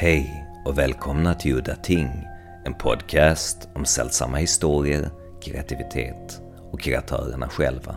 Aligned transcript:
Hej 0.00 0.46
och 0.64 0.78
välkomna 0.78 1.34
till 1.34 1.56
Udda 1.56 1.76
Ting, 1.76 2.26
en 2.64 2.74
podcast 2.74 3.68
om 3.74 3.84
sällsamma 3.84 4.36
historier, 4.36 5.10
kreativitet 5.42 6.40
och 6.72 6.80
kreatörerna 6.80 7.48
själva. 7.48 7.96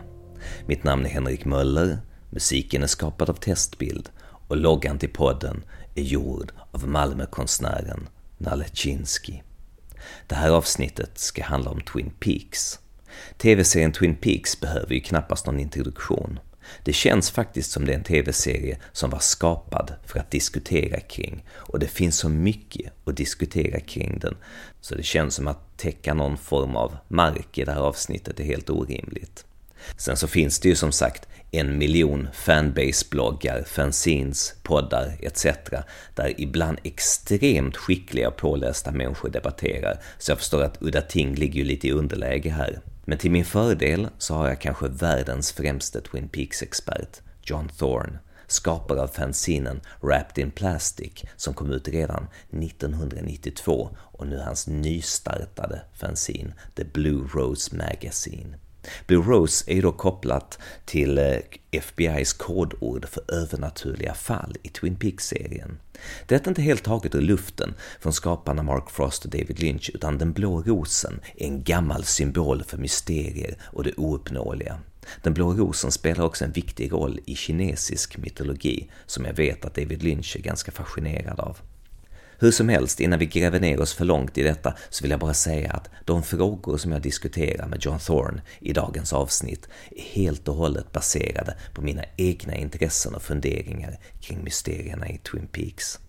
Mitt 0.66 0.84
namn 0.84 1.06
är 1.06 1.10
Henrik 1.10 1.46
Möller, 1.46 1.98
musiken 2.30 2.84
är 2.84 2.88
skapad 2.88 3.30
av 3.30 3.34
Testbild 3.34 4.10
och 4.48 4.58
loggan 4.58 5.00
till 5.00 5.10
podden 5.10 5.64
är 5.96 6.02
gjord 6.02 6.52
av 6.72 6.88
Malmökonstnären 6.88 8.10
Nalle 8.38 8.66
Chinsky. 8.74 9.42
Det 10.28 10.36
här 10.36 10.50
avsnittet 10.50 11.18
ska 11.18 11.44
handla 11.44 11.72
om 11.72 11.82
Twin 11.82 12.12
Peaks. 12.20 12.80
TV-serien 13.38 13.92
Twin 13.92 14.16
Peaks 14.16 14.60
behöver 14.60 14.94
ju 14.94 15.02
knappast 15.02 15.46
någon 15.46 15.60
introduktion. 15.60 16.40
Det 16.84 16.94
känns 16.94 17.32
faktiskt 17.32 17.72
som 17.72 17.86
det 17.86 17.92
är 17.92 17.98
en 17.98 18.04
TV-serie 18.04 18.78
som 18.92 19.10
var 19.10 19.20
skapad 19.20 19.94
för 20.06 20.20
att 20.20 20.32
diskutera 20.32 21.00
kring 21.00 21.46
och 21.52 21.80
det 21.80 21.88
finns 21.88 22.18
så 22.18 22.30
mycket 22.30 22.94
att 23.06 23.18
diskutera 23.18 23.80
kring 23.80 24.20
den 24.20 24.36
så 24.82 24.96
det 24.96 25.04
känns 25.04 25.36
som 25.36 25.48
att 25.48 25.78
täcka 25.78 26.14
någon 26.14 26.38
form 26.38 26.76
av 26.76 26.98
mark 27.08 27.58
i 27.58 27.64
det 27.64 27.72
här 27.72 27.80
avsnittet 27.80 28.40
är 28.40 28.44
helt 28.44 28.70
orimligt. 28.70 29.46
Sen 29.98 30.18
så 30.18 30.28
finns 30.28 30.60
det 30.60 30.70
ju 30.70 30.76
som 30.76 30.92
sagt 30.92 31.28
en 31.52 31.78
miljon 31.78 32.28
fanbase-bloggar, 32.34 33.64
fanzines, 33.64 34.56
poddar 34.64 35.18
etc. 35.20 35.46
där 36.16 36.34
ibland 36.38 36.78
extremt 36.84 37.78
skickliga 37.78 38.28
och 38.28 38.38
pålästa 38.38 38.92
människor 38.92 39.30
debatterar, 39.30 40.00
så 40.18 40.32
jag 40.32 40.38
förstår 40.38 40.64
att 40.64 40.82
Udda 40.82 41.02
Ting 41.02 41.36
ligger 41.36 41.60
ju 41.60 41.64
lite 41.64 41.88
i 41.88 41.92
underläge 41.92 42.50
här. 42.50 42.80
Men 43.06 43.18
till 43.18 43.32
min 43.32 43.46
fördel 43.46 44.10
så 44.18 44.34
har 44.34 44.48
jag 44.48 44.62
kanske 44.62 44.88
världens 44.88 45.52
främste 45.52 46.02
Twin 46.02 46.30
Peaks-expert, 46.30 47.22
John 47.44 47.70
Thorne, 47.70 48.20
skapare 48.48 49.02
av 49.02 49.08
fanzinen 49.08 49.82
Wrapped 50.02 50.44
in 50.44 50.52
Plastic 50.52 51.24
som 51.36 51.54
kom 51.54 51.72
ut 51.72 51.88
redan 51.88 52.28
1992 52.50 53.90
och 53.98 54.28
nu 54.28 54.38
hans 54.38 54.68
nystartade 54.68 55.82
fanzine 55.94 56.54
The 56.76 56.84
Blue 56.84 57.28
Rose 57.34 57.76
Magazine. 57.76 58.56
Blue 59.08 59.24
Rose 59.24 59.72
är 59.72 59.76
ju 59.76 59.82
då 59.82 59.92
kopplat 59.92 60.60
till 60.86 61.18
eh, 61.18 61.38
FBI's 61.72 62.38
kodord 62.38 63.06
för 63.10 63.34
övernaturliga 63.34 64.14
fall 64.14 64.56
i 64.64 64.70
Twin 64.70 64.96
Peaks-serien. 64.96 65.78
Detta 66.28 66.46
är 66.46 66.50
inte 66.50 66.62
helt 66.62 66.84
taget 66.84 67.16
ur 67.16 67.22
luften 67.22 67.74
från 68.00 68.14
skaparna 68.14 68.64
Mark 68.64 68.90
Frost 68.90 69.26
och 69.26 69.32
David 69.32 69.60
Lynch, 69.60 69.92
utan 69.94 70.18
den 70.18 70.34
blå 70.34 70.62
rosen 70.62 71.20
är 71.36 71.46
en 71.46 71.64
gammal 71.64 72.04
symbol 72.04 72.64
för 72.64 72.78
mysterier 72.78 73.58
och 73.64 73.84
det 73.84 73.94
ouppnåeliga. 73.98 74.80
Den 75.22 75.34
blå 75.34 75.54
rosen 75.54 75.92
spelar 75.92 76.26
också 76.26 76.46
en 76.46 76.52
viktig 76.52 76.92
roll 76.92 77.20
i 77.26 77.36
kinesisk 77.36 78.18
mytologi, 78.18 78.90
som 79.06 79.26
jag 79.26 79.34
vet 79.34 79.66
att 79.66 79.76
David 79.76 80.04
Lynch 80.04 80.36
är 80.36 80.42
ganska 80.42 80.72
fascinerad 80.72 81.40
av. 81.40 81.58
Hur 82.40 82.52
som 82.52 82.70
helst, 82.70 83.00
innan 83.00 83.20
vi 83.20 83.26
gräver 83.26 83.60
ner 83.60 83.80
oss 83.80 83.94
för 83.94 84.06
långt 84.06 84.38
i 84.38 84.44
detta 84.44 84.74
så 84.90 85.02
vill 85.02 85.12
jag 85.12 85.20
bara 85.20 85.34
säga 85.34 85.72
att 85.72 85.90
de 86.06 86.24
frågor 86.24 86.78
som 86.78 86.92
jag 86.92 87.02
diskuterar 87.02 87.68
med 87.68 87.86
John 87.86 88.00
Thorne 88.00 88.42
i 88.60 88.74
dagens 88.74 89.14
avsnitt 89.14 89.68
är 89.92 90.02
helt 90.02 90.48
och 90.48 90.56
hållet 90.56 90.92
baserade 90.92 91.58
på 91.74 91.82
mina 91.82 92.04
egna 92.18 92.56
intressen 92.56 93.16
och 93.16 93.22
funderingar 93.22 93.98
kring 94.22 94.44
mysterierna 94.44 95.10
i 95.10 95.18
Twin 95.18 95.48
Peaks. 95.48 96.00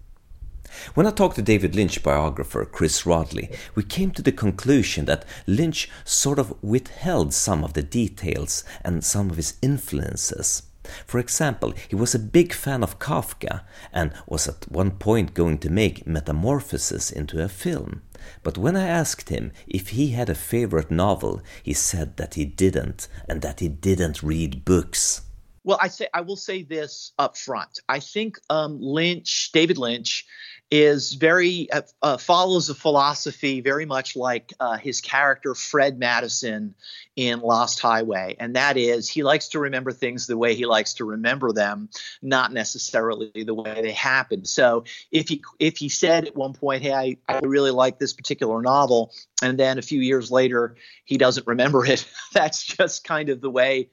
When 0.95 1.07
I 1.07 1.11
talked 1.11 1.37
to 1.37 1.53
David 1.53 1.75
Lynch 1.75 2.03
biographer 2.03 2.67
Chris 2.79 3.07
Rodley, 3.07 3.49
we 3.75 3.83
came 3.83 4.11
to 4.11 4.23
the 4.23 4.33
conclusion 4.33 5.07
that 5.07 5.25
Lynch 5.45 5.91
sort 6.05 6.39
of 6.39 6.53
withheld 6.63 7.35
some 7.35 7.65
of 7.65 7.73
the 7.73 7.83
details 7.83 8.65
and 8.85 9.05
some 9.05 9.31
of 9.31 9.37
his 9.37 9.55
influences. 9.63 10.63
For 11.07 11.19
example, 11.19 11.73
he 11.89 11.97
was 11.97 12.15
a 12.15 12.19
big 12.19 12.53
fan 12.53 12.83
of 12.83 12.99
Kafka 12.99 13.63
and 13.93 14.13
was 14.27 14.49
at 14.49 14.71
one 14.71 14.93
point 14.93 15.35
going 15.35 15.59
to 15.59 15.71
make 15.71 16.07
Metamorphosis 16.07 17.11
into 17.11 17.43
a 17.43 17.49
film. 17.49 18.03
But 18.43 18.59
when 18.59 18.77
I 18.77 18.87
asked 18.87 19.29
him 19.29 19.53
if 19.67 19.91
he 19.91 20.09
had 20.11 20.29
a 20.29 20.35
favorite 20.35 20.91
novel, 20.91 21.43
he 21.63 21.73
said 21.73 22.17
that 22.17 22.35
he 22.35 22.45
didn't 22.45 23.09
and 23.29 23.43
that 23.43 23.61
he 23.61 23.69
didn't 23.69 24.23
read 24.23 24.65
books. 24.65 25.23
Well, 25.65 25.79
I 25.81 25.89
say 25.89 26.09
I 26.13 26.21
will 26.21 26.37
say 26.37 26.63
this 26.63 27.13
up 27.19 27.39
front. 27.39 27.81
I 27.89 27.99
think 27.99 28.39
um, 28.51 28.79
Lynch, 28.81 29.51
David 29.53 29.79
Lynch, 29.79 30.27
is 30.75 31.13
very 31.13 31.71
uh, 31.71 31.83
uh, 32.03 32.17
follows 32.17 32.69
a 32.69 32.75
philosophy 32.75 33.61
very 33.61 33.87
much 33.87 34.17
like 34.17 34.53
uh, 34.59 34.77
his 34.77 35.01
character 35.01 35.55
Fred 35.55 36.01
Madison 36.01 36.75
in 37.15 37.39
Lost 37.39 37.79
Highway, 37.79 38.35
and 38.41 38.57
that 38.57 38.77
is 38.77 39.09
he 39.09 39.23
likes 39.23 39.47
to 39.51 39.61
remember 39.61 39.93
things 39.93 40.27
the 40.27 40.37
way 40.37 40.57
he 40.57 40.67
likes 40.67 40.95
to 40.95 41.05
remember 41.05 41.53
them, 41.53 41.91
not 42.23 42.53
necessarily 42.53 43.31
the 43.45 43.55
way 43.55 43.83
they 43.83 43.93
happened. 43.93 44.49
So 44.49 44.83
if 45.13 45.29
he 45.29 45.45
if 45.61 45.77
he 45.77 45.89
said 45.89 46.27
at 46.27 46.35
one 46.35 46.55
point, 46.55 46.83
"Hey, 46.83 46.93
I, 46.93 47.19
I 47.29 47.39
really 47.45 47.71
like 47.71 48.01
this 48.01 48.13
particular 48.13 48.61
novel," 48.61 49.13
and 49.43 49.57
then 49.57 49.79
a 49.79 49.83
few 49.83 50.01
years 50.01 50.33
later 50.33 50.75
he 51.05 51.19
doesn't 51.19 51.47
remember 51.47 51.87
it, 51.87 52.05
that's 52.33 52.65
just 52.65 53.05
kind 53.05 53.29
of 53.29 53.41
the 53.41 53.51
way 53.51 53.91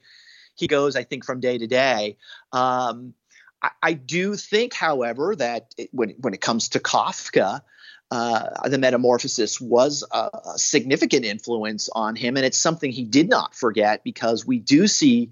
he 0.56 0.66
goes. 0.66 0.96
I 0.96 1.04
think 1.04 1.24
from 1.24 1.38
day 1.38 1.58
to 1.58 1.66
day. 1.68 2.16
Um, 2.52 3.14
I, 3.62 3.70
I 3.82 3.92
do 3.92 4.36
think, 4.36 4.74
however, 4.74 5.36
that 5.36 5.74
it, 5.78 5.88
when 5.92 6.10
when 6.18 6.34
it 6.34 6.40
comes 6.40 6.70
to 6.70 6.80
Kafka, 6.80 7.62
uh, 8.10 8.68
the 8.68 8.78
metamorphosis 8.78 9.60
was 9.60 10.04
a, 10.10 10.16
a, 10.16 10.58
significant 10.58 11.24
influence 11.24 11.88
on 11.94 12.16
him, 12.16 12.36
and 12.36 12.44
it's 12.44 12.58
something 12.58 12.90
he 12.90 13.04
did 13.04 13.28
not 13.28 13.54
forget 13.54 14.04
because 14.04 14.46
we 14.46 14.58
do 14.58 14.86
see 14.86 15.30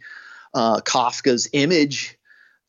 uh, 0.54 0.80
Kafka's 0.80 1.48
image 1.52 2.16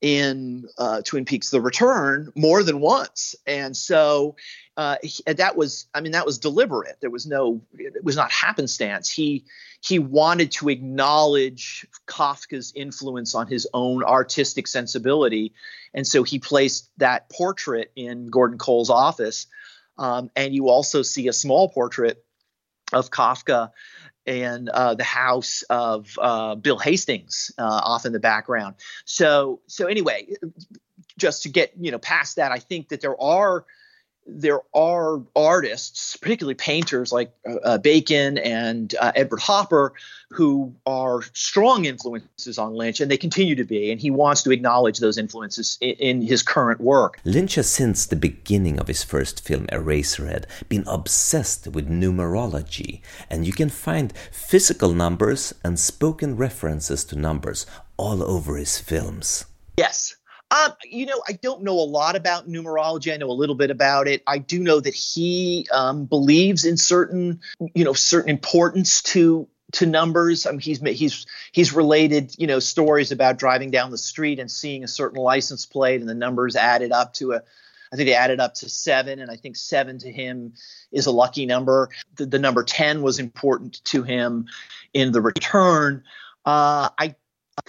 in 0.01 0.65
uh, 0.77 1.01
Twin 1.03 1.25
Peaks: 1.25 1.49
The 1.49 1.61
Return 1.61 2.31
more 2.35 2.63
than 2.63 2.79
once, 2.79 3.35
and 3.45 3.77
so 3.77 4.35
uh, 4.77 4.95
he, 5.03 5.21
that 5.25 5.57
was, 5.57 5.87
I 5.93 6.01
mean, 6.01 6.13
that 6.13 6.25
was 6.25 6.39
deliberate. 6.39 6.97
There 7.01 7.09
was 7.09 7.25
no, 7.25 7.61
it 7.77 8.03
was 8.03 8.15
not 8.15 8.31
happenstance. 8.31 9.09
He 9.09 9.45
he 9.81 9.97
wanted 9.97 10.51
to 10.53 10.69
acknowledge 10.69 11.87
Kafka's 12.07 12.71
influence 12.75 13.33
on 13.33 13.47
his 13.47 13.67
own 13.73 14.03
artistic 14.03 14.67
sensibility, 14.67 15.53
and 15.93 16.07
so 16.07 16.23
he 16.23 16.39
placed 16.39 16.89
that 16.97 17.29
portrait 17.29 17.91
in 17.95 18.27
Gordon 18.27 18.57
Cole's 18.57 18.89
office. 18.89 19.47
Um, 19.97 20.31
and 20.35 20.53
you 20.53 20.69
also 20.69 21.01
see 21.01 21.27
a 21.27 21.33
small 21.33 21.69
portrait 21.69 22.23
of 22.93 23.09
Kafka 23.11 23.71
and 24.25 24.69
uh, 24.69 24.95
the 24.95 25.03
house 25.03 25.63
of 25.63 26.17
uh, 26.19 26.55
Bill 26.55 26.77
Hastings 26.77 27.51
uh, 27.57 27.63
off 27.83 28.05
in 28.05 28.13
the 28.13 28.19
background. 28.19 28.75
So 29.03 29.61
so 29.67 29.87
anyway, 29.87 30.29
just 31.17 31.43
to 31.43 31.49
get 31.49 31.73
you 31.77 31.91
know 31.91 31.99
past 31.99 32.37
that, 32.37 32.51
I 32.51 32.59
think 32.59 32.89
that 32.89 33.01
there 33.01 33.19
are 33.21 33.65
there 34.33 34.61
are 34.73 35.21
artists, 35.35 36.15
particularly 36.15 36.55
painters 36.55 37.11
like 37.11 37.33
uh, 37.47 37.55
uh, 37.63 37.77
Bacon 37.77 38.37
and 38.37 38.95
uh, 38.99 39.11
Edward 39.15 39.41
Hopper, 39.41 39.93
who 40.29 40.73
are 40.85 41.21
strong 41.33 41.85
influences 41.85 42.57
on 42.57 42.73
Lynch, 42.73 43.01
and 43.01 43.11
they 43.11 43.17
continue 43.17 43.55
to 43.55 43.65
be. 43.65 43.91
And 43.91 43.99
he 43.99 44.09
wants 44.09 44.43
to 44.43 44.51
acknowledge 44.51 44.99
those 44.99 45.17
influences 45.17 45.77
in, 45.81 45.95
in 45.99 46.21
his 46.21 46.41
current 46.41 46.79
work. 46.79 47.19
Lynch 47.25 47.55
has, 47.55 47.69
since 47.69 48.05
the 48.05 48.15
beginning 48.15 48.79
of 48.79 48.87
his 48.87 49.03
first 49.03 49.45
film, 49.45 49.67
Eraserhead, 49.67 50.45
been 50.69 50.85
obsessed 50.87 51.67
with 51.67 51.89
numerology, 51.89 53.01
and 53.29 53.45
you 53.45 53.53
can 53.53 53.69
find 53.69 54.13
physical 54.31 54.93
numbers 54.93 55.53
and 55.63 55.77
spoken 55.77 56.37
references 56.37 57.03
to 57.05 57.15
numbers 57.17 57.65
all 57.97 58.23
over 58.23 58.55
his 58.57 58.79
films. 58.79 59.45
Yes, 59.77 60.15
um, 60.51 60.73
you 60.83 61.05
know, 61.05 61.21
I 61.27 61.33
don't 61.33 61.63
know 61.63 61.79
a 61.79 61.87
lot 61.87 62.17
about 62.17 62.49
numerology. 62.49 63.13
I 63.13 63.17
know 63.17 63.31
a 63.31 63.33
little 63.33 63.55
bit 63.55 63.71
about 63.71 64.07
it. 64.07 64.21
I 64.27 64.37
do 64.37 64.59
know 64.59 64.79
that 64.81 64.93
he 64.93 65.65
um, 65.71 66.05
believes 66.05 66.65
in 66.65 66.75
certain, 66.75 67.39
you 67.73 67.85
know, 67.85 67.93
certain 67.93 68.29
importance 68.29 69.01
to 69.03 69.47
to 69.73 69.85
numbers. 69.85 70.45
I 70.45 70.51
mean, 70.51 70.59
he's 70.59 70.81
he's 70.81 71.25
he's 71.53 71.73
related, 71.73 72.35
you 72.37 72.47
know, 72.47 72.59
stories 72.59 73.13
about 73.13 73.39
driving 73.39 73.71
down 73.71 73.91
the 73.91 73.97
street 73.97 74.39
and 74.39 74.51
seeing 74.51 74.83
a 74.83 74.89
certain 74.89 75.19
license 75.19 75.65
plate 75.65 76.01
and 76.01 76.09
the 76.09 76.13
numbers 76.13 76.57
added 76.57 76.91
up 76.91 77.13
to 77.15 77.31
a. 77.31 77.41
I 77.93 77.97
think 77.97 78.07
they 78.07 78.15
added 78.15 78.39
up 78.39 78.53
to 78.55 78.69
seven, 78.69 79.19
and 79.19 79.29
I 79.29 79.35
think 79.35 79.57
seven 79.57 79.99
to 79.99 80.11
him 80.11 80.53
is 80.93 81.07
a 81.07 81.11
lucky 81.11 81.45
number. 81.45 81.89
The, 82.15 82.25
the 82.25 82.39
number 82.39 82.63
ten 82.63 83.01
was 83.01 83.19
important 83.19 83.83
to 83.85 84.03
him 84.03 84.47
in 84.93 85.11
the 85.11 85.21
return. 85.21 86.03
Uh, 86.45 86.89
I 86.97 87.15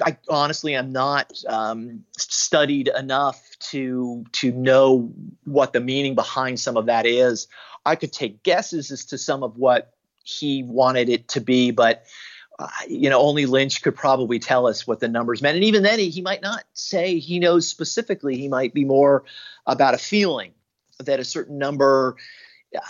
I 0.04 0.16
honestly 0.28 0.74
am 0.74 0.92
not 0.92 1.32
um, 1.46 2.04
studied 2.16 2.88
enough 2.88 3.40
to 3.70 4.24
to 4.32 4.52
know 4.52 5.12
what 5.44 5.72
the 5.72 5.80
meaning 5.80 6.14
behind 6.14 6.60
some 6.60 6.76
of 6.76 6.86
that 6.86 7.06
is. 7.06 7.48
I 7.84 7.96
could 7.96 8.12
take 8.12 8.42
guesses 8.42 8.90
as 8.90 9.06
to 9.06 9.18
some 9.18 9.42
of 9.42 9.56
what 9.56 9.92
he 10.24 10.62
wanted 10.62 11.08
it 11.08 11.28
to 11.28 11.40
be, 11.40 11.72
but 11.72 12.04
uh, 12.58 12.68
you 12.86 13.10
know, 13.10 13.20
only 13.20 13.46
Lynch 13.46 13.82
could 13.82 13.96
probably 13.96 14.38
tell 14.38 14.66
us 14.66 14.86
what 14.86 15.00
the 15.00 15.08
numbers 15.08 15.42
meant. 15.42 15.56
And 15.56 15.64
even 15.64 15.82
then, 15.82 15.98
he, 15.98 16.10
he 16.10 16.22
might 16.22 16.42
not 16.42 16.64
say 16.74 17.18
he 17.18 17.38
knows 17.38 17.66
specifically. 17.66 18.36
He 18.36 18.48
might 18.48 18.74
be 18.74 18.84
more 18.84 19.24
about 19.66 19.94
a 19.94 19.98
feeling 19.98 20.52
that 21.00 21.18
a 21.18 21.24
certain 21.24 21.58
number 21.58 22.16
uh, 22.74 22.80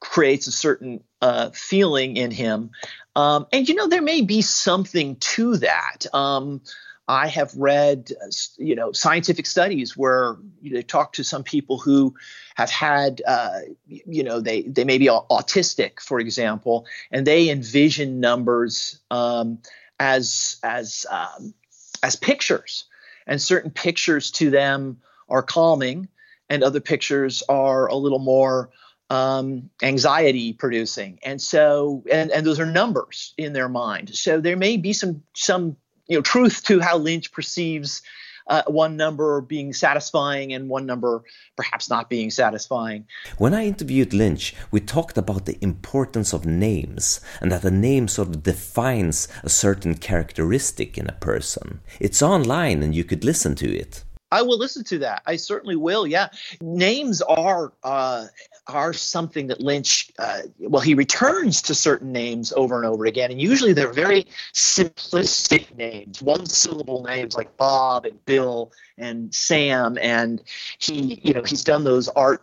creates 0.00 0.46
a 0.46 0.52
certain 0.52 1.02
uh, 1.20 1.50
feeling 1.50 2.16
in 2.16 2.30
him. 2.30 2.70
Um, 3.16 3.46
and 3.50 3.66
you 3.66 3.74
know, 3.74 3.88
there 3.88 4.02
may 4.02 4.20
be 4.20 4.42
something 4.42 5.16
to 5.16 5.56
that. 5.56 6.06
Um, 6.12 6.60
I 7.08 7.28
have 7.28 7.54
read, 7.56 8.12
you 8.58 8.74
know, 8.74 8.92
scientific 8.92 9.46
studies 9.46 9.96
where 9.96 10.36
you 10.60 10.70
know, 10.70 10.76
they 10.76 10.82
talk 10.82 11.14
to 11.14 11.24
some 11.24 11.42
people 11.42 11.78
who 11.78 12.14
have 12.56 12.70
had, 12.70 13.22
uh, 13.26 13.60
you 13.86 14.22
know, 14.22 14.40
they 14.40 14.62
they 14.62 14.84
may 14.84 14.98
be 14.98 15.06
autistic, 15.06 16.00
for 16.00 16.20
example, 16.20 16.86
and 17.10 17.26
they 17.26 17.48
envision 17.48 18.20
numbers 18.20 19.00
um, 19.10 19.58
as 19.98 20.58
as 20.62 21.06
um, 21.08 21.54
as 22.02 22.16
pictures, 22.16 22.84
and 23.26 23.40
certain 23.40 23.70
pictures 23.70 24.30
to 24.32 24.50
them 24.50 24.98
are 25.28 25.42
calming, 25.42 26.08
and 26.50 26.62
other 26.62 26.80
pictures 26.80 27.42
are 27.48 27.86
a 27.86 27.94
little 27.94 28.18
more 28.18 28.70
um, 29.10 29.70
anxiety 29.82 30.52
producing 30.52 31.18
and 31.24 31.40
so 31.40 32.02
and, 32.10 32.30
and 32.30 32.46
those 32.46 32.58
are 32.58 32.66
numbers 32.66 33.34
in 33.38 33.52
their 33.52 33.68
mind 33.68 34.14
so 34.14 34.40
there 34.40 34.56
may 34.56 34.76
be 34.76 34.92
some 34.92 35.22
some 35.34 35.76
you 36.08 36.16
know 36.16 36.22
truth 36.22 36.64
to 36.64 36.80
how 36.80 36.98
lynch 36.98 37.30
perceives 37.32 38.02
uh, 38.48 38.62
one 38.66 38.96
number 38.96 39.40
being 39.40 39.72
satisfying 39.72 40.52
and 40.52 40.68
one 40.68 40.86
number 40.86 41.22
perhaps 41.56 41.90
not 41.90 42.08
being 42.08 42.30
satisfying. 42.30 43.06
When 43.38 43.54
I 43.54 43.66
interviewed 43.66 44.12
Lynch, 44.12 44.54
we 44.70 44.80
talked 44.80 45.18
about 45.18 45.46
the 45.46 45.58
importance 45.60 46.32
of 46.32 46.46
names 46.46 47.20
and 47.40 47.50
that 47.50 47.64
a 47.64 47.70
name 47.70 48.08
sort 48.08 48.28
of 48.28 48.42
defines 48.42 49.28
a 49.42 49.48
certain 49.48 49.96
characteristic 49.96 50.96
in 50.96 51.08
a 51.08 51.12
person. 51.12 51.80
It's 51.98 52.22
online 52.22 52.82
and 52.82 52.94
you 52.94 53.04
could 53.04 53.24
listen 53.24 53.54
to 53.56 53.74
it. 53.76 54.04
I 54.32 54.42
will 54.42 54.58
listen 54.58 54.82
to 54.84 54.98
that. 54.98 55.22
I 55.26 55.36
certainly 55.36 55.76
will. 55.76 56.06
Yeah, 56.06 56.28
names 56.60 57.22
are 57.22 57.72
uh, 57.84 58.26
are 58.66 58.92
something 58.92 59.46
that 59.48 59.60
Lynch. 59.60 60.10
Uh, 60.18 60.42
well, 60.58 60.82
he 60.82 60.94
returns 60.94 61.62
to 61.62 61.74
certain 61.74 62.12
names 62.12 62.52
over 62.56 62.76
and 62.76 62.84
over 62.84 63.06
again, 63.06 63.30
and 63.30 63.40
usually 63.40 63.72
they're 63.72 63.92
very 63.92 64.26
simplistic 64.52 65.74
names, 65.76 66.20
one 66.20 66.46
syllable 66.46 67.04
names 67.04 67.36
like 67.36 67.56
Bob 67.56 68.04
and 68.04 68.24
Bill 68.24 68.72
and 68.98 69.32
Sam. 69.32 69.96
And 70.00 70.42
he, 70.78 71.20
you 71.22 71.32
know, 71.32 71.42
he's 71.42 71.62
done 71.62 71.84
those 71.84 72.08
art 72.08 72.42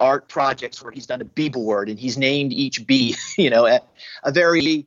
art 0.00 0.28
projects 0.28 0.82
where 0.82 0.92
he's 0.92 1.06
done 1.06 1.20
a 1.20 1.24
B 1.24 1.48
board 1.48 1.88
and 1.88 1.98
he's 1.98 2.18
named 2.18 2.52
each 2.52 2.86
B, 2.86 3.16
you 3.38 3.48
know, 3.48 3.66
a, 3.66 3.80
a 4.24 4.32
very 4.32 4.86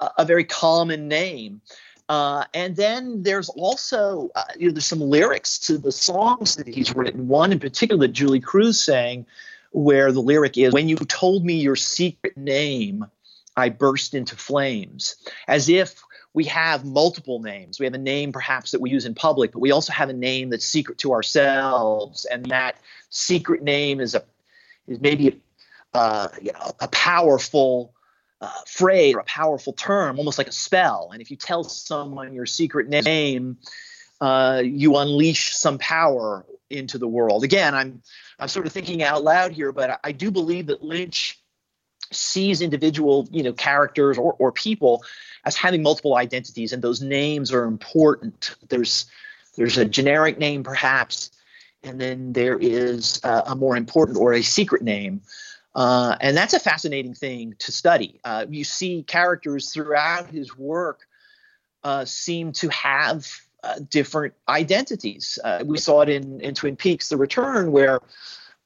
a, 0.00 0.10
a 0.18 0.24
very 0.24 0.44
common 0.44 1.08
name. 1.08 1.60
Uh, 2.08 2.44
and 2.52 2.76
then 2.76 3.22
there's 3.22 3.48
also 3.50 4.30
uh, 4.34 4.44
you 4.58 4.68
know 4.68 4.74
there's 4.74 4.86
some 4.86 5.00
lyrics 5.00 5.58
to 5.58 5.78
the 5.78 5.92
songs 5.92 6.56
that 6.56 6.66
he's 6.66 6.94
written. 6.94 7.28
One 7.28 7.52
in 7.52 7.58
particular 7.58 8.06
that 8.06 8.12
Julee 8.12 8.40
Cruise 8.40 8.82
sang, 8.82 9.24
where 9.72 10.12
the 10.12 10.20
lyric 10.20 10.58
is, 10.58 10.72
"When 10.72 10.88
you 10.88 10.96
told 10.96 11.44
me 11.44 11.54
your 11.54 11.76
secret 11.76 12.36
name, 12.36 13.06
I 13.56 13.70
burst 13.70 14.14
into 14.14 14.36
flames," 14.36 15.16
as 15.48 15.70
if 15.70 16.02
we 16.34 16.44
have 16.44 16.84
multiple 16.84 17.40
names. 17.40 17.78
We 17.78 17.86
have 17.86 17.94
a 17.94 17.98
name 17.98 18.32
perhaps 18.32 18.72
that 18.72 18.80
we 18.80 18.90
use 18.90 19.06
in 19.06 19.14
public, 19.14 19.52
but 19.52 19.60
we 19.60 19.70
also 19.70 19.92
have 19.92 20.10
a 20.10 20.14
name 20.14 20.50
that's 20.50 20.66
secret 20.66 20.98
to 20.98 21.12
ourselves, 21.12 22.26
and 22.26 22.44
that 22.46 22.76
secret 23.08 23.62
name 23.62 24.00
is 24.00 24.14
a 24.14 24.22
is 24.86 25.00
maybe 25.00 25.40
uh, 25.94 26.28
you 26.42 26.52
know 26.52 26.72
a 26.80 26.88
powerful 26.88 27.94
uh, 28.44 28.50
phrase 28.66 29.14
or 29.14 29.20
a 29.20 29.24
powerful 29.24 29.72
term, 29.72 30.18
almost 30.18 30.38
like 30.38 30.48
a 30.48 30.52
spell. 30.52 31.10
And 31.12 31.22
if 31.22 31.30
you 31.30 31.36
tell 31.36 31.64
someone 31.64 32.34
your 32.34 32.46
secret 32.46 32.88
name, 32.88 33.56
uh, 34.20 34.62
you 34.64 34.96
unleash 34.96 35.56
some 35.56 35.78
power 35.78 36.44
into 36.70 36.98
the 36.98 37.08
world. 37.08 37.44
Again, 37.44 37.74
I'm 37.74 38.02
I'm 38.38 38.48
sort 38.48 38.66
of 38.66 38.72
thinking 38.72 39.02
out 39.02 39.24
loud 39.24 39.52
here, 39.52 39.72
but 39.72 40.00
I, 40.02 40.12
do 40.12 40.30
believe 40.30 40.66
that 40.66 40.82
Lynch 40.82 41.38
sees 42.10 42.60
individual 42.60 43.28
you 43.30 43.42
know 43.42 43.52
characters 43.52 44.18
or, 44.18 44.34
or 44.38 44.52
people 44.52 45.04
as 45.44 45.56
having 45.56 45.82
multiple 45.82 46.16
identities, 46.16 46.72
and 46.72 46.82
those 46.82 47.00
names 47.00 47.52
are 47.52 47.64
important. 47.64 48.54
There's 48.68 49.06
there's 49.56 49.78
a 49.78 49.84
generic 49.84 50.38
name 50.38 50.64
perhaps, 50.64 51.30
and 51.82 52.00
then 52.00 52.32
there 52.32 52.58
is 52.58 53.20
a, 53.24 53.42
a 53.48 53.56
more 53.56 53.76
important 53.76 54.18
or 54.18 54.34
a 54.34 54.42
secret 54.42 54.82
name. 54.82 55.22
Uh, 55.74 56.16
and 56.20 56.36
that's 56.36 56.54
a 56.54 56.60
fascinating 56.60 57.14
thing 57.14 57.54
to 57.58 57.72
study. 57.72 58.20
Uh, 58.24 58.46
you 58.48 58.64
see 58.64 59.02
characters 59.02 59.72
throughout 59.72 60.30
his 60.30 60.56
work 60.56 61.00
uh, 61.82 62.04
seem 62.04 62.52
to 62.52 62.68
have 62.68 63.26
uh, 63.62 63.80
different 63.90 64.34
identities. 64.48 65.38
Uh, 65.42 65.64
we 65.66 65.78
saw 65.78 66.02
it 66.02 66.08
in, 66.08 66.40
in 66.40 66.54
Twin 66.54 66.76
Peaks: 66.76 67.08
The 67.08 67.16
Return, 67.16 67.72
where 67.72 68.00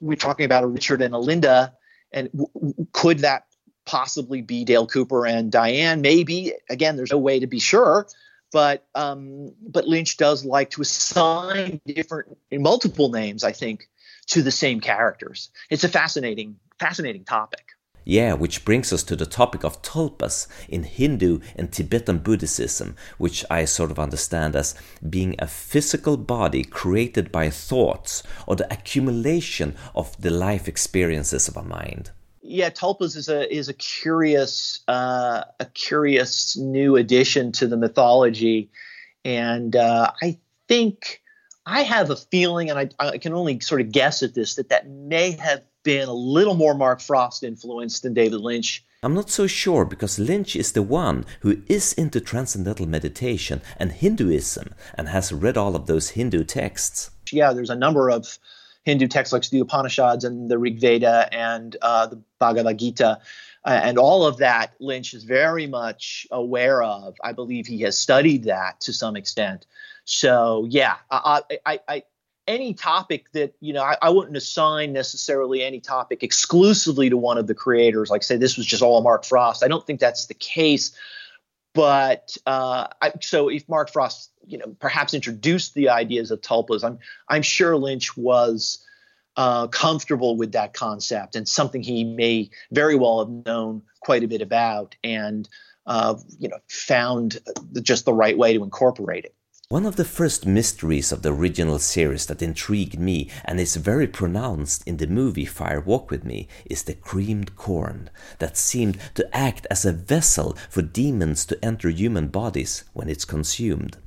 we're 0.01 0.17
talking 0.17 0.45
about 0.45 0.65
a 0.65 0.67
Richard 0.67 1.01
and 1.01 1.15
a 1.15 1.19
Linda, 1.19 1.73
and 2.13 2.31
w- 2.33 2.75
could 2.93 3.21
that 3.21 3.47
possibly 3.87 4.43
be 4.43 4.65
Dale 4.65 4.87
Cooper 4.87 5.27
and 5.27 5.51
Diane? 5.51 6.03
Maybe. 6.03 6.53
Again, 6.69 6.97
there's 6.97 7.13
no 7.13 7.19
way 7.19 7.41
to 7.41 7.47
be 7.47 7.59
sure. 7.59 8.07
But 8.53 8.87
um, 8.95 9.55
but 9.61 9.87
Lynch 9.87 10.17
does 10.17 10.45
like 10.45 10.71
to 10.71 10.83
assign 10.83 11.81
different 11.87 12.37
multiple 12.53 13.11
names. 13.11 13.45
I 13.45 13.53
think 13.53 13.89
to 14.29 14.43
the 14.43 14.51
same 14.51 14.81
characters. 14.81 15.51
It's 15.71 15.85
a 15.85 15.89
fascinating 15.89 16.57
fascinating 16.79 17.25
topic. 17.25 17.73
Yeah, 18.09 18.33
which 18.33 18.65
brings 18.65 18.91
us 18.91 19.03
to 19.03 19.17
the 19.17 19.27
topic 19.27 19.65
of 19.65 19.83
tulpas 19.83 20.47
in 20.67 20.85
Hindu 20.85 21.41
and 21.57 21.71
Tibetan 21.71 22.21
Buddhism, 22.21 22.97
which 23.19 23.45
I 23.51 23.67
sort 23.67 23.91
of 23.91 23.99
understand 23.99 24.57
as 24.57 24.75
being 25.07 25.35
a 25.39 25.47
physical 25.47 26.17
body 26.17 26.65
created 26.65 27.31
by 27.31 27.51
thoughts 27.51 28.23
or 28.47 28.57
the 28.57 28.73
accumulation 28.73 29.77
of 29.95 30.19
the 30.23 30.31
life 30.31 30.69
experiences 30.69 31.49
of 31.49 31.59
a 31.59 31.63
mind. 31.63 32.11
Yeah, 32.41 32.71
tulpas 32.71 33.15
is 33.15 33.29
a 33.29 33.55
is 33.55 33.69
a 33.69 33.75
curious 33.75 34.81
uh, 34.89 35.45
a 35.61 35.67
curious 35.67 36.57
new 36.57 36.97
addition 36.97 37.53
to 37.53 37.67
the 37.67 37.77
mythology, 37.77 38.71
and 39.23 39.77
uh, 39.77 40.13
I 40.23 40.39
think 40.67 41.21
I 41.67 41.83
have 41.83 42.09
a 42.09 42.17
feeling, 42.17 42.71
and 42.71 42.79
I, 42.79 42.89
I 42.99 43.19
can 43.19 43.35
only 43.35 43.61
sort 43.61 43.83
of 43.83 43.93
guess 43.93 44.23
at 44.23 44.33
this, 44.33 44.55
that 44.55 44.71
that 44.71 44.89
may 44.89 45.33
have 45.33 45.63
been 45.89 46.07
a 46.07 46.13
little 46.13 46.53
more 46.53 46.75
Mark 46.75 47.01
Frost 47.01 47.43
influenced 47.43 48.03
than 48.03 48.13
David 48.13 48.41
Lynch. 48.43 48.85
I'm 49.03 49.15
not 49.15 49.31
so 49.31 49.47
sure 49.47 49.87
because 49.87 50.19
Lynch 50.19 50.55
is 50.55 50.73
the 50.73 50.83
one 50.83 51.25
who 51.41 51.63
is 51.67 51.95
into 51.95 52.21
transcendental 52.21 52.85
meditation 52.87 53.63
and 53.79 53.91
Hinduism 53.91 54.75
and 54.97 55.09
has 55.09 55.33
read 55.33 55.57
all 55.57 55.75
of 55.75 55.87
those 55.87 56.11
Hindu 56.11 56.45
texts. 56.45 57.11
Yeah, 57.33 57.55
there's 57.55 57.71
a 57.71 57.75
number 57.75 58.11
of 58.11 58.39
Hindu 58.85 59.09
texts 59.09 59.33
like 59.33 59.49
the 59.49 59.61
Upanishads 59.61 60.25
and 60.25 60.51
the 60.51 60.59
Rig 60.59 60.79
Veda 60.79 61.27
and 61.33 61.75
uh, 61.81 62.09
the 62.09 62.21
Bhagavad 62.39 62.79
Gita. 62.79 63.21
And 63.65 63.97
all 63.97 64.27
of 64.27 64.37
that 64.39 64.75
Lynch 64.81 65.15
is 65.15 65.25
very 65.25 65.67
much 65.67 66.27
aware 66.31 66.83
of. 66.83 67.17
I 67.25 67.33
believe 67.33 67.67
he 67.67 67.81
has 67.81 67.97
studied 67.97 68.45
that 68.45 68.81
to 68.81 68.93
some 68.93 69.17
extent. 69.17 69.65
So 70.05 70.67
yeah, 70.69 70.97
I, 71.11 71.41
I, 71.65 71.81
I, 71.89 72.03
any 72.49 72.75
topic 72.75 73.31
that 73.33 73.55
you 73.61 73.73
know 73.73 73.83
I, 73.83 73.97
I, 74.03 74.11
wouldn't 74.11 74.37
assign 74.37 74.93
necessarily 74.93 75.63
any 75.63 75.81
topic 75.81 76.25
exclusively 76.25 77.11
to 77.11 77.17
one 77.17 77.39
of 77.39 77.47
the 77.47 77.55
creators. 77.55 78.11
Like 78.11 78.25
say 78.25 78.37
this 78.37 78.57
was 78.57 78.67
just 78.67 78.83
all 78.83 79.03
mark 79.03 79.25
frost. 79.25 79.63
I 79.63 79.69
don't 79.69 79.87
think 79.87 80.01
that's 80.01 80.27
the 80.27 80.35
case. 80.35 80.93
But 81.75 82.37
uh, 82.47 82.89
I, 83.01 83.13
so 83.21 83.49
if 83.49 83.69
mark 83.69 83.91
frost 83.93 84.33
you 84.49 84.59
know 84.59 84.75
perhaps 84.81 85.15
introduced 85.15 85.75
the 85.75 85.91
ideas 85.91 86.31
of 86.31 86.41
tulpas 86.41 86.83
i'm 86.83 86.99
i'm 87.29 87.43
sure 87.43 87.77
lynch 87.77 88.17
was 88.17 88.85
uh, 89.37 89.69
comfortable 89.69 90.37
with 90.37 90.53
that 90.53 90.75
concept 90.75 91.37
and 91.37 91.47
something 91.47 91.81
he 91.81 92.03
may 92.03 92.51
very 92.73 92.97
well 92.97 93.21
have 93.21 93.47
known 93.47 93.83
quite 94.01 94.25
a 94.25 94.29
bit 94.29 94.43
about 94.43 94.97
and 95.05 95.49
uh, 95.87 96.17
you 96.41 96.49
know 96.49 96.59
found 96.69 97.39
just 97.83 98.05
the 98.05 98.13
right 98.13 98.37
way 98.37 98.55
to 98.55 98.65
incorporate 98.65 99.25
it 99.25 99.35
one 99.71 99.85
of 99.85 99.97
the 99.97 100.05
first 100.05 100.47
mysteries 100.47 101.13
of 101.13 101.21
the 101.21 101.31
original 101.31 101.79
series 101.79 102.25
that 102.25 102.41
intrigued 102.41 102.99
me 102.99 103.29
and 103.45 103.61
is 103.61 103.77
very 103.77 104.07
pronounced 104.07 104.83
in 104.89 104.97
the 104.97 105.07
movie 105.07 105.45
Fire 105.45 105.83
Walk 105.83 106.11
with 106.11 106.25
Me 106.25 106.49
is 106.65 106.85
the 106.85 106.95
creamed 106.95 107.55
corn 107.55 108.09
that 108.39 108.57
seemed 108.57 108.97
to 109.15 109.37
act 109.37 109.67
as 109.71 109.85
a 109.85 109.93
vessel 109.93 110.57
for 110.71 110.81
demons 110.81 111.45
to 111.45 111.63
enter 111.63 111.91
human 111.91 112.29
bodies 112.29 112.85
when 112.95 113.11
it's 113.11 113.27
consumed. 113.27 113.99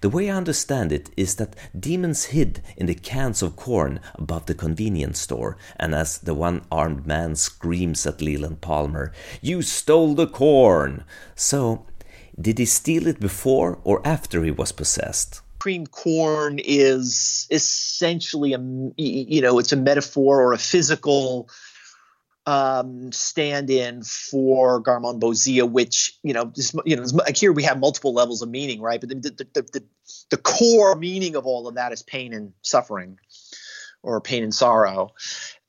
The 0.00 0.08
way 0.08 0.28
I 0.28 0.36
understand 0.36 0.90
it 0.90 1.10
is 1.16 1.36
that 1.36 1.54
demons 1.78 2.24
hid 2.34 2.60
in 2.76 2.86
the 2.86 2.96
cans 2.96 3.40
of 3.40 3.54
corn 3.54 4.00
above 4.16 4.46
the 4.46 4.54
convenience 4.54 5.20
store, 5.20 5.56
and 5.76 5.94
as 5.94 6.18
the 6.18 6.34
one 6.34 6.62
armed 6.72 7.06
man 7.06 7.36
screams 7.36 8.04
at 8.04 8.20
Leland 8.20 8.62
Palmer, 8.62 9.12
You 9.40 9.62
stole 9.62 10.16
the 10.16 10.26
corn! 10.26 11.04
So 11.36 11.86
did 12.40 12.58
he 12.58 12.64
steal 12.64 13.06
it 13.06 13.20
before 13.20 13.78
or 13.84 14.06
after 14.06 14.44
he 14.44 14.50
was 14.50 14.72
possessed? 14.72 15.42
Cream 15.58 15.86
corn 15.86 16.60
is 16.60 17.46
essentially 17.50 18.52
a 18.54 18.60
you 18.96 19.40
know 19.40 19.58
it's 19.58 19.72
a 19.72 19.76
metaphor 19.76 20.40
or 20.40 20.52
a 20.52 20.58
physical 20.58 21.48
um, 22.48 23.12
stand-in 23.12 24.02
for 24.02 24.82
Garmonbozia, 24.82 25.70
which 25.70 26.18
you 26.22 26.32
know, 26.32 26.50
this, 26.54 26.74
you 26.86 26.96
know, 26.96 27.04
here 27.36 27.52
we 27.52 27.62
have 27.64 27.78
multiple 27.78 28.14
levels 28.14 28.40
of 28.40 28.48
meaning, 28.48 28.80
right? 28.80 28.98
But 28.98 29.10
the 29.10 29.16
the, 29.16 29.46
the, 29.52 29.62
the, 29.62 29.84
the 30.30 30.36
core 30.38 30.96
meaning 30.96 31.36
of 31.36 31.44
all 31.44 31.68
of 31.68 31.74
that 31.74 31.92
is 31.92 32.02
pain 32.02 32.32
and 32.32 32.54
suffering, 32.62 33.18
or 34.02 34.22
pain 34.22 34.42
and 34.42 34.54
sorrow. 34.54 35.10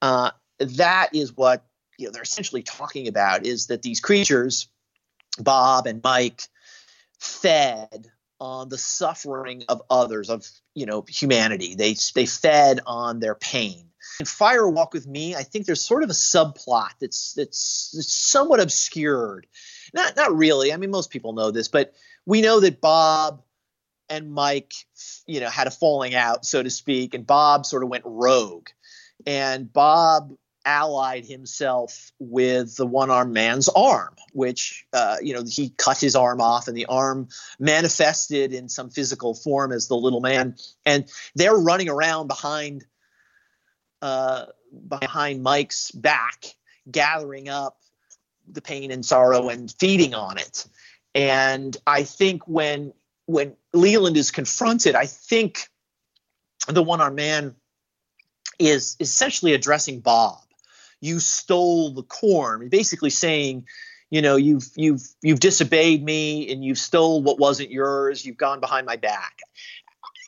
Uh, 0.02 0.32
that 0.60 1.10
is 1.14 1.36
what 1.36 1.66
you 1.98 2.06
know 2.06 2.12
they're 2.12 2.22
essentially 2.22 2.64
talking 2.64 3.10
about 3.10 3.46
is 3.46 3.68
that 3.68 3.82
these 3.82 4.00
creatures, 4.00 4.70
Bob 5.38 5.86
and 5.86 6.02
Mike, 6.02 6.44
fed 7.20 8.08
on 8.40 8.70
the 8.70 8.78
suffering 8.78 9.64
of 9.68 9.82
others, 9.90 10.30
of 10.30 10.48
you 10.74 10.86
know 10.86 11.04
humanity. 11.08 11.76
They 11.76 11.96
they 12.16 12.26
fed 12.26 12.80
on 12.86 13.20
their 13.20 13.36
pain. 13.36 13.86
In 14.20 14.26
Fire 14.26 14.68
Walk 14.68 14.94
with 14.94 15.08
Me, 15.08 15.36
I 15.36 15.44
think 15.44 15.66
there's 15.66 15.84
sort 15.84 16.04
of 16.04 16.10
a 16.10 16.14
subplot 16.14 16.92
that's 17.00 17.34
that's, 17.34 17.94
that's 17.96 18.14
somewhat 18.14 18.60
obscured. 18.60 19.48
Not 19.94 20.16
not 20.16 20.36
really. 20.36 20.74
I 20.74 20.78
mean, 20.78 20.92
most 20.92 21.10
people 21.10 21.34
know 21.34 21.52
this, 21.52 21.68
but 21.68 21.94
we 22.26 22.42
know 22.42 22.60
that 22.60 22.82
Bob 22.82 23.44
and 24.10 24.32
Mike, 24.32 24.74
you 25.28 25.40
know, 25.40 25.50
had 25.50 25.68
a 25.68 25.72
falling 25.72 26.16
out, 26.16 26.46
so 26.46 26.64
to 26.64 26.70
speak, 26.70 27.14
and 27.14 27.28
Bob 27.28 27.66
sort 27.66 27.84
of 27.84 27.90
went 27.90 28.04
rogue. 28.06 28.68
And 29.26 29.72
Bob 29.72 30.34
allied 30.70 31.26
himself 31.26 32.12
with 32.20 32.76
the 32.76 32.86
one 32.86 33.10
armed 33.10 33.34
man's 33.34 33.70
arm, 33.70 34.16
which, 34.34 34.86
uh, 34.94 35.18
you 35.22 35.34
know, 35.34 35.44
he 35.48 35.70
cut 35.78 36.00
his 36.00 36.16
arm 36.16 36.40
off 36.42 36.68
and 36.68 36.78
the 36.78 36.86
arm 36.86 37.28
manifested 37.60 38.54
in 38.54 38.70
some 38.70 38.90
physical 38.90 39.34
form 39.34 39.72
as 39.72 39.88
the 39.88 39.96
little 39.96 40.22
man. 40.22 40.56
And 40.86 41.10
they're 41.36 41.56
running 41.56 41.90
around 41.90 42.28
behind. 42.28 42.86
Uh, 44.02 44.46
behind 44.88 45.44
Mike's 45.44 45.92
back, 45.92 46.46
gathering 46.90 47.50
up 47.50 47.78
the 48.48 48.62
pain 48.62 48.92
and 48.92 49.06
sorrow 49.06 49.50
and 49.50 49.74
feeding 49.80 50.14
on 50.14 50.38
it. 50.38 50.66
And 51.16 51.76
I 51.86 52.04
think 52.04 52.48
when 52.48 52.94
when 53.26 53.56
Leland 53.74 54.18
is 54.18 54.32
confronted, 54.32 54.96
I 54.96 55.06
think 55.06 55.68
the 56.68 56.84
one 56.84 57.02
armed 57.02 57.16
man 57.16 57.56
is 58.58 58.96
essentially 59.00 59.54
addressing 59.54 60.02
Bob. 60.02 60.40
You 61.02 61.20
stole 61.20 61.92
the 61.92 62.04
corn, 62.04 62.70
basically 62.70 63.10
saying, 63.10 63.66
you 64.10 64.22
know, 64.22 64.36
you've 64.36 64.68
you've 64.76 65.02
you've 65.22 65.40
disobeyed 65.40 66.04
me 66.04 66.52
and 66.52 66.64
you've 66.64 66.78
stole 66.78 67.22
what 67.22 67.40
wasn't 67.40 67.72
yours. 67.72 68.26
You've 68.26 68.38
gone 68.38 68.60
behind 68.60 68.86
my 68.86 68.96
back. 68.96 69.40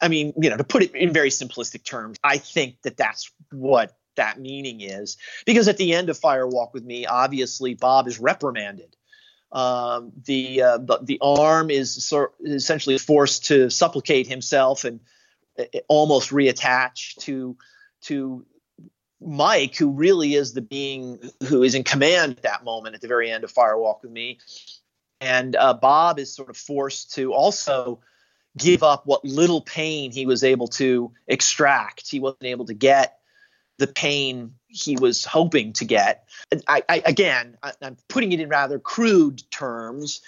I 0.01 0.07
mean, 0.07 0.33
you 0.37 0.49
know, 0.49 0.57
to 0.57 0.63
put 0.63 0.83
it 0.83 0.95
in 0.95 1.13
very 1.13 1.29
simplistic 1.29 1.83
terms, 1.83 2.17
I 2.23 2.37
think 2.37 2.81
that 2.83 2.97
that's 2.97 3.31
what 3.51 3.95
that 4.15 4.39
meaning 4.39 4.81
is. 4.81 5.17
Because 5.45 5.67
at 5.67 5.77
the 5.77 5.93
end 5.93 6.09
of 6.09 6.17
Fire 6.17 6.47
Walk 6.47 6.73
with 6.73 6.83
Me, 6.83 7.05
obviously 7.05 7.75
Bob 7.75 8.07
is 8.07 8.19
reprimanded 8.19 8.95
um, 9.51 10.13
the, 10.25 10.61
uh, 10.61 10.77
the, 10.77 10.99
the 11.01 11.19
arm 11.21 11.69
is 11.69 12.13
essentially 12.45 12.97
forced 12.97 13.45
to 13.45 13.69
supplicate 13.69 14.27
himself 14.27 14.85
and 14.85 15.01
uh, 15.59 15.65
almost 15.87 16.31
reattach 16.31 17.15
to 17.21 17.57
to 18.03 18.45
Mike, 19.21 19.75
who 19.75 19.91
really 19.91 20.33
is 20.33 20.53
the 20.53 20.61
being 20.61 21.19
who 21.47 21.63
is 21.63 21.75
in 21.75 21.83
command 21.83 22.33
at 22.33 22.43
that 22.43 22.63
moment 22.63 22.95
at 22.95 23.01
the 23.01 23.07
very 23.07 23.31
end 23.31 23.43
of 23.43 23.53
Firewalk 23.53 24.01
with 24.01 24.11
Me, 24.11 24.39
and 25.19 25.55
uh, 25.55 25.73
Bob 25.73 26.19
is 26.19 26.33
sort 26.33 26.49
of 26.49 26.57
forced 26.57 27.13
to 27.13 27.33
also 27.33 27.99
give 28.57 28.83
up 28.83 29.05
what 29.05 29.23
little 29.23 29.61
pain 29.61 30.11
he 30.11 30.25
was 30.25 30.43
able 30.43 30.67
to 30.67 31.13
extract. 31.27 32.09
He 32.09 32.19
wasn't 32.19 32.45
able 32.45 32.65
to 32.65 32.73
get 32.73 33.19
the 33.77 33.87
pain 33.87 34.55
he 34.67 34.95
was 34.95 35.25
hoping 35.25 35.73
to 35.73 35.85
get. 35.85 36.27
I, 36.67 36.83
I 36.89 37.03
again, 37.05 37.57
I, 37.63 37.73
am 37.81 37.97
putting 38.07 38.31
it 38.31 38.39
in 38.39 38.49
rather 38.49 38.79
crude 38.79 39.43
terms. 39.51 40.21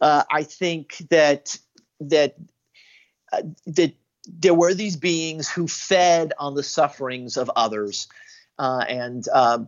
Uh, 0.00 0.24
I 0.30 0.42
think 0.42 0.96
that 1.10 1.58
that 2.00 2.36
uh, 3.32 3.42
that 3.66 3.94
there 4.26 4.54
were 4.54 4.74
these 4.74 4.96
beings 4.96 5.48
who 5.48 5.66
fed 5.66 6.32
on 6.38 6.54
the 6.54 6.62
sufferings 6.62 7.36
of 7.36 7.50
others, 7.56 8.08
uh, 8.60 8.84
and 8.88 9.26
uh, 9.32 9.58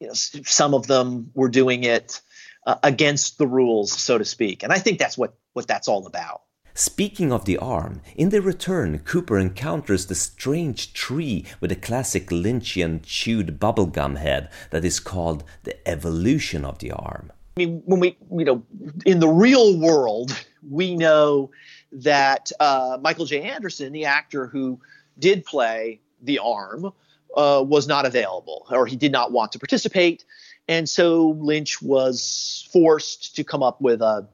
you 0.00 0.06
know, 0.06 0.14
some 0.14 0.74
of 0.74 0.86
them 0.86 1.30
were 1.34 1.50
doing 1.50 1.84
it 1.84 2.20
uh, 2.66 2.76
against 2.82 3.36
the 3.38 3.46
rules, 3.46 3.92
so 3.92 4.16
to 4.18 4.24
speak. 4.24 4.62
And 4.62 4.72
I 4.72 4.78
think 4.78 4.98
that's 4.98 5.18
what 5.18 5.34
what 5.52 5.68
that's 5.68 5.86
all 5.86 6.06
about. 6.06 6.40
Speaking 6.74 7.30
of 7.32 7.44
the 7.44 7.58
arm, 7.58 8.00
in 8.16 8.30
The 8.30 8.40
Return, 8.40 9.00
Cooper 9.00 9.38
encounters 9.38 10.06
the 10.06 10.14
strange 10.14 10.94
tree 10.94 11.44
with 11.60 11.70
a 11.70 11.76
classic 11.76 12.28
Lynchian 12.28 13.00
chewed 13.02 13.60
bubblegum 13.60 14.16
head 14.16 14.48
that 14.70 14.82
is 14.82 14.98
called 14.98 15.44
the 15.64 15.76
evolution 15.86 16.64
of 16.64 16.78
the 16.78 16.90
arm. 16.90 17.30
I 17.58 17.60
mean, 17.60 17.82
when 17.84 18.00
we, 18.00 18.16
you 18.30 18.46
know, 18.46 18.62
in 19.04 19.20
the 19.20 19.28
real 19.28 19.78
world, 19.78 20.32
we 20.66 20.96
know 20.96 21.50
that 21.92 22.50
uh, 22.58 22.96
Michael 23.02 23.26
J. 23.26 23.42
Anderson, 23.42 23.92
the 23.92 24.06
actor 24.06 24.46
who 24.46 24.80
did 25.18 25.44
play 25.44 26.00
the 26.22 26.38
arm, 26.38 26.90
uh, 27.36 27.64
was 27.66 27.86
not 27.86 28.06
available 28.06 28.66
or 28.70 28.86
he 28.86 28.96
did 28.96 29.12
not 29.12 29.32
want 29.32 29.52
to 29.52 29.58
participate. 29.58 30.24
And 30.68 30.88
so 30.88 31.30
Lynch 31.40 31.82
was 31.82 32.68
forced 32.72 33.36
to 33.36 33.44
come 33.44 33.62
up 33.62 33.80
with 33.80 34.00
a 34.00 34.28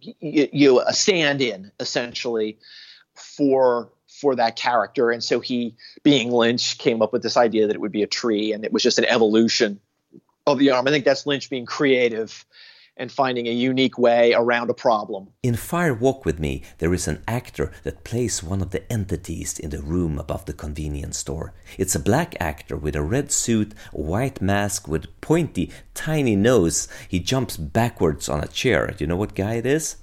you, 0.00 0.48
you 0.52 0.80
a 0.80 0.92
stand-in 0.92 1.72
essentially 1.80 2.58
for 3.14 3.90
for 4.08 4.36
that 4.36 4.56
character 4.56 5.10
and 5.10 5.22
so 5.22 5.40
he 5.40 5.74
being 6.02 6.30
lynch 6.30 6.78
came 6.78 7.02
up 7.02 7.12
with 7.12 7.22
this 7.22 7.36
idea 7.36 7.66
that 7.66 7.74
it 7.74 7.80
would 7.80 7.92
be 7.92 8.02
a 8.02 8.06
tree 8.06 8.52
and 8.52 8.64
it 8.64 8.72
was 8.72 8.82
just 8.82 8.98
an 8.98 9.04
evolution 9.06 9.80
of 10.46 10.58
the 10.58 10.70
arm 10.70 10.86
i 10.86 10.90
think 10.90 11.04
that's 11.04 11.26
lynch 11.26 11.50
being 11.50 11.66
creative 11.66 12.44
and 13.00 13.10
finding 13.10 13.48
a 13.48 13.52
unique 13.52 13.98
way 13.98 14.34
around 14.34 14.70
a 14.70 14.74
problem. 14.74 15.28
In 15.42 15.56
Fire 15.56 15.94
Walk 15.94 16.24
with 16.24 16.38
Me, 16.38 16.62
there 16.78 16.92
is 16.92 17.08
an 17.08 17.22
actor 17.26 17.72
that 17.82 18.04
plays 18.04 18.42
one 18.42 18.60
of 18.60 18.70
the 18.70 18.92
entities 18.92 19.58
in 19.58 19.70
the 19.70 19.80
room 19.80 20.18
above 20.18 20.44
the 20.44 20.52
convenience 20.52 21.18
store. 21.18 21.54
It's 21.78 21.94
a 21.94 22.00
black 22.00 22.36
actor 22.38 22.76
with 22.76 22.94
a 22.94 23.02
red 23.02 23.32
suit, 23.32 23.72
a 23.94 24.00
white 24.00 24.42
mask 24.42 24.86
with 24.86 25.20
pointy, 25.22 25.72
tiny 25.94 26.36
nose. 26.36 26.86
He 27.08 27.20
jumps 27.20 27.56
backwards 27.56 28.28
on 28.28 28.44
a 28.44 28.48
chair. 28.48 28.88
Do 28.88 29.02
you 29.02 29.08
know 29.08 29.16
what 29.16 29.34
guy 29.34 29.54
it 29.54 29.66
is? 29.66 29.96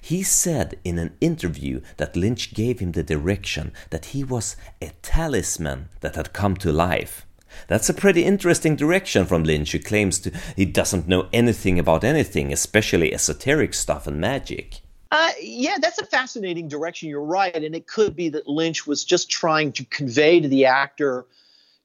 He 0.00 0.22
said 0.22 0.78
in 0.84 0.98
an 0.98 1.16
interview 1.20 1.80
that 1.96 2.14
Lynch 2.14 2.52
gave 2.52 2.80
him 2.80 2.92
the 2.92 3.02
direction 3.02 3.72
that 3.88 4.06
he 4.06 4.22
was 4.22 4.56
a 4.82 4.92
talisman 5.00 5.88
that 6.00 6.16
had 6.16 6.34
come 6.34 6.56
to 6.58 6.70
life. 6.70 7.26
That's 7.68 7.88
a 7.88 7.94
pretty 7.94 8.24
interesting 8.24 8.76
direction 8.76 9.26
from 9.26 9.44
Lynch, 9.44 9.72
who 9.72 9.78
claims 9.78 10.18
to, 10.20 10.32
he 10.56 10.64
doesn't 10.64 11.08
know 11.08 11.28
anything 11.32 11.78
about 11.78 12.04
anything, 12.04 12.52
especially 12.52 13.14
esoteric 13.14 13.74
stuff 13.74 14.06
and 14.06 14.20
magic. 14.20 14.80
Uh, 15.10 15.30
yeah, 15.40 15.76
that's 15.80 15.98
a 15.98 16.06
fascinating 16.06 16.68
direction. 16.68 17.08
You're 17.08 17.22
right. 17.22 17.54
And 17.54 17.74
it 17.74 17.86
could 17.86 18.16
be 18.16 18.30
that 18.30 18.48
Lynch 18.48 18.86
was 18.86 19.04
just 19.04 19.30
trying 19.30 19.72
to 19.72 19.84
convey 19.84 20.40
to 20.40 20.48
the 20.48 20.66
actor 20.66 21.26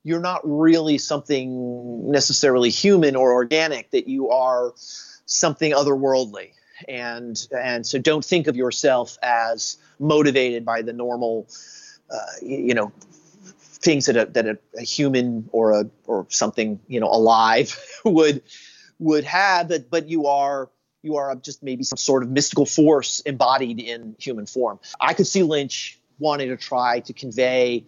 you're 0.08 0.22
not 0.22 0.40
really 0.46 0.98
something 0.98 2.10
necessarily 2.10 2.70
human 2.70 3.18
or 3.18 3.34
organic, 3.34 3.92
that 3.92 4.08
you 4.08 4.30
are 4.30 4.74
something 5.26 5.74
otherworldly. 5.74 6.52
And, 6.88 7.46
and 7.52 7.86
so 7.86 8.00
don't 8.00 8.24
think 8.24 8.48
of 8.48 8.56
yourself 8.56 9.18
as 9.22 9.76
motivated 10.00 10.64
by 10.64 10.82
the 10.82 10.94
normal, 10.94 11.50
uh, 12.10 12.18
you 12.42 12.74
know, 12.74 12.94
things 13.78 14.08
that 14.08 14.18
a, 14.18 14.26
that 14.32 14.46
a, 14.46 14.58
a, 14.78 14.82
human 14.82 15.50
or 15.52 15.72
a 15.72 15.90
or 16.06 16.26
something 16.30 16.80
you 16.88 17.00
know 17.00 17.10
alive 17.10 17.80
would 18.06 18.42
would 19.00 19.24
have 19.24 19.70
but 19.70 19.90
but 19.90 20.10
you 20.10 20.28
are 20.28 20.70
you 21.04 21.18
are 21.18 21.36
just 21.36 21.64
maybe 21.64 21.84
some 21.84 21.98
sort 21.98 22.24
of 22.24 22.30
mystical 22.30 22.66
force 22.66 23.22
embodied 23.22 23.80
in 23.80 24.16
human 24.20 24.46
form. 24.46 24.80
I 25.00 25.14
could 25.14 25.28
see 25.28 25.44
lynch 25.44 26.00
wanting 26.20 26.50
to 26.50 26.58
try 26.58 27.02
to 27.02 27.14
convey 27.14 27.86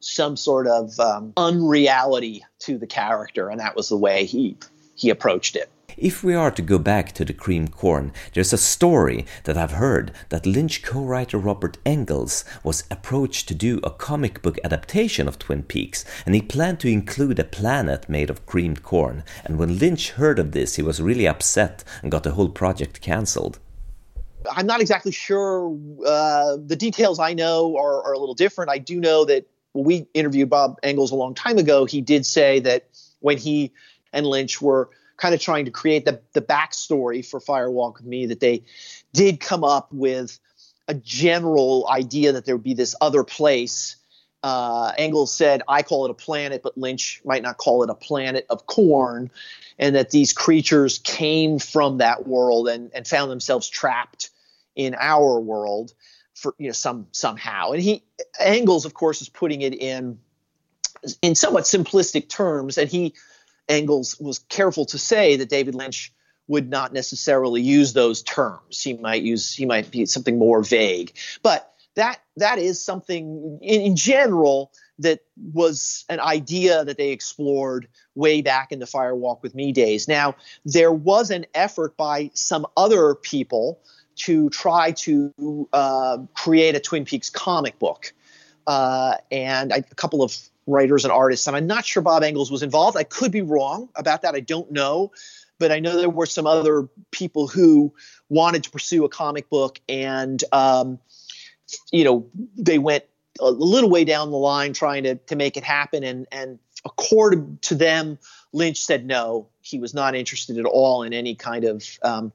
some 0.00 0.36
sort 0.36 0.66
of 0.66 0.98
um, 1.00 1.32
unreality 1.36 2.44
to 2.60 2.78
the 2.78 2.86
character 2.86 3.48
and 3.48 3.60
that 3.60 3.76
was 3.76 3.88
the 3.88 3.96
way 3.96 4.24
he 4.24 4.56
he 4.94 5.10
approached 5.10 5.56
it 5.56 5.70
if 5.96 6.22
we 6.22 6.34
are 6.34 6.50
to 6.50 6.62
go 6.62 6.78
back 6.78 7.12
to 7.12 7.24
the 7.24 7.32
cream 7.32 7.68
corn, 7.68 8.12
there's 8.34 8.52
a 8.52 8.58
story 8.58 9.26
that 9.44 9.56
I've 9.56 9.72
heard 9.72 10.12
that 10.28 10.46
Lynch 10.46 10.82
co 10.82 11.00
writer 11.00 11.38
Robert 11.38 11.78
Engels 11.84 12.44
was 12.62 12.84
approached 12.90 13.48
to 13.48 13.54
do 13.54 13.80
a 13.82 13.90
comic 13.90 14.42
book 14.42 14.58
adaptation 14.64 15.28
of 15.28 15.38
Twin 15.38 15.62
Peaks, 15.62 16.04
and 16.24 16.34
he 16.34 16.42
planned 16.42 16.80
to 16.80 16.88
include 16.88 17.38
a 17.38 17.44
planet 17.44 18.08
made 18.08 18.30
of 18.30 18.46
creamed 18.46 18.82
corn. 18.82 19.24
And 19.44 19.58
when 19.58 19.78
Lynch 19.78 20.10
heard 20.10 20.38
of 20.38 20.52
this, 20.52 20.76
he 20.76 20.82
was 20.82 21.00
really 21.02 21.26
upset 21.26 21.84
and 22.02 22.10
got 22.10 22.22
the 22.22 22.32
whole 22.32 22.48
project 22.48 23.00
cancelled. 23.00 23.58
I'm 24.50 24.66
not 24.66 24.80
exactly 24.80 25.12
sure. 25.12 25.76
Uh, 26.06 26.56
the 26.64 26.76
details 26.76 27.18
I 27.18 27.34
know 27.34 27.76
are, 27.76 28.02
are 28.02 28.12
a 28.12 28.18
little 28.18 28.34
different. 28.34 28.70
I 28.70 28.78
do 28.78 28.98
know 28.98 29.24
that 29.26 29.46
when 29.72 29.84
we 29.84 30.06
interviewed 30.14 30.50
Bob 30.50 30.78
Engels 30.82 31.10
a 31.10 31.14
long 31.14 31.34
time 31.34 31.58
ago, 31.58 31.84
he 31.84 32.00
did 32.00 32.24
say 32.26 32.58
that 32.60 32.88
when 33.20 33.36
he 33.36 33.72
and 34.12 34.26
Lynch 34.26 34.60
were 34.60 34.90
kind 35.20 35.34
of 35.34 35.40
trying 35.40 35.66
to 35.66 35.70
create 35.70 36.04
the 36.04 36.20
the 36.32 36.40
backstory 36.40 37.24
for 37.24 37.38
Fire 37.38 37.70
Walk 37.70 37.98
with 37.98 38.06
Me 38.06 38.26
that 38.26 38.40
they 38.40 38.62
did 39.12 39.38
come 39.38 39.62
up 39.62 39.92
with 39.92 40.40
a 40.88 40.94
general 40.94 41.86
idea 41.88 42.32
that 42.32 42.46
there 42.46 42.56
would 42.56 42.64
be 42.64 42.74
this 42.74 42.96
other 43.00 43.22
place. 43.22 43.96
Uh, 44.42 44.92
Engels 44.96 45.32
said, 45.32 45.62
I 45.68 45.82
call 45.82 46.06
it 46.06 46.10
a 46.10 46.14
planet, 46.14 46.62
but 46.62 46.76
Lynch 46.78 47.20
might 47.24 47.42
not 47.42 47.58
call 47.58 47.82
it 47.82 47.90
a 47.90 47.94
planet 47.94 48.46
of 48.48 48.66
corn, 48.66 49.30
and 49.78 49.94
that 49.94 50.10
these 50.10 50.32
creatures 50.32 50.98
came 50.98 51.58
from 51.58 51.98
that 51.98 52.26
world 52.26 52.66
and, 52.68 52.90
and 52.94 53.06
found 53.06 53.30
themselves 53.30 53.68
trapped 53.68 54.30
in 54.74 54.96
our 54.98 55.38
world 55.38 55.92
for 56.34 56.54
you 56.58 56.68
know 56.68 56.72
some 56.72 57.06
somehow. 57.12 57.72
And 57.72 57.82
he 57.82 58.02
Engels, 58.38 58.86
of 58.86 58.94
course, 58.94 59.20
is 59.20 59.28
putting 59.28 59.60
it 59.60 59.74
in 59.74 60.18
in 61.20 61.34
somewhat 61.34 61.64
simplistic 61.64 62.28
terms, 62.30 62.78
and 62.78 62.88
he 62.90 63.14
Engels 63.68 64.18
was 64.20 64.40
careful 64.48 64.84
to 64.86 64.98
say 64.98 65.36
that 65.36 65.48
David 65.48 65.74
Lynch 65.74 66.12
would 66.48 66.68
not 66.68 66.92
necessarily 66.92 67.62
use 67.62 67.92
those 67.92 68.22
terms. 68.22 68.82
He 68.82 68.94
might 68.94 69.22
use 69.22 69.54
he 69.54 69.66
might 69.66 69.90
be 69.90 70.04
something 70.06 70.38
more 70.38 70.62
vague. 70.62 71.16
But 71.42 71.72
that 71.94 72.20
that 72.36 72.58
is 72.58 72.84
something 72.84 73.58
in, 73.62 73.80
in 73.80 73.96
general 73.96 74.72
that 74.98 75.20
was 75.52 76.04
an 76.08 76.20
idea 76.20 76.84
that 76.84 76.98
they 76.98 77.10
explored 77.10 77.88
way 78.14 78.42
back 78.42 78.70
in 78.70 78.80
the 78.80 78.86
Fire 78.86 79.14
Walk 79.14 79.42
with 79.42 79.54
Me 79.54 79.72
days. 79.72 80.06
Now, 80.06 80.34
there 80.64 80.92
was 80.92 81.30
an 81.30 81.46
effort 81.54 81.96
by 81.96 82.30
some 82.34 82.66
other 82.76 83.14
people 83.14 83.80
to 84.16 84.50
try 84.50 84.92
to 84.92 85.68
uh, 85.72 86.18
create 86.34 86.74
a 86.74 86.80
Twin 86.80 87.04
Peaks 87.04 87.30
comic 87.30 87.78
book. 87.78 88.12
Uh, 88.66 89.16
and 89.30 89.72
I, 89.72 89.76
a 89.76 89.94
couple 89.94 90.22
of 90.22 90.36
writers 90.70 91.04
and 91.04 91.12
artists, 91.12 91.46
and 91.46 91.56
I'm 91.56 91.66
not 91.66 91.84
sure 91.84 92.02
Bob 92.02 92.22
Engels 92.22 92.50
was 92.50 92.62
involved. 92.62 92.96
I 92.96 93.04
could 93.04 93.32
be 93.32 93.42
wrong 93.42 93.88
about 93.94 94.22
that. 94.22 94.34
I 94.34 94.40
don't 94.40 94.70
know. 94.70 95.12
But 95.58 95.70
I 95.72 95.78
know 95.78 95.98
there 95.98 96.08
were 96.08 96.24
some 96.24 96.46
other 96.46 96.88
people 97.10 97.46
who 97.46 97.92
wanted 98.30 98.64
to 98.64 98.70
pursue 98.70 99.04
a 99.04 99.10
comic 99.10 99.50
book, 99.50 99.78
and 99.88 100.42
um, 100.52 100.98
you 101.92 102.04
know, 102.04 102.26
they 102.56 102.78
went 102.78 103.04
a 103.40 103.50
little 103.50 103.90
way 103.90 104.04
down 104.04 104.30
the 104.30 104.36
line 104.36 104.72
trying 104.72 105.04
to 105.04 105.16
to 105.16 105.36
make 105.36 105.56
it 105.56 105.64
happen 105.64 106.04
and 106.04 106.26
and 106.32 106.58
according 106.84 107.58
to 107.62 107.74
them 107.74 108.18
lynch 108.52 108.82
said 108.82 109.06
no 109.06 109.46
he 109.62 109.78
was 109.78 109.94
not 109.94 110.14
interested 110.14 110.58
at 110.58 110.64
all 110.64 111.02
in 111.02 111.12
any 111.12 111.34
kind 111.34 111.64
of 111.64 111.98
um, 112.02 112.32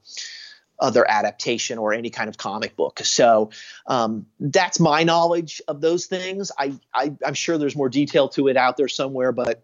other 0.79 1.10
adaptation 1.10 1.77
or 1.77 1.94
any 1.94 2.10
kind 2.10 2.29
of 2.29 2.38
comic 2.38 2.75
book 2.75 3.00
so 3.03 3.50
um, 3.88 4.25
that's 4.39 4.79
my 4.79 5.03
knowledge 5.03 5.62
of 5.67 5.82
those 5.82 6.05
things 6.05 6.51
I, 6.58 6.74
I 6.94 7.13
i'm 7.25 7.34
sure 7.34 7.58
there's 7.58 7.75
more 7.75 7.89
detail 7.89 8.29
to 8.29 8.48
it 8.48 8.58
out 8.58 8.77
there 8.77 8.88
somewhere 8.88 9.32
but 9.32 9.63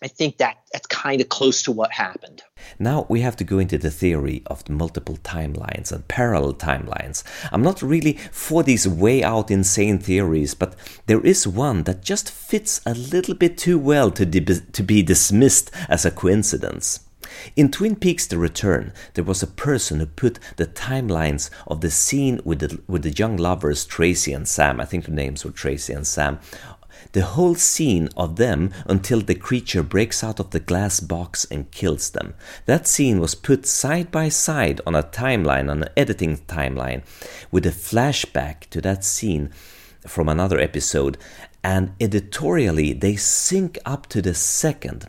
I 0.00 0.06
think 0.06 0.36
that 0.38 0.58
that's 0.72 0.86
kind 0.86 1.20
of 1.20 1.28
close 1.28 1.62
to 1.62 1.72
what 1.72 1.90
happened. 1.92 2.42
Now 2.78 3.06
we 3.08 3.20
have 3.22 3.34
to 3.36 3.44
go 3.44 3.58
into 3.58 3.78
the 3.78 3.90
theory 3.90 4.42
of 4.46 4.62
the 4.64 4.72
multiple 4.72 5.16
timelines 5.24 5.90
and 5.90 6.06
parallel 6.06 6.54
timelines. 6.54 7.24
I'm 7.50 7.62
not 7.62 7.82
really 7.82 8.12
for 8.30 8.62
these 8.62 8.86
way 8.86 9.24
out 9.24 9.50
insane 9.50 9.98
theories, 9.98 10.54
but 10.54 10.76
there 11.06 11.24
is 11.24 11.48
one 11.48 11.82
that 11.84 12.04
just 12.04 12.30
fits 12.30 12.80
a 12.86 12.94
little 12.94 13.34
bit 13.34 13.58
too 13.58 13.78
well 13.78 14.12
to, 14.12 14.24
to 14.24 14.82
be 14.82 15.02
dismissed 15.02 15.72
as 15.88 16.04
a 16.04 16.12
coincidence. 16.12 17.00
In 17.56 17.70
Twin 17.70 17.96
Peaks 17.96 18.26
The 18.26 18.38
Return, 18.38 18.92
there 19.14 19.24
was 19.24 19.42
a 19.42 19.46
person 19.46 20.00
who 20.00 20.06
put 20.06 20.38
the 20.56 20.66
timelines 20.66 21.50
of 21.66 21.80
the 21.80 21.90
scene 21.90 22.40
with 22.44 22.60
the, 22.60 22.80
with 22.86 23.02
the 23.02 23.10
young 23.10 23.36
lovers 23.36 23.84
Tracy 23.84 24.32
and 24.32 24.46
Sam, 24.46 24.80
I 24.80 24.84
think 24.84 25.04
the 25.04 25.10
names 25.10 25.44
were 25.44 25.50
Tracy 25.50 25.92
and 25.92 26.06
Sam, 26.06 26.38
the 27.12 27.22
whole 27.22 27.54
scene 27.54 28.08
of 28.16 28.36
them 28.36 28.70
until 28.86 29.20
the 29.20 29.34
creature 29.34 29.82
breaks 29.82 30.22
out 30.22 30.40
of 30.40 30.50
the 30.50 30.60
glass 30.60 31.00
box 31.00 31.46
and 31.50 31.70
kills 31.70 32.10
them. 32.10 32.34
That 32.66 32.86
scene 32.86 33.20
was 33.20 33.34
put 33.34 33.66
side 33.66 34.10
by 34.10 34.28
side 34.28 34.80
on 34.86 34.94
a 34.94 35.02
timeline, 35.02 35.70
on 35.70 35.82
an 35.82 35.88
editing 35.96 36.38
timeline, 36.38 37.02
with 37.50 37.66
a 37.66 37.70
flashback 37.70 38.68
to 38.70 38.80
that 38.82 39.04
scene 39.04 39.50
from 40.06 40.28
another 40.28 40.58
episode, 40.58 41.18
and 41.62 41.92
editorially 42.00 42.92
they 42.92 43.16
sync 43.16 43.78
up 43.84 44.06
to 44.08 44.22
the 44.22 44.34
second. 44.34 45.06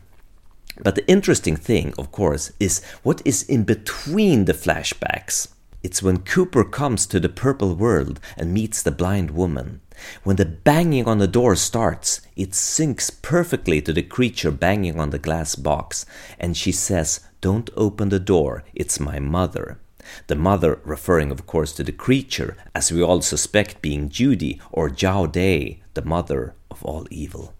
But 0.82 0.94
the 0.94 1.06
interesting 1.08 1.56
thing, 1.56 1.94
of 1.98 2.10
course, 2.10 2.52
is 2.58 2.82
what 3.02 3.22
is 3.24 3.42
in 3.42 3.64
between 3.64 4.46
the 4.46 4.54
flashbacks. 4.54 5.48
It's 5.82 6.02
when 6.02 6.18
Cooper 6.18 6.64
comes 6.64 7.06
to 7.06 7.20
the 7.20 7.28
purple 7.28 7.74
world 7.74 8.20
and 8.36 8.52
meets 8.52 8.82
the 8.82 8.90
blind 8.90 9.30
woman. 9.30 9.80
When 10.24 10.36
the 10.36 10.46
banging 10.46 11.06
on 11.06 11.18
the 11.18 11.26
door 11.26 11.56
starts, 11.56 12.20
it 12.36 12.50
syncs 12.50 13.10
perfectly 13.22 13.80
to 13.82 13.92
the 13.92 14.02
creature 14.02 14.50
banging 14.50 14.98
on 14.98 15.10
the 15.10 15.18
glass 15.18 15.54
box, 15.54 16.04
and 16.38 16.56
she 16.56 16.72
says, 16.72 17.20
Don't 17.40 17.70
open 17.76 18.08
the 18.08 18.20
door, 18.20 18.64
it's 18.74 19.00
my 19.00 19.18
mother. 19.18 19.78
The 20.26 20.36
mother 20.36 20.80
referring, 20.84 21.30
of 21.30 21.46
course, 21.46 21.72
to 21.74 21.84
the 21.84 21.92
creature, 21.92 22.56
as 22.74 22.90
we 22.90 23.02
all 23.02 23.22
suspect 23.22 23.82
being 23.82 24.08
Judy 24.08 24.60
or 24.72 24.88
Jowday, 24.90 25.80
the 25.94 26.04
mother 26.04 26.54
of 26.70 26.82
all 26.84 27.06
evil. 27.10 27.54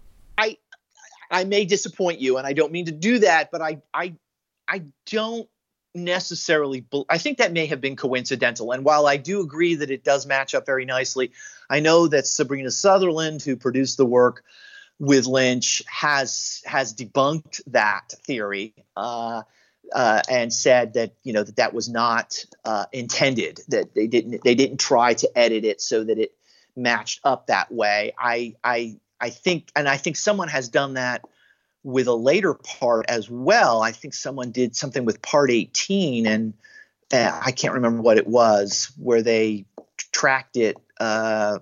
I 1.31 1.45
may 1.45 1.65
disappoint 1.65 2.19
you, 2.19 2.37
and 2.37 2.45
I 2.45 2.53
don't 2.53 2.71
mean 2.71 2.85
to 2.85 2.91
do 2.91 3.19
that, 3.19 3.51
but 3.51 3.61
I 3.61 3.81
I 3.93 4.15
I 4.67 4.83
don't 5.07 5.47
necessarily 5.93 6.85
i 7.09 7.17
think 7.17 7.37
that 7.37 7.51
may 7.51 7.65
have 7.65 7.81
been 7.81 7.97
coincidental. 7.97 8.71
And 8.71 8.85
while 8.85 9.07
i 9.07 9.17
do 9.17 9.41
agree 9.41 9.75
that 9.75 9.91
it 9.91 10.05
does 10.05 10.25
match 10.25 10.55
up 10.55 10.65
very 10.65 10.85
nicely 10.85 11.33
i 11.69 11.81
know 11.81 12.07
that 12.07 12.25
sabrina 12.25 12.71
sutherland 12.71 13.41
who 13.41 13.57
produced 13.57 13.97
the 13.97 14.05
work 14.05 14.45
with 14.99 15.25
lynch 15.25 15.83
has 15.87 16.61
has 16.65 16.93
debunked 16.93 17.59
that 17.67 18.13
theory 18.25 18.73
uh, 18.95 19.41
uh, 19.93 20.21
and 20.29 20.53
said 20.53 20.93
that 20.93 21.13
you 21.23 21.33
know 21.33 21.43
that 21.43 21.57
that 21.57 21.73
was 21.73 21.89
not 21.89 22.45
uh, 22.63 22.85
intended 22.93 23.59
that 23.67 23.93
they 23.93 24.07
didn't 24.07 24.41
they 24.45 24.55
didn't 24.55 24.79
try 24.79 25.13
to 25.13 25.29
edit 25.37 25.65
it 25.65 25.81
so 25.81 26.05
that 26.05 26.17
it 26.17 26.31
matched 26.75 27.19
up 27.23 27.47
that 27.47 27.71
way. 27.71 28.13
I 28.17 28.55
i 28.63 28.97
i 29.21 29.29
think 29.29 29.71
and 29.75 29.87
i 29.87 29.97
think 29.97 30.17
someone 30.17 30.47
has 30.47 30.69
done 30.69 30.95
that 30.95 31.23
with 31.83 32.07
a 32.07 32.13
later 32.13 32.53
part 32.53 33.05
as 33.09 33.29
well. 33.29 33.81
I 33.81 33.91
think 33.91 34.13
someone 34.13 34.51
did 34.51 34.75
something 34.75 35.05
with 35.05 35.21
part 35.21 35.51
18, 35.51 36.27
and 36.27 36.53
uh, 37.11 37.39
I 37.43 37.51
can't 37.51 37.73
remember 37.73 38.01
what 38.01 38.17
it 38.17 38.27
was, 38.27 38.91
where 38.97 39.21
they 39.21 39.65
tracked 40.11 40.57
it. 40.57 40.77
Uh, 40.99 41.59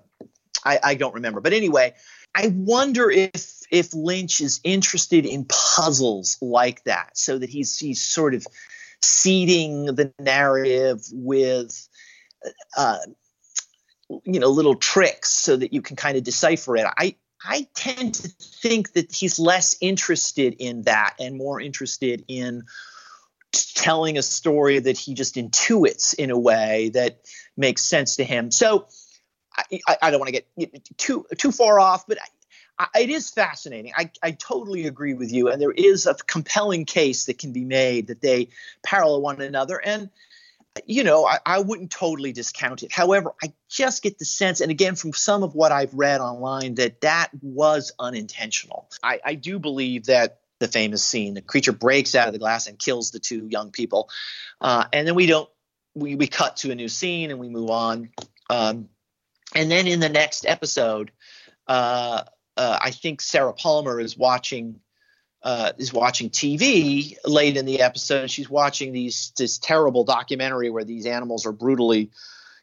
I, 0.64 0.78
I 0.82 0.94
don't 0.94 1.14
remember. 1.14 1.40
But 1.40 1.52
anyway, 1.52 1.94
I 2.34 2.48
wonder 2.54 3.10
if 3.10 3.60
if 3.70 3.94
Lynch 3.94 4.40
is 4.40 4.60
interested 4.64 5.24
in 5.24 5.46
puzzles 5.48 6.36
like 6.42 6.84
that, 6.84 7.16
so 7.16 7.38
that 7.38 7.48
he's 7.48 7.78
he's 7.78 8.02
sort 8.02 8.34
of 8.34 8.46
seeding 9.02 9.86
the 9.86 10.12
narrative 10.18 11.02
with. 11.12 11.88
Uh, 12.76 12.98
you 14.24 14.40
know 14.40 14.48
little 14.48 14.74
tricks 14.74 15.30
so 15.30 15.56
that 15.56 15.72
you 15.72 15.80
can 15.80 15.94
kind 15.94 16.16
of 16.16 16.24
decipher 16.24 16.76
it 16.76 16.84
i 16.98 17.14
I 17.42 17.66
tend 17.74 18.14
to 18.14 18.28
think 18.28 18.92
that 18.92 19.12
he's 19.12 19.38
less 19.38 19.76
interested 19.80 20.56
in 20.58 20.82
that 20.82 21.14
and 21.18 21.36
more 21.36 21.60
interested 21.60 22.24
in 22.28 22.64
telling 23.52 24.18
a 24.18 24.22
story 24.22 24.78
that 24.78 24.98
he 24.98 25.14
just 25.14 25.36
intuits 25.36 26.14
in 26.14 26.30
a 26.30 26.38
way 26.38 26.90
that 26.90 27.20
makes 27.56 27.82
sense 27.82 28.16
to 28.16 28.24
him. 28.24 28.50
So 28.50 28.86
I, 29.56 29.80
I, 29.88 29.96
I 30.02 30.10
don't 30.10 30.20
want 30.20 30.34
to 30.34 30.42
get 30.42 30.96
too 30.96 31.26
too 31.36 31.50
far 31.50 31.80
off, 31.80 32.06
but 32.06 32.18
I, 32.78 32.86
it 33.00 33.10
is 33.10 33.30
fascinating. 33.30 33.92
I, 33.96 34.10
I 34.22 34.30
totally 34.32 34.86
agree 34.86 35.14
with 35.14 35.32
you, 35.32 35.48
and 35.48 35.60
there 35.60 35.72
is 35.72 36.06
a 36.06 36.14
compelling 36.14 36.84
case 36.84 37.26
that 37.26 37.38
can 37.38 37.52
be 37.52 37.64
made 37.64 38.06
that 38.08 38.22
they 38.22 38.48
parallel 38.82 39.22
one 39.22 39.40
another. 39.40 39.80
And 39.84 40.10
you 40.86 41.04
know, 41.04 41.26
I, 41.26 41.38
I, 41.44 41.60
wouldn't 41.60 41.90
totally 41.90 42.32
discount 42.32 42.82
it. 42.82 42.92
However, 42.92 43.34
I 43.42 43.52
just 43.68 44.02
get 44.02 44.18
the 44.18 44.24
sense, 44.24 44.60
and 44.60 44.70
again, 44.70 44.94
from 44.94 45.12
some 45.12 45.42
of 45.42 45.54
what 45.54 45.72
I've 45.72 45.92
read 45.94 46.20
online, 46.20 46.76
that 46.76 47.00
that 47.00 47.30
was 47.42 47.92
unintentional. 47.98 48.88
I, 49.02 49.20
I 49.24 49.34
do 49.34 49.58
believe 49.58 50.06
that 50.06 50.40
the 50.60 50.68
famous 50.68 51.02
scene, 51.02 51.34
the 51.34 51.42
creature 51.42 51.72
breaks 51.72 52.14
out 52.14 52.28
of 52.28 52.32
the 52.32 52.38
glass 52.38 52.66
and 52.66 52.78
kills 52.78 53.10
the 53.10 53.18
two 53.18 53.48
young 53.48 53.72
people, 53.72 54.10
uh, 54.60 54.84
and 54.92 55.06
then 55.06 55.14
we 55.14 55.26
don't, 55.26 55.48
we 55.94 56.14
we 56.14 56.28
cut 56.28 56.58
to 56.58 56.70
a 56.70 56.74
new 56.74 56.88
scene 56.88 57.30
and 57.30 57.40
we 57.40 57.48
move 57.48 57.70
on, 57.70 58.10
um, 58.48 58.88
and 59.54 59.70
then 59.70 59.88
in 59.88 59.98
the 59.98 60.08
next 60.08 60.46
episode, 60.46 61.10
uh, 61.66 62.22
uh, 62.56 62.78
I 62.80 62.92
think 62.92 63.20
Sarah 63.20 63.54
Palmer 63.54 64.00
is 64.00 64.16
watching 64.16 64.80
uh, 65.42 65.72
is 65.78 65.92
watching 65.92 66.30
TV 66.30 67.16
late 67.24 67.56
in 67.56 67.64
the 67.64 67.80
episode. 67.80 68.30
She's 68.30 68.50
watching 68.50 68.92
these 68.92 69.32
this 69.38 69.58
terrible 69.58 70.04
documentary 70.04 70.70
where 70.70 70.84
these 70.84 71.06
animals 71.06 71.46
are 71.46 71.52
brutally 71.52 72.10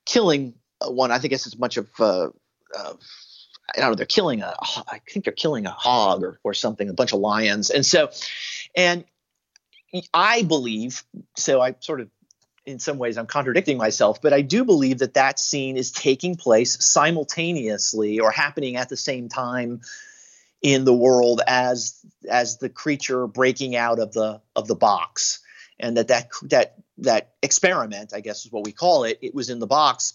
killing 0.06 0.54
one. 0.86 1.12
I 1.12 1.20
think 1.20 1.34
it's 1.34 1.48
as 1.48 1.58
much 1.58 1.78
of 1.78 1.88
uh, 2.00 2.30
uh, 2.78 2.94
I 3.76 3.80
don't 3.80 3.92
know. 3.92 3.96
They're 3.96 4.06
killing 4.06 4.42
a. 4.42 4.54
I 4.88 5.02
think 5.10 5.26
they're 5.26 5.34
killing 5.34 5.66
a 5.66 5.72
hog 5.72 6.24
or 6.24 6.40
or 6.44 6.54
something. 6.54 6.90
A 6.90 6.94
bunch 6.94 7.14
of 7.14 7.20
lions, 7.20 7.70
and 7.70 7.86
so, 7.86 8.10
and 8.76 9.04
I 10.14 10.44
believe 10.44 11.04
so. 11.36 11.62
I 11.62 11.76
sort 11.80 12.02
of. 12.02 12.10
In 12.66 12.80
some 12.80 12.98
ways, 12.98 13.18
I'm 13.18 13.28
contradicting 13.28 13.78
myself, 13.78 14.22
but 14.22 14.34
I 14.34 14.42
do 14.42 14.66
believe 14.66 15.00
that 15.00 15.14
that 15.14 15.40
scene 15.40 15.78
is 15.78 15.90
taking 15.90 16.36
place 16.36 16.78
simultaneously 16.84 18.20
or 18.20 18.30
happening 18.30 18.76
at 18.76 18.90
the 18.90 18.98
same 18.98 19.30
time 19.30 19.80
in 20.62 20.86
the 20.86 20.94
world 20.94 21.42
as 21.46 22.00
as 22.30 22.58
the 22.58 22.70
creature 22.70 23.28
breaking 23.28 23.76
out 23.76 24.00
of 24.00 24.14
the 24.14 24.42
of 24.56 24.68
the 24.68 24.76
box. 24.76 25.40
And 25.80 25.98
that 25.98 26.08
that 26.08 26.30
that 26.44 26.76
that 27.00 27.34
experiment 27.44 28.12
i 28.16 28.22
guess 28.22 28.44
is 28.44 28.52
what 28.52 28.66
we 28.66 28.72
call 28.72 29.04
it 29.04 29.20
it 29.22 29.36
was 29.36 29.50
in 29.50 29.60
the 29.60 29.68
box. 29.68 30.14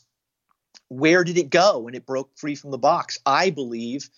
Where 0.88 1.24
did 1.24 1.38
it 1.38 1.50
go 1.50 1.78
when 1.80 1.94
it 1.94 2.06
broke 2.06 2.36
free 2.36 2.54
from 2.54 2.70
the 2.70 2.78
box? 2.78 3.18
I 3.24 3.50
believe 3.50 4.10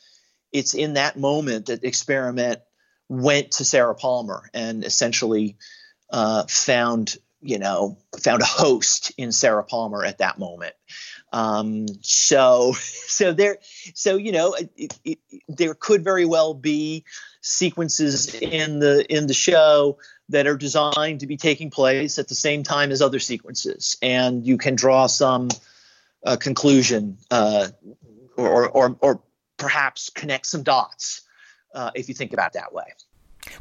it's 0.53 0.75
in 0.75 0.95
that 0.95 1.19
moment 1.19 1.67
that 1.67 1.85
experiment 1.85 2.61
went 3.09 3.53
to 3.53 3.65
sarah 3.65 3.95
palmer 3.95 4.49
and 4.55 4.85
essentially 4.85 5.57
uh, 6.11 6.45
found 6.49 7.17
you 7.45 7.59
know, 7.59 7.99
found 8.19 8.43
a 8.43 8.47
host 8.47 9.13
in 9.19 9.31
Sarah 9.31 9.63
Palmer 9.63 10.03
at 10.03 10.19
that 10.19 10.39
moment. 10.39 10.75
Um, 11.35 11.89
so, 12.01 12.73
so 12.79 13.33
there, 13.33 13.59
so 13.95 14.17
you 14.17 14.33
know, 14.33 14.55
it, 14.55 14.99
it, 15.05 15.19
there 15.49 15.75
could 15.75 16.05
very 16.05 16.25
well 16.25 16.55
be 16.55 17.05
sequences 17.41 18.35
in 18.35 18.79
the 18.79 19.05
in 19.15 19.27
the 19.27 19.35
show 19.35 19.99
that 20.29 20.47
are 20.47 20.57
designed 20.57 21.21
to 21.21 21.27
be 21.27 21.37
taking 21.37 21.71
place 21.71 22.19
at 22.19 22.29
the 22.29 22.35
same 22.35 22.63
time 22.63 22.93
as 22.93 23.03
other 23.03 23.19
sequences, 23.19 23.97
and 24.01 24.47
you 24.47 24.57
can 24.57 24.77
draw 24.77 25.07
some 25.07 25.49
uh, 26.25 26.37
conclusion 26.37 27.19
uh, 27.33 27.69
or, 28.37 28.69
or 28.69 28.97
or 29.01 29.21
perhaps 29.57 30.11
connect 30.11 30.47
some 30.47 30.63
dots 30.63 31.23
uh, 31.75 31.91
if 31.97 32.09
you 32.09 32.15
think 32.15 32.33
about 32.33 32.53
that 32.53 32.73
way. 32.73 32.85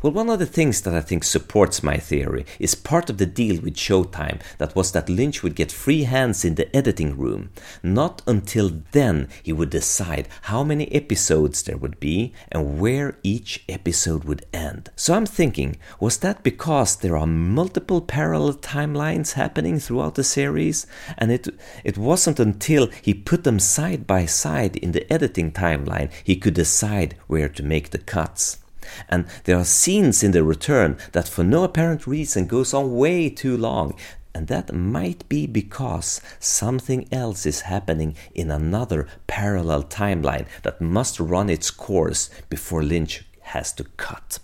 Well, 0.01 0.13
one 0.13 0.29
of 0.29 0.39
the 0.39 0.45
things 0.45 0.81
that 0.81 0.93
I 0.93 1.01
think 1.01 1.23
supports 1.23 1.83
my 1.83 1.97
theory 1.97 2.45
is 2.59 2.75
part 2.75 3.09
of 3.09 3.17
the 3.17 3.25
deal 3.25 3.61
with 3.61 3.75
Showtime 3.75 4.41
that 4.57 4.75
was 4.75 4.91
that 4.91 5.09
Lynch 5.09 5.43
would 5.43 5.55
get 5.55 5.71
free 5.71 6.03
hands 6.03 6.45
in 6.45 6.55
the 6.55 6.73
editing 6.75 7.17
room. 7.17 7.51
Not 7.81 8.21
until 8.27 8.81
then 8.91 9.27
he 9.41 9.53
would 9.53 9.69
decide 9.69 10.27
how 10.43 10.63
many 10.63 10.91
episodes 10.91 11.63
there 11.63 11.77
would 11.77 11.99
be 11.99 12.33
and 12.51 12.79
where 12.79 13.17
each 13.23 13.63
episode 13.67 14.23
would 14.23 14.45
end. 14.53 14.89
So 14.95 15.13
I'm 15.13 15.25
thinking, 15.25 15.77
was 15.99 16.17
that 16.19 16.43
because 16.43 16.97
there 16.97 17.17
are 17.17 17.27
multiple 17.27 18.01
parallel 18.01 18.53
timelines 18.53 19.33
happening 19.33 19.79
throughout 19.79 20.15
the 20.15 20.23
series 20.23 20.87
and 21.17 21.31
it 21.31 21.47
it 21.83 21.97
wasn't 21.97 22.39
until 22.39 22.87
he 23.01 23.13
put 23.13 23.43
them 23.43 23.59
side 23.59 24.07
by 24.07 24.25
side 24.25 24.75
in 24.77 24.93
the 24.93 25.11
editing 25.11 25.51
timeline 25.51 26.11
he 26.23 26.35
could 26.35 26.53
decide 26.53 27.15
where 27.27 27.49
to 27.49 27.63
make 27.63 27.89
the 27.89 27.97
cuts. 27.97 28.62
And 29.09 29.25
there 29.43 29.57
are 29.57 29.65
scenes 29.65 30.23
in 30.23 30.31
The 30.31 30.43
Return 30.43 30.97
that 31.11 31.27
for 31.27 31.43
no 31.43 31.63
apparent 31.63 32.07
reason 32.07 32.47
goes 32.47 32.73
on 32.73 32.95
way 32.95 33.29
too 33.29 33.57
long. 33.57 33.95
And 34.35 34.47
that 34.47 34.73
might 34.73 35.27
be 35.29 35.45
because 35.45 36.19
something 36.39 37.07
else 37.11 37.45
is 37.45 37.61
happening 37.61 38.15
in 38.33 38.49
another 38.49 39.07
parallel 39.27 39.83
timeline 39.83 40.47
that 40.63 40.81
must 40.81 41.19
run 41.19 41.49
its 41.49 41.69
course 41.69 42.29
before 42.49 42.83
Lynch 42.83 43.25
has 43.41 43.71
to 43.73 43.83
cut. 43.97 44.39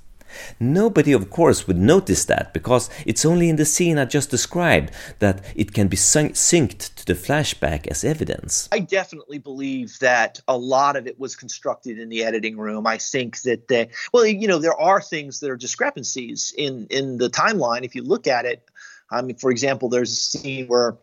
Nobody, 0.59 1.11
of 1.11 1.29
course, 1.29 1.67
would 1.67 1.77
notice 1.77 2.25
that 2.25 2.53
because 2.53 2.89
it's 3.05 3.25
only 3.25 3.49
in 3.49 3.55
the 3.55 3.65
scene 3.65 3.97
I 3.97 4.05
just 4.05 4.29
described 4.29 4.91
that 5.19 5.43
it 5.55 5.73
can 5.73 5.87
be 5.87 5.97
synced 5.97 6.95
to 6.95 7.05
the 7.05 7.13
flashback 7.13 7.87
as 7.87 8.03
evidence. 8.03 8.69
I 8.71 8.79
definitely 8.79 9.39
believe 9.39 9.97
that 9.99 10.41
a 10.47 10.57
lot 10.57 10.95
of 10.95 11.07
it 11.07 11.19
was 11.19 11.35
constructed 11.35 11.99
in 11.99 12.09
the 12.09 12.23
editing 12.23 12.57
room. 12.57 12.85
I 12.87 12.97
think 12.97 13.41
that, 13.41 13.89
well, 14.13 14.25
you 14.25 14.47
know, 14.47 14.59
there 14.59 14.79
are 14.79 15.01
things 15.01 15.39
that 15.39 15.49
are 15.49 15.57
discrepancies 15.57 16.53
in, 16.57 16.87
in 16.89 17.17
the 17.17 17.29
timeline. 17.29 17.83
If 17.83 17.95
you 17.95 18.03
look 18.03 18.27
at 18.27 18.45
it, 18.45 18.63
I 19.11 19.21
mean, 19.21 19.37
for 19.37 19.51
example, 19.51 19.89
there's 19.89 20.11
a 20.11 20.15
scene 20.15 20.67
where 20.67 20.97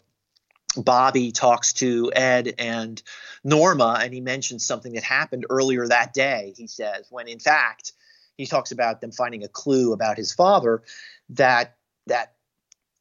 Bobby 0.76 1.32
talks 1.32 1.72
to 1.74 2.12
Ed 2.14 2.54
and 2.58 3.02
Norma, 3.42 3.98
and 4.02 4.12
he 4.12 4.20
mentions 4.20 4.66
something 4.66 4.92
that 4.92 5.02
happened 5.02 5.46
earlier 5.48 5.88
that 5.88 6.12
day, 6.12 6.52
he 6.56 6.66
says, 6.66 7.06
when 7.10 7.28
in 7.28 7.38
fact, 7.38 7.92
he 8.36 8.46
talks 8.46 8.72
about 8.72 9.00
them 9.00 9.12
finding 9.12 9.44
a 9.44 9.48
clue 9.48 9.92
about 9.92 10.16
his 10.16 10.32
father 10.32 10.82
that 11.30 11.76
that 12.06 12.34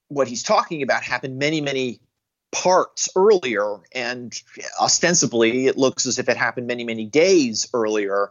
what 0.08 0.28
he's 0.28 0.44
talking 0.44 0.82
about 0.82 1.04
happened 1.04 1.38
many 1.38 1.62
many 1.62 2.00
parts 2.52 3.10
earlier 3.16 3.80
and 3.92 4.42
ostensibly 4.80 5.68
it 5.68 5.78
looks 5.78 6.06
as 6.06 6.20
if 6.20 6.30
it 6.30 6.38
happened 6.38 6.68
many 6.68 6.84
many 6.84 7.06
days 7.06 7.68
earlier. 7.74 8.30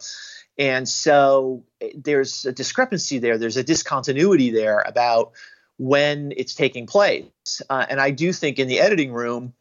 And 0.56 0.88
so 0.88 1.64
eh, 1.80 1.90
there's 1.96 2.46
a 2.46 2.52
discrepancy 2.52 3.18
there. 3.18 3.38
There's 3.38 3.56
a 3.56 3.64
discontinuity 3.64 4.50
there 4.50 4.80
about 4.86 5.32
when 5.78 6.32
it's 6.36 6.54
taking 6.54 6.86
place. 6.86 7.60
Uh, 7.68 7.84
and 7.88 8.00
i 8.00 8.10
do 8.10 8.32
think 8.32 8.58
in 8.58 8.68
the 8.68 8.80
editing 8.80 9.12
room 9.12 9.52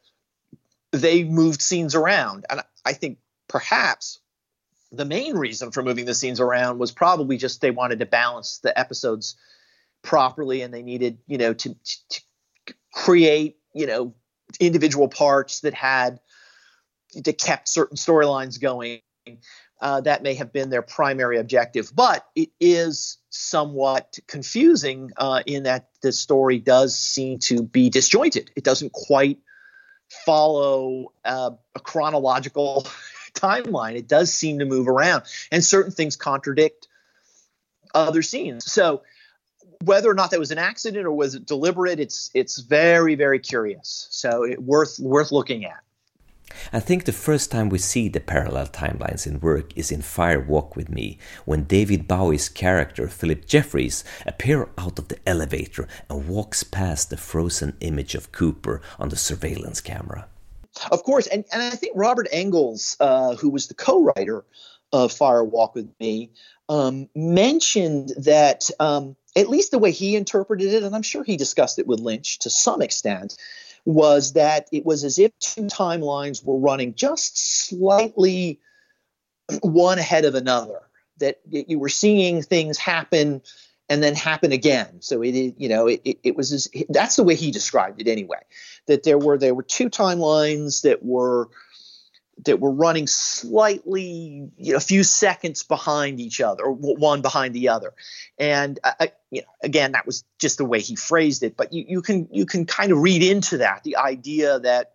they 0.92 1.24
moved 1.24 1.62
scenes 1.62 1.94
around. 1.94 2.46
And 2.50 2.62
i 2.86 2.94
think 2.94 3.18
perhaps 3.50 4.20
the 4.94 5.06
main 5.06 5.36
reason 5.36 5.72
for 5.72 5.82
moving 5.82 6.06
the 6.06 6.14
scenes 6.14 6.40
around 6.40 6.78
was 6.78 6.92
probably 6.92 7.38
just 7.38 7.62
they 7.62 7.72
wanted 7.72 8.00
to 8.00 8.06
balance 8.06 8.60
the 8.60 8.78
episodes 8.78 9.36
properly 10.04 10.62
and 10.62 10.74
they 10.74 10.84
needed 10.84 11.18
you 11.28 11.38
know 11.38 11.54
to, 11.54 11.76
to 12.10 12.22
create 12.94 13.58
you 13.74 13.88
know 13.88 14.14
individual 14.60 15.08
parts 15.08 15.62
that 15.62 15.74
had 15.74 16.20
that 17.16 17.38
kept 17.38 17.68
certain 17.68 17.98
storylines 17.98 18.62
going. 18.62 19.02
Uh, 19.80 20.02
that 20.02 20.24
may 20.24 20.34
have 20.34 20.54
been 20.54 20.70
their 20.70 20.82
primary 20.82 21.38
objective 21.38 21.92
but 21.94 22.26
it 22.36 22.50
is 22.60 23.18
somewhat 23.30 24.18
confusing 24.28 25.12
uh, 25.18 25.42
in 25.46 25.64
that 25.64 25.90
the 26.02 26.12
story 26.12 26.60
does 26.60 26.98
seem 26.98 27.40
to 27.40 27.64
be 27.64 27.90
disjointed. 27.90 28.52
It 28.56 28.64
doesn't 28.64 28.92
quite 28.92 29.40
follow 30.26 31.12
uh, 31.26 31.52
a 31.76 31.80
chronological 31.80 32.86
timeline. 33.44 33.96
It 33.96 34.08
does 34.08 34.34
seem 34.34 34.60
to 34.60 34.66
move 34.66 34.88
around, 34.88 35.24
and 35.52 35.64
certain 35.64 35.92
things 35.92 36.16
contradict 36.16 36.88
other 37.94 38.22
scenes. 38.22 38.72
So 38.72 39.04
whether 39.84 40.10
or 40.10 40.14
not 40.14 40.32
that 40.32 40.40
was 40.40 40.52
an 40.52 40.58
accident 40.58 41.06
or 41.06 41.12
was 41.12 41.36
it 41.36 41.46
deliberate, 41.46 42.00
it's 42.00 42.30
it's 42.34 42.60
very 42.60 43.16
very 43.16 43.40
curious. 43.40 44.08
So 44.10 44.44
it, 44.44 44.62
worth 44.62 45.00
worth 45.00 45.32
looking 45.32 45.66
at. 45.66 45.82
I 46.72 46.80
think 46.80 47.06
the 47.06 47.12
first 47.12 47.52
time 47.52 47.70
we 47.70 47.80
see 47.80 48.10
the 48.10 48.20
parallel 48.20 48.68
timelines 48.68 49.26
in 49.26 49.40
work 49.40 49.76
is 49.76 49.92
in 49.92 50.02
Fire 50.02 50.40
Walk 50.40 50.76
with 50.76 50.88
Me, 50.88 51.18
when 51.46 51.64
David 51.64 52.08
Bowie's 52.08 52.48
character 52.48 53.08
Philip 53.08 53.46
Jeffries 53.48 54.04
appears 54.26 54.68
out 54.78 55.00
of 55.00 55.08
the 55.08 55.18
elevator 55.28 55.88
and 56.10 56.28
walks 56.28 56.64
past 56.64 57.10
the 57.10 57.18
frozen 57.18 57.76
image 57.80 58.14
of 58.14 58.32
Cooper 58.32 58.82
on 59.00 59.10
the 59.10 59.16
surveillance 59.16 59.82
camera. 59.82 60.28
Of 60.92 61.04
course, 61.04 61.28
and, 61.28 61.46
and 61.52 61.62
I 61.62 61.72
think 61.72 61.94
Robert 61.96 62.28
Engels, 62.32 62.98
uh, 63.00 63.36
who 63.36 63.50
was 63.50 63.68
the 63.68 63.74
co-writer 63.74 64.44
of 64.92 65.12
Fire 65.12 65.44
Walk 65.44 65.76
with 65.76 65.90
Me, 66.00 66.32
um, 66.70 67.10
mentioned 67.16 68.14
that 68.18 68.70
um, 68.80 69.16
at 69.36 69.50
least 69.50 69.72
the 69.72 69.80
way 69.80 69.92
he 69.92 70.16
interpreted 70.16 70.74
it, 70.74 70.84
and 70.84 70.96
I'm 70.96 71.04
sure 71.04 71.24
he 71.24 71.38
discussed 71.38 71.80
it 71.80 71.88
with 71.88 72.00
Lynch 72.00 72.40
to 72.40 72.50
some 72.50 72.82
extent, 72.82 73.38
was 73.86 74.34
that 74.34 74.68
it 74.72 74.86
was 74.86 75.04
as 75.04 75.20
if 75.20 75.38
two 75.40 75.64
timelines 75.64 76.44
were 76.44 76.58
running 76.58 76.96
just 76.96 77.68
slightly 77.68 78.60
one 79.62 80.00
ahead 80.00 80.26
of 80.26 80.36
another. 80.36 80.82
That 81.18 81.40
you 81.52 81.78
were 81.78 81.90
seeing 81.90 82.42
things 82.42 82.78
happen 82.78 83.44
and 83.94 84.02
then 84.02 84.16
happen 84.16 84.52
again. 84.52 85.02
So 85.02 85.22
it, 85.22 85.54
you 85.60 85.70
know, 85.70 85.86
it, 85.86 86.02
it, 86.04 86.18
it 86.24 86.36
was 86.36 86.52
as, 86.52 86.68
that's 86.90 87.16
the 87.16 87.24
way 87.24 87.36
he 87.36 87.52
described 87.52 88.02
it 88.02 88.08
anyway. 88.08 88.40
That 88.88 89.04
there 89.04 89.20
were 89.20 89.38
there 89.38 89.54
were 89.54 89.62
two 89.62 89.88
timelines 89.88 90.82
that 90.82 91.06
were 91.06 91.52
that 92.46 92.60
were 92.60 92.72
running 92.72 93.06
slightly 93.06 94.50
you 94.58 94.72
know, 94.72 94.78
a 94.78 94.82
few 94.82 95.04
seconds 95.04 95.62
behind 95.62 96.20
each 96.20 96.42
other, 96.42 96.64
or 96.64 96.72
one 96.74 97.22
behind 97.22 97.54
the 97.54 97.70
other. 97.70 97.94
And 98.40 98.80
uh, 98.84 99.08
you 99.30 99.42
know, 99.42 99.48
again, 99.62 99.92
that 99.92 100.08
was 100.08 100.26
just 100.40 100.58
the 100.58 100.66
way 100.66 100.80
he 100.80 100.96
phrased 100.96 101.44
it. 101.44 101.56
But 101.56 101.72
you, 101.72 101.86
you 101.88 102.02
can 102.02 102.28
you 102.32 102.48
can 102.48 102.66
kind 102.66 102.92
of 102.92 102.98
read 102.98 103.22
into 103.22 103.60
that 103.60 103.84
the 103.84 103.98
idea 103.98 104.60
that 104.60 104.94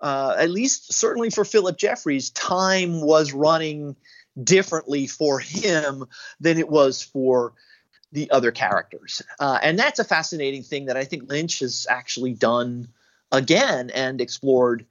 uh, 0.00 0.34
at 0.38 0.48
least 0.48 0.94
certainly 0.94 1.28
for 1.28 1.44
Philip 1.44 1.76
Jeffries, 1.76 2.30
time 2.30 3.02
was 3.02 3.34
running 3.34 3.96
differently 4.42 5.06
for 5.06 5.38
him 5.38 6.06
than 6.40 6.56
it 6.56 6.70
was 6.70 7.02
for 7.02 7.52
the 8.12 8.30
other 8.30 8.50
characters. 8.50 9.22
Uh, 9.38 9.58
and 9.62 9.78
that's 9.78 9.98
a 9.98 10.04
fascinating 10.04 10.62
thing 10.62 10.86
that 10.86 10.96
I 10.96 11.04
think 11.04 11.30
Lynch 11.30 11.60
has 11.60 11.86
actually 11.88 12.32
done 12.32 12.88
again 13.30 13.90
and 13.90 14.20
explored 14.20 14.86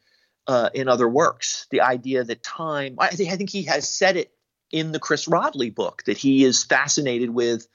uh, 0.47 0.69
in 0.73 0.87
other 0.87 1.09
works. 1.09 1.67
The 1.71 1.81
idea 1.81 2.23
that 2.23 2.43
time, 2.43 2.95
I, 2.99 3.09
th- 3.09 3.31
I 3.31 3.35
think 3.35 3.49
he 3.49 3.63
has 3.63 3.89
said 3.89 4.17
it 4.17 4.31
in 4.71 4.91
the 4.91 4.99
Chris 4.99 5.27
Rodley 5.27 5.73
book, 5.73 6.03
that 6.05 6.17
he 6.17 6.43
is 6.43 6.63
fascinated 6.63 7.29
with 7.29 7.67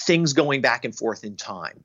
things 0.00 0.32
going 0.32 0.60
back 0.60 0.84
and 0.84 0.96
forth 0.96 1.24
in 1.24 1.36
time. 1.36 1.84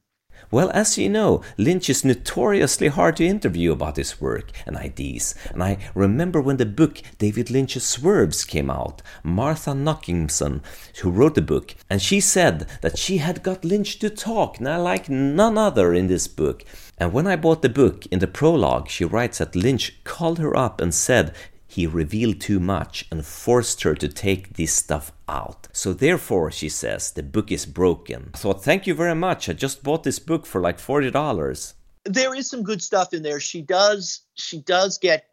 Well, 0.50 0.70
as 0.72 0.98
you 0.98 1.10
know, 1.10 1.42
Lynch 1.58 1.90
is 1.90 2.06
notoriously 2.06 2.88
hard 2.88 3.18
to 3.18 3.26
interview 3.26 3.74
about 3.74 3.98
his 3.98 4.22
work 4.22 4.52
and 4.66 4.78
ideas, 4.78 5.36
and 5.52 5.62
I 5.62 5.78
remember 5.94 6.40
when 6.40 6.58
the 6.58 6.66
book 6.66 7.02
David 7.18 7.52
Lynch's 7.52 7.86
Swerves 7.86 8.46
came 8.46 8.70
out, 8.70 9.02
Martha 9.24 9.72
Nochimson, 9.72 10.62
who 11.02 11.12
wrote 11.12 11.36
the 11.36 11.42
book, 11.42 11.76
and 11.90 12.02
she 12.02 12.22
said 12.22 12.68
that 12.82 12.98
she 12.98 13.18
had 13.18 13.44
got 13.44 13.66
Lynch 13.66 14.00
to 14.00 14.10
talk, 14.10 14.62
now 14.62 14.82
like 14.82 15.10
none 15.10 15.58
other 15.58 15.94
in 15.94 16.08
this 16.08 16.28
book. 16.28 16.64
And 16.98 17.12
when 17.12 17.28
I 17.28 17.36
bought 17.36 17.62
the 17.62 17.70
book, 17.70 18.06
in 18.08 18.20
the 18.20 18.28
prologue, 18.28 18.90
she 18.90 19.06
writes 19.06 19.40
that 19.40 19.56
Lynch 19.56 20.02
called 20.04 20.40
her 20.40 20.56
up 20.56 20.80
and 20.80 20.94
said 20.94 21.34
he 21.68 21.86
revealed 21.86 22.40
too 22.40 22.60
much 22.60 23.06
and 23.12 23.26
forced 23.26 23.84
her 23.84 23.94
to 23.96 24.08
take 24.08 24.54
this 24.54 24.74
stuff 24.74 25.12
out. 25.28 25.68
So 25.74 25.94
therefore, 25.94 26.50
she 26.50 26.70
says, 26.70 27.12
the 27.12 27.24
book 27.24 27.52
is 27.52 27.66
broken. 27.66 28.32
I 28.34 28.38
thought, 28.38 28.64
thank 28.64 28.88
you 28.88 28.94
very 28.94 29.16
much. 29.16 29.50
I 29.50 29.54
just 29.54 29.84
bought 29.84 30.04
this 30.04 30.20
book 30.20 30.46
for 30.46 30.62
like 30.62 30.78
$40. 30.78 31.74
There 32.06 32.34
is 32.34 32.50
some 32.50 32.64
good 32.64 32.82
stuff 32.82 33.14
in 33.14 33.22
there. 33.22 33.42
She 33.42 33.62
does 33.62 34.22
she 34.36 34.62
does 34.62 34.98
get 34.98 35.26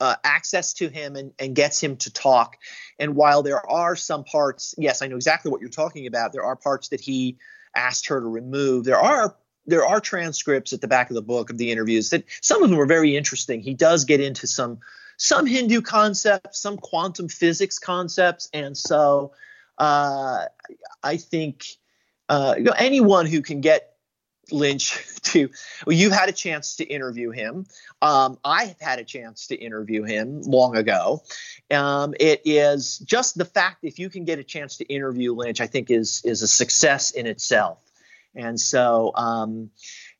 uh, 0.00 0.16
access 0.22 0.74
to 0.74 0.88
him 0.88 1.16
and, 1.16 1.32
and 1.38 1.56
gets 1.56 1.82
him 1.82 1.96
to 1.96 2.12
talk. 2.12 2.56
And 2.98 3.14
while 3.14 3.42
there 3.42 3.66
are 3.70 3.96
some 3.96 4.24
parts, 4.24 4.74
yes, 4.76 5.00
I 5.00 5.06
know 5.06 5.16
exactly 5.16 5.50
what 5.50 5.60
you're 5.60 5.70
talking 5.70 6.06
about. 6.06 6.32
There 6.32 6.44
are 6.44 6.56
parts 6.56 6.88
that 6.88 7.00
he 7.00 7.38
asked 7.74 8.06
her 8.08 8.20
to 8.20 8.26
remove. 8.26 8.84
There 8.84 8.98
are 8.98 9.34
there 9.66 9.86
are 9.86 9.98
transcripts 9.98 10.74
at 10.74 10.82
the 10.82 10.88
back 10.88 11.08
of 11.08 11.14
the 11.14 11.22
book 11.22 11.48
of 11.48 11.56
the 11.56 11.70
interviews 11.70 12.10
that 12.10 12.24
some 12.42 12.62
of 12.62 12.68
them 12.68 12.78
are 12.78 12.86
very 12.86 13.16
interesting. 13.16 13.60
He 13.60 13.72
does 13.72 14.04
get 14.04 14.20
into 14.20 14.46
some 14.46 14.78
some 15.16 15.46
Hindu 15.46 15.80
concepts, 15.80 16.60
some 16.60 16.76
quantum 16.76 17.28
physics 17.28 17.78
concepts, 17.78 18.48
and 18.52 18.76
so 18.76 19.32
uh, 19.78 20.46
I 21.02 21.16
think 21.16 21.66
uh, 22.28 22.54
you 22.56 22.64
know, 22.64 22.74
anyone 22.76 23.26
who 23.26 23.42
can 23.42 23.60
get 23.60 23.94
Lynch 24.50 24.98
to 25.22 25.48
well, 25.86 25.96
you've 25.96 26.12
had 26.12 26.28
a 26.28 26.32
chance 26.32 26.76
to 26.76 26.84
interview 26.84 27.30
him. 27.30 27.66
Um, 28.02 28.38
I 28.44 28.64
have 28.66 28.80
had 28.80 28.98
a 28.98 29.04
chance 29.04 29.48
to 29.48 29.54
interview 29.54 30.02
him 30.02 30.42
long 30.42 30.76
ago. 30.76 31.22
Um, 31.70 32.14
it 32.18 32.42
is 32.44 32.98
just 32.98 33.36
the 33.36 33.44
fact 33.44 33.78
if 33.82 33.98
you 33.98 34.10
can 34.10 34.24
get 34.24 34.38
a 34.38 34.44
chance 34.44 34.78
to 34.78 34.84
interview 34.84 35.34
Lynch, 35.34 35.60
I 35.60 35.66
think 35.66 35.90
is 35.90 36.22
is 36.24 36.42
a 36.42 36.48
success 36.48 37.10
in 37.10 37.26
itself. 37.26 37.78
And 38.34 38.60
so, 38.60 39.12
um, 39.14 39.70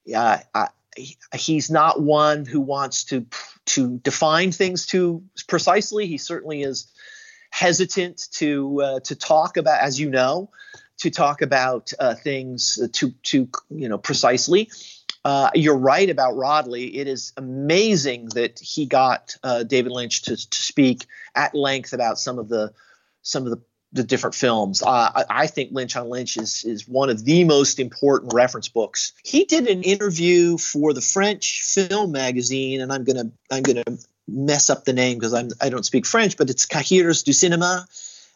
yeah, 0.05 0.43
I, 0.55 0.69
he's 1.35 1.71
not 1.71 2.01
one 2.01 2.45
who 2.45 2.61
wants 2.61 3.05
to 3.05 3.27
to 3.67 3.99
define 3.99 4.53
things 4.53 4.87
too 4.87 5.23
precisely. 5.49 6.07
He 6.07 6.19
certainly 6.19 6.63
is 6.63 6.91
hesitant 7.51 8.29
to 8.33 8.83
uh, 8.83 9.01
to 9.01 9.15
talk 9.15 9.57
about, 9.57 9.81
as 9.81 9.99
you 9.99 10.11
know, 10.11 10.51
to 10.99 11.11
talk 11.11 11.43
about 11.43 11.93
uh, 11.99 12.15
things 12.15 12.79
to 12.93 13.11
to 13.25 13.49
you 13.71 13.89
know 13.89 13.99
precisely. 13.99 14.71
Uh, 15.25 15.51
you're 15.55 15.77
right 15.77 16.11
about 16.11 16.35
Rodley. 16.35 16.95
It 16.95 17.09
is 17.09 17.33
amazing 17.39 18.27
that 18.35 18.59
he 18.59 18.85
got 18.85 19.37
uh, 19.43 19.63
David 19.63 19.91
Lynch 19.91 20.23
to, 20.23 20.37
to 20.37 20.63
speak 20.63 21.07
at 21.35 21.55
length 21.55 21.95
about 21.95 22.19
some 22.19 22.39
of 22.39 22.49
the 22.49 22.73
some 23.23 23.45
of 23.45 23.51
the 23.51 23.63
the 23.95 24.03
different 24.03 24.35
films. 24.35 24.83
Uh, 24.83 24.89
I, 24.91 25.25
I, 25.31 25.47
think 25.47 25.71
Lynch 25.73 25.95
on 25.97 26.11
Lynch 26.11 26.37
is 26.37 26.65
is 26.65 26.87
one 26.87 27.11
of 27.11 27.25
the 27.25 27.45
most 27.45 27.79
important 27.79 28.35
reference 28.35 28.69
books. 28.69 29.13
He 29.23 29.45
did 29.45 29.69
an 29.69 29.85
interview 29.85 30.59
for 30.59 30.93
the 30.93 31.01
French 31.01 31.63
film 31.63 32.11
magazine, 32.11 32.81
and 32.81 32.93
I'm 32.93 33.05
gonna 33.05 33.31
I'm 33.51 33.63
gonna 33.63 33.85
mess 34.27 34.69
up 34.69 34.85
the 34.85 34.93
name 34.93 35.17
because 35.17 35.33
I'm 35.33 35.51
I 35.61 35.71
don't 35.71 35.87
speak 35.87 36.07
French, 36.07 36.37
but 36.37 36.51
it's 36.51 36.67
Cahiers 36.67 37.23
du 37.23 37.31
Cinéma. 37.31 37.87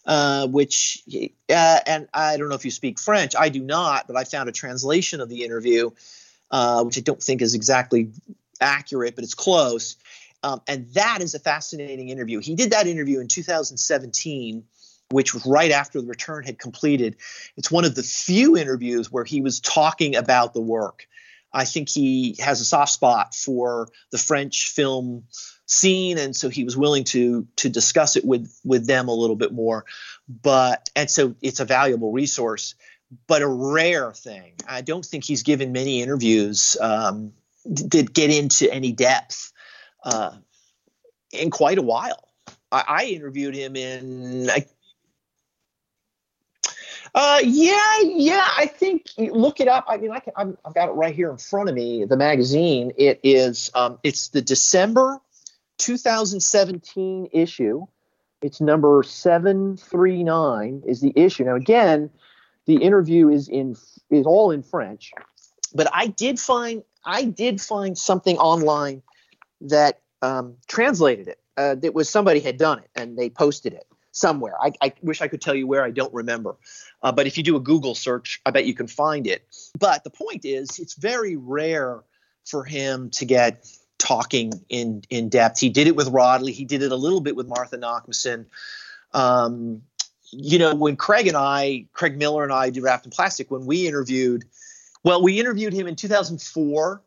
Uh, 0.07 0.47
which 0.47 1.03
uh, 1.51 1.81
and 1.87 2.09
I 2.15 2.39
don't 2.39 2.49
know 2.49 2.55
if 2.55 2.65
you 2.65 2.71
speak 2.71 2.99
French. 2.99 3.35
I 3.37 3.51
do 3.51 3.61
not, 3.61 4.07
but 4.07 4.17
I 4.17 4.25
found 4.25 4.49
a 4.49 4.53
translation 4.53 5.21
of 5.21 5.29
the 5.29 5.45
interview, 5.45 5.91
uh, 6.51 6.83
which 6.85 6.97
I 6.97 7.03
don't 7.03 7.23
think 7.23 7.43
is 7.43 7.55
exactly 7.55 8.13
accurate, 8.59 9.17
but 9.17 9.25
it's 9.25 9.35
close. 9.35 9.97
Um, 10.43 10.63
and 10.67 10.87
that 10.95 11.21
is 11.21 11.35
a 11.35 11.39
fascinating 11.39 12.09
interview. 12.09 12.39
He 12.39 12.55
did 12.55 12.71
that 12.71 12.87
interview 12.87 13.21
in 13.21 13.29
2017 13.29 14.65
which 15.11 15.33
was 15.33 15.47
right 15.47 15.71
after 15.71 16.01
the 16.01 16.07
return 16.07 16.45
had 16.45 16.59
completed. 16.59 17.17
It's 17.57 17.71
one 17.71 17.85
of 17.85 17.95
the 17.95 18.03
few 18.03 18.57
interviews 18.57 19.11
where 19.11 19.25
he 19.25 19.41
was 19.41 19.61
talking 19.61 20.17
about 20.17 20.55
the 20.55 20.61
work. 20.61 21.07
I 21.53 21.65
think 21.65 21.89
he 21.89 22.37
has 22.41 22.61
a 22.61 22.65
soft 22.65 22.93
spot 22.93 23.35
for 23.35 23.89
the 24.11 24.19
French 24.19 24.69
film 24.71 25.25
scene, 25.67 26.19
and 26.19 26.37
so 26.37 26.51
he 26.51 26.65
was 26.65 26.77
willing 26.77 27.05
to 27.05 27.47
to 27.57 27.71
discuss 27.71 28.17
it 28.17 28.25
with 28.25 28.55
with 28.65 28.87
them 28.87 29.09
a 29.09 29.15
little 29.15 29.37
bit 29.37 29.53
more. 29.53 29.87
But 30.29 30.91
and 30.95 31.11
so 31.11 31.35
it's 31.41 31.61
a 31.61 31.65
valuable 31.65 32.13
resource, 32.13 32.75
but 33.27 33.41
a 33.41 33.49
rare 33.49 34.13
thing. 34.13 34.55
I 34.69 34.83
don't 34.83 35.05
think 35.05 35.25
he's 35.25 35.43
given 35.43 35.73
many 35.73 36.03
interviews 36.03 36.77
um, 36.81 37.33
that 37.65 38.13
get 38.13 38.31
into 38.31 38.71
any 38.71 38.93
depth 38.93 39.53
uh, 40.05 40.37
in 41.33 41.51
quite 41.51 41.79
a 41.79 41.83
while. 41.83 42.29
I, 42.71 42.85
I 42.87 43.05
interviewed 43.07 43.55
him 43.55 43.75
in 43.75 44.51
I 44.51 44.67
uh, 47.15 47.41
yeah, 47.43 48.01
yeah. 48.03 48.47
I 48.57 48.67
think 48.67 49.07
look 49.17 49.61
it 49.61 49.69
up. 49.69 49.85
I 49.89 49.97
mean, 49.97 50.11
I 50.11 50.21
can, 50.21 50.33
i 50.37 50.45
have 50.65 50.75
got 50.75 50.89
it 50.89 50.93
right 50.93 51.15
here 51.15 51.31
in 51.31 51.37
front 51.37 51.69
of 51.69 51.75
me. 51.75 52.05
The 52.05 52.17
magazine. 52.17 52.93
It 52.97 53.21
is. 53.23 53.71
Um, 53.75 53.99
it's 54.03 54.29
the 54.29 54.43
December 54.43 55.21
2017 55.79 57.29
issue. 57.33 57.87
It's 58.41 58.61
number 58.61 59.03
739 59.03 60.83
is 60.87 61.01
the 61.01 61.13
issue. 61.17 61.45
Now, 61.45 61.57
again, 61.57 62.11
the 62.67 62.77
interview 62.77 63.29
is 63.29 63.49
in 63.49 63.77
is 64.11 64.27
all 64.27 64.51
in 64.51 64.63
French, 64.63 65.13
but 65.75 65.89
I 65.93 66.07
did 66.07 66.39
find 66.39 66.83
I 67.05 67.25
did 67.25 67.61
find 67.61 67.97
something 67.97 68.37
online 68.39 69.03
that 69.63 70.01
um, 70.23 70.57
translated 70.67 71.29
it. 71.29 71.41
Uh, 71.57 71.75
that 71.75 71.93
was 71.93 72.09
somebody 72.09 72.39
had 72.39 72.57
done 72.57 72.79
it 72.79 72.89
and 72.95 73.19
they 73.19 73.29
posted 73.29 73.73
it 73.73 73.85
somewhere. 74.13 74.55
I, 74.61 74.73
I 74.81 74.93
wish 75.03 75.21
I 75.21 75.29
could 75.29 75.41
tell 75.41 75.55
you 75.55 75.67
where. 75.67 75.85
I 75.85 75.91
don't 75.91 76.13
remember. 76.13 76.57
Uh, 77.03 77.13
but 77.13 77.27
if 77.27 77.37
you 77.37 77.45
do 77.45 77.57
a 77.57 77.61
Google 77.61 77.95
search, 77.95 78.41
I 78.45 78.51
bet 78.51 78.67
you 78.67 78.75
can 78.75 78.87
find 78.87 79.27
it. 79.27 79.47
But 79.79 80.05
the 80.05 80.11
point 80.11 80.45
is, 80.45 80.79
it's 80.79 80.95
very 80.95 81.37
rare 81.37 82.03
for 82.45 82.65
him 82.65 83.11
to 83.11 83.25
get 83.25 83.67
talking 83.99 84.53
in 84.69 85.03
in 85.11 85.29
depth. 85.29 85.61
He 85.61 85.69
did 85.69 85.87
it 85.87 85.97
with 85.97 86.09
Rodley. 86.09 86.53
He 86.53 86.65
did 86.65 86.83
it 86.83 86.93
a 86.93 86.97
little 86.97 87.21
bit 87.21 87.37
with 87.37 87.49
Martha 87.49 87.77
Nochimson. 87.77 88.47
Um, 89.13 89.83
you 90.31 90.59
know, 90.59 90.75
when 90.75 90.97
Craig 90.97 91.27
and 91.27 91.37
I, 91.37 91.87
Craig 91.93 92.19
Miller 92.19 92.45
and 92.45 92.53
I, 92.53 92.71
did 92.71 92.83
Wrapped 92.83 93.07
in 93.07 93.11
Plastic, 93.11 93.51
when 93.51 93.65
we 93.65 93.87
interviewed, 93.87 94.45
well, 95.03 95.23
we 95.23 95.41
interviewed 95.41 95.73
him 95.73 95.87
in 95.87 95.97
2004 95.97 97.03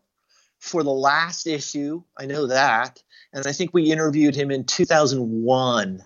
for 0.59 0.83
the 0.83 0.91
last 0.91 1.45
issue. 1.45 2.01
I 2.17 2.25
know 2.25 2.47
that. 2.47 3.01
And 3.33 3.45
I 3.45 3.51
think 3.51 3.73
we 3.73 3.91
interviewed 3.91 4.35
him 4.35 4.51
in 4.51 4.63
2001 4.63 6.03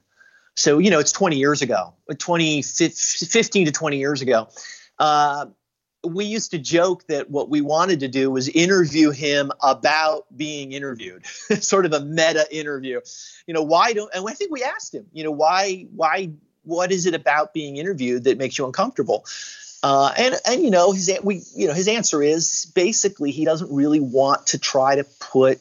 so, 0.55 0.77
you 0.77 0.89
know, 0.89 0.99
it's 0.99 1.11
20 1.11 1.37
years 1.37 1.61
ago, 1.61 1.93
20, 2.17 2.61
15 2.61 3.65
to 3.65 3.71
20 3.71 3.97
years 3.97 4.21
ago. 4.21 4.47
Uh, 4.97 5.47
we 6.03 6.25
used 6.25 6.51
to 6.51 6.59
joke 6.59 7.05
that 7.07 7.29
what 7.29 7.49
we 7.49 7.61
wanted 7.61 8.01
to 8.01 8.07
do 8.07 8.29
was 8.29 8.47
interview 8.47 9.09
him 9.09 9.51
about 9.61 10.25
being 10.35 10.71
interviewed, 10.71 11.25
sort 11.59 11.85
of 11.85 11.93
a 11.93 11.99
meta 11.99 12.47
interview. 12.55 13.01
You 13.47 13.53
know, 13.53 13.63
why 13.63 13.93
don't, 13.93 14.13
and 14.13 14.25
I 14.27 14.33
think 14.33 14.51
we 14.51 14.63
asked 14.63 14.93
him, 14.93 15.07
you 15.11 15.23
know, 15.23 15.31
why, 15.31 15.87
why, 15.95 16.31
what 16.63 16.91
is 16.91 17.05
it 17.05 17.15
about 17.15 17.53
being 17.53 17.77
interviewed 17.77 18.23
that 18.25 18.37
makes 18.37 18.57
you 18.57 18.65
uncomfortable? 18.65 19.25
Uh, 19.83 20.11
and 20.17 20.35
and 20.47 20.63
you 20.63 20.71
know 20.71 20.93
his 20.93 21.11
we 21.21 21.43
you 21.55 21.67
know 21.67 21.73
his 21.73 21.87
answer 21.87 22.23
is 22.23 22.71
basically 22.73 23.29
he 23.29 23.45
doesn't 23.45 23.71
really 23.71 23.99
want 23.99 24.47
to 24.47 24.57
try 24.57 24.95
to 24.95 25.03
put 25.19 25.59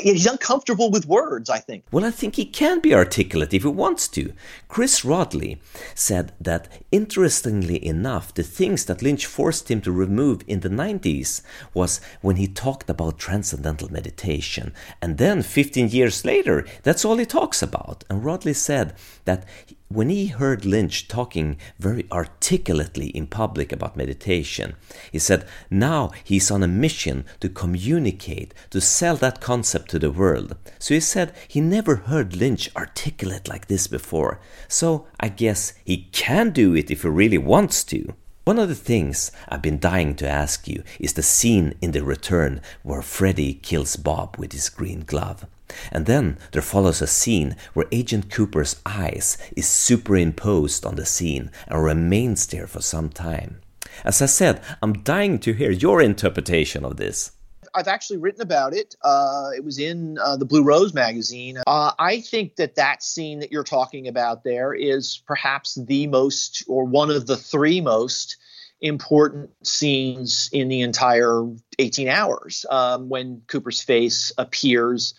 he's 0.00 0.26
uncomfortable 0.26 0.90
with 0.90 1.06
words, 1.06 1.48
I 1.48 1.58
think. 1.58 1.84
Well, 1.90 2.04
I 2.04 2.10
think 2.10 2.36
he 2.36 2.44
can 2.44 2.80
be 2.80 2.94
articulate 2.94 3.54
if 3.54 3.62
he 3.62 3.68
wants 3.68 4.06
to. 4.08 4.32
Chris 4.68 5.00
Rodley 5.00 5.58
said 5.94 6.32
that, 6.40 6.68
interestingly 6.90 7.84
enough, 7.84 8.34
the 8.34 8.42
things 8.42 8.84
that 8.86 9.02
Lynch 9.02 9.24
forced 9.26 9.70
him 9.70 9.80
to 9.82 9.92
remove 9.92 10.42
in 10.46 10.60
the 10.60 10.68
90s 10.68 11.42
was 11.72 12.00
when 12.20 12.36
he 12.36 12.46
talked 12.46 12.90
about 12.90 13.18
transcendental 13.18 13.90
meditation. 13.90 14.74
And 15.00 15.18
then 15.18 15.42
15 15.42 15.88
years 15.88 16.24
later, 16.24 16.66
that's 16.82 17.04
all 17.04 17.16
he 17.16 17.26
talks 17.26 17.62
about. 17.62 18.04
And 18.10 18.22
Rodley 18.22 18.54
said 18.54 18.94
that 19.24 19.46
when 19.88 20.08
he 20.08 20.28
heard 20.28 20.64
Lynch 20.64 21.06
talking 21.06 21.58
very 21.78 22.06
articulately 22.10 23.08
in 23.08 23.26
public 23.26 23.72
about 23.72 23.96
meditation, 23.96 24.74
he 25.10 25.18
said 25.18 25.46
now 25.70 26.12
he's 26.24 26.50
on 26.50 26.62
a 26.62 26.68
mission 26.68 27.26
to 27.40 27.48
communicate, 27.48 28.54
to 28.70 28.80
sell 28.80 29.16
that 29.16 29.40
concept 29.40 29.61
to 29.62 29.98
the 29.98 30.10
world. 30.10 30.56
So 30.78 30.94
he 30.94 31.00
said 31.00 31.34
he 31.48 31.60
never 31.60 31.96
heard 31.96 32.36
Lynch 32.36 32.68
articulate 32.76 33.48
like 33.48 33.68
this 33.68 33.86
before. 33.86 34.40
So 34.68 35.06
I 35.20 35.28
guess 35.28 35.72
he 35.84 36.08
can 36.12 36.50
do 36.50 36.74
it 36.74 36.90
if 36.90 37.02
he 37.02 37.08
really 37.08 37.38
wants 37.38 37.84
to. 37.84 38.14
One 38.44 38.58
of 38.58 38.68
the 38.68 38.74
things 38.74 39.30
I've 39.48 39.62
been 39.62 39.78
dying 39.78 40.16
to 40.16 40.28
ask 40.28 40.66
you 40.66 40.82
is 40.98 41.12
the 41.12 41.22
scene 41.22 41.74
in 41.80 41.92
The 41.92 42.02
Return 42.02 42.60
where 42.82 43.02
Freddy 43.02 43.54
kills 43.54 43.94
Bob 43.94 44.36
with 44.36 44.52
his 44.52 44.68
green 44.68 45.04
glove. 45.06 45.46
And 45.90 46.06
then 46.06 46.38
there 46.50 46.60
follows 46.60 47.00
a 47.00 47.06
scene 47.06 47.56
where 47.72 47.86
Agent 47.92 48.30
Cooper's 48.30 48.80
eyes 48.84 49.38
is 49.56 49.68
superimposed 49.68 50.84
on 50.84 50.96
the 50.96 51.06
scene 51.06 51.50
and 51.68 51.84
remains 51.84 52.46
there 52.48 52.66
for 52.66 52.82
some 52.82 53.10
time. 53.10 53.60
As 54.04 54.20
I 54.20 54.26
said, 54.26 54.60
I'm 54.82 55.02
dying 55.04 55.38
to 55.40 55.52
hear 55.52 55.70
your 55.70 56.02
interpretation 56.02 56.84
of 56.84 56.96
this. 56.96 57.32
I've 57.74 57.88
actually 57.88 58.18
written 58.18 58.42
about 58.42 58.74
it. 58.74 58.94
Uh, 59.02 59.50
it 59.56 59.64
was 59.64 59.78
in 59.78 60.18
uh, 60.18 60.36
the 60.36 60.44
Blue 60.44 60.62
Rose 60.62 60.92
magazine. 60.92 61.58
Uh, 61.66 61.92
I 61.98 62.20
think 62.20 62.56
that 62.56 62.74
that 62.76 63.02
scene 63.02 63.40
that 63.40 63.50
you're 63.50 63.64
talking 63.64 64.08
about 64.08 64.44
there 64.44 64.74
is 64.74 65.22
perhaps 65.26 65.74
the 65.74 66.06
most, 66.06 66.64
or 66.68 66.84
one 66.84 67.10
of 67.10 67.26
the 67.26 67.36
three 67.36 67.80
most 67.80 68.36
important 68.80 69.50
scenes 69.64 70.50
in 70.52 70.68
the 70.68 70.82
entire 70.82 71.44
18 71.78 72.08
hours 72.08 72.66
um, 72.68 73.08
when 73.08 73.42
Cooper's 73.46 73.80
face 73.80 74.32
appears 74.36 75.14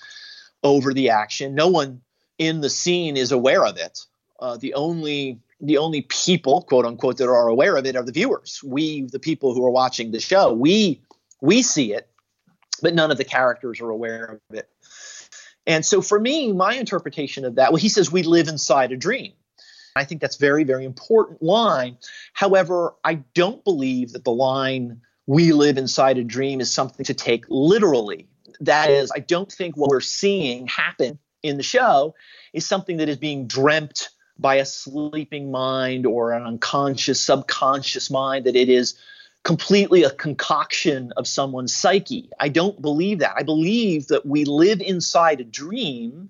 over 0.63 0.94
the 0.94 1.10
action. 1.10 1.56
No 1.56 1.70
one 1.70 2.02
in 2.38 2.62
the 2.62 2.70
scene 2.70 3.18
is 3.18 3.32
aware 3.32 3.66
of 3.66 3.78
it. 3.78 4.00
Uh, 4.39 4.58
the 4.58 4.74
only 4.74 5.39
the 5.62 5.78
only 5.78 6.02
people, 6.02 6.63
quote 6.63 6.86
unquote, 6.86 7.18
that 7.18 7.30
are 7.30 7.48
aware 7.48 7.78
of 7.78 7.86
it 7.86 7.96
are 7.96 8.04
the 8.04 8.12
viewers. 8.12 8.62
We, 8.66 9.04
the 9.04 9.20
people 9.20 9.54
who 9.54 9.66
are 9.66 9.72
watching 9.72 10.12
the 10.12 10.20
show, 10.20 10.52
we 10.52 11.02
we 11.39 11.62
see 11.62 11.94
it, 11.94 12.10
but 12.84 12.93
none 12.93 13.10
of 13.10 13.17
the 13.17 13.24
characters 13.24 13.82
are 13.82 13.89
aware 13.89 14.26
of 14.26 14.56
it. 14.56 14.69
And 15.65 15.84
so, 15.86 16.02
for 16.02 16.19
me, 16.19 16.52
my 16.52 16.76
interpretation 16.76 17.46
of 17.46 17.56
that, 17.56 17.72
well, 17.72 17.80
he 17.80 17.89
says 17.89 18.12
we 18.12 18.22
live 18.24 18.50
inside 18.50 18.91
a 18.91 18.98
dream. 18.98 19.34
I 19.96 20.04
think 20.04 20.22
that's 20.22 20.36
very, 20.36 20.63
very 20.63 20.86
important 20.86 21.41
line. 21.41 21.98
However, 22.34 22.96
I 23.04 23.15
don't 23.34 23.63
believe 23.63 24.12
that 24.13 24.24
the 24.24 24.34
line 24.34 25.02
we 25.26 25.54
live 25.54 25.78
inside 25.78 26.17
a 26.17 26.24
dream 26.24 26.60
is 26.60 26.72
something 26.72 27.06
to 27.06 27.13
take 27.13 27.46
literally. 27.48 28.28
That 28.60 28.89
is, 28.89 29.12
I 29.15 29.19
don't 29.19 29.52
think 29.52 29.78
what 29.78 29.89
we're 29.89 30.02
seeing 30.02 30.67
happen 30.67 31.19
in 31.41 31.58
the 31.58 31.63
show 31.63 32.15
is 32.52 32.67
something 32.67 32.98
that 32.98 33.08
is 33.08 33.17
being 33.17 33.48
dreamt 33.48 34.10
by 34.38 34.56
a 34.56 34.65
sleeping 34.65 35.52
mind 35.52 36.06
or 36.06 36.32
an 36.34 36.43
unconscious, 36.43 37.22
subconscious 37.22 38.10
mind, 38.10 38.46
that 38.46 38.56
it 38.56 38.67
is 38.67 38.98
completely 39.43 40.03
a 40.03 40.10
concoction 40.10 41.12
of 41.17 41.27
someone's 41.27 41.75
psyche. 41.75 42.29
I 42.39 42.49
don't 42.49 42.82
believe 42.82 43.19
that. 43.19 43.34
I 43.36 43.43
believe 43.43 44.08
that 44.08 44.25
we 44.25 44.45
live 44.45 44.79
inside 44.82 45.41
a 45.41 45.43
dream 45.43 46.29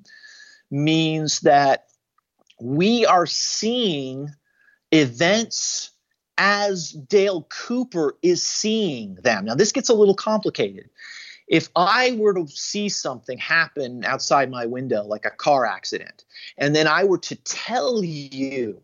means 0.72 1.42
that 1.42 1.86
we 2.60 3.06
are 3.06 3.28
seeing 3.28 4.30
events 4.92 5.92
as 6.38 6.92
Dale 6.92 7.48
Cooper 7.50 8.18
is 8.24 8.46
seeing 8.46 9.16
them. 9.16 9.46
Now, 9.46 9.56
this 9.56 9.72
gets 9.72 9.90
a 9.90 9.94
little 9.94 10.16
complicated. 10.16 10.90
If 11.48 11.70
I 11.76 12.14
were 12.14 12.34
to 12.34 12.48
see 12.48 12.90
something 12.90 13.38
happen 13.38 14.04
outside 14.06 14.50
my 14.50 14.66
window, 14.66 15.04
like 15.04 15.26
a 15.26 15.30
car 15.30 15.66
accident, 15.66 16.24
and 16.58 16.76
then 16.76 16.88
I 16.88 17.04
were 17.04 17.20
to 17.20 17.36
tell 17.36 18.04
you 18.04 18.82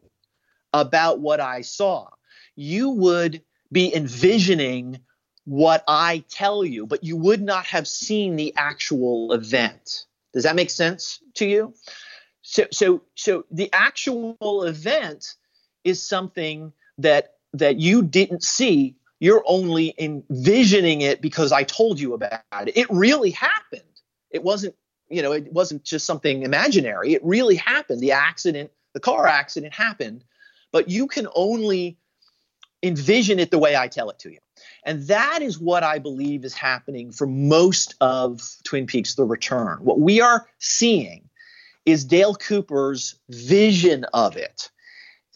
about 0.73 1.19
what 1.19 1.39
I 1.39 1.61
saw, 1.61 2.09
you 2.55 2.89
would 2.91 3.41
be 3.71 3.93
envisioning 3.93 4.99
what 5.45 5.83
I 5.87 6.23
tell 6.29 6.63
you, 6.63 6.85
but 6.85 7.03
you 7.03 7.17
would 7.17 7.41
not 7.41 7.65
have 7.67 7.87
seen 7.87 8.35
the 8.35 8.53
actual 8.55 9.33
event. 9.33 10.05
Does 10.33 10.43
that 10.43 10.55
make 10.55 10.69
sense 10.69 11.19
to 11.35 11.45
you? 11.45 11.73
So, 12.41 12.65
so, 12.71 13.01
so 13.15 13.45
the 13.51 13.69
actual 13.73 14.63
event 14.63 15.35
is 15.83 16.07
something 16.07 16.73
that 16.99 17.35
that 17.53 17.79
you 17.79 18.03
didn't 18.03 18.43
see. 18.43 18.95
You're 19.19 19.43
only 19.47 19.93
envisioning 19.97 21.01
it 21.01 21.21
because 21.21 21.51
I 21.51 21.63
told 21.63 21.99
you 21.99 22.13
about 22.13 22.41
it. 22.67 22.77
It 22.77 22.87
really 22.89 23.31
happened. 23.31 23.81
It 24.29 24.43
wasn't, 24.43 24.75
you 25.09 25.21
know, 25.21 25.31
it 25.31 25.51
wasn't 25.51 25.83
just 25.83 26.05
something 26.05 26.43
imaginary. 26.43 27.13
It 27.13 27.23
really 27.23 27.55
happened. 27.55 28.01
The 28.01 28.11
accident, 28.11 28.71
the 28.93 28.99
car 28.99 29.25
accident 29.27 29.73
happened, 29.73 30.23
but 30.71 30.89
you 30.89 31.07
can 31.07 31.27
only 31.35 31.97
envision 32.81 33.39
it 33.39 33.51
the 33.51 33.59
way 33.59 33.75
I 33.75 33.87
tell 33.87 34.09
it 34.09 34.19
to 34.19 34.31
you. 34.31 34.39
And 34.85 35.03
that 35.07 35.41
is 35.41 35.59
what 35.59 35.83
I 35.83 35.99
believe 35.99 36.45
is 36.45 36.53
happening 36.53 37.11
for 37.11 37.27
most 37.27 37.95
of 38.01 38.41
Twin 38.63 38.87
Peaks 38.87 39.15
The 39.15 39.25
Return. 39.25 39.79
What 39.81 39.99
we 39.99 40.21
are 40.21 40.47
seeing 40.59 41.29
is 41.85 42.05
Dale 42.05 42.35
Cooper's 42.35 43.19
vision 43.29 44.05
of 44.13 44.37
it. 44.37 44.69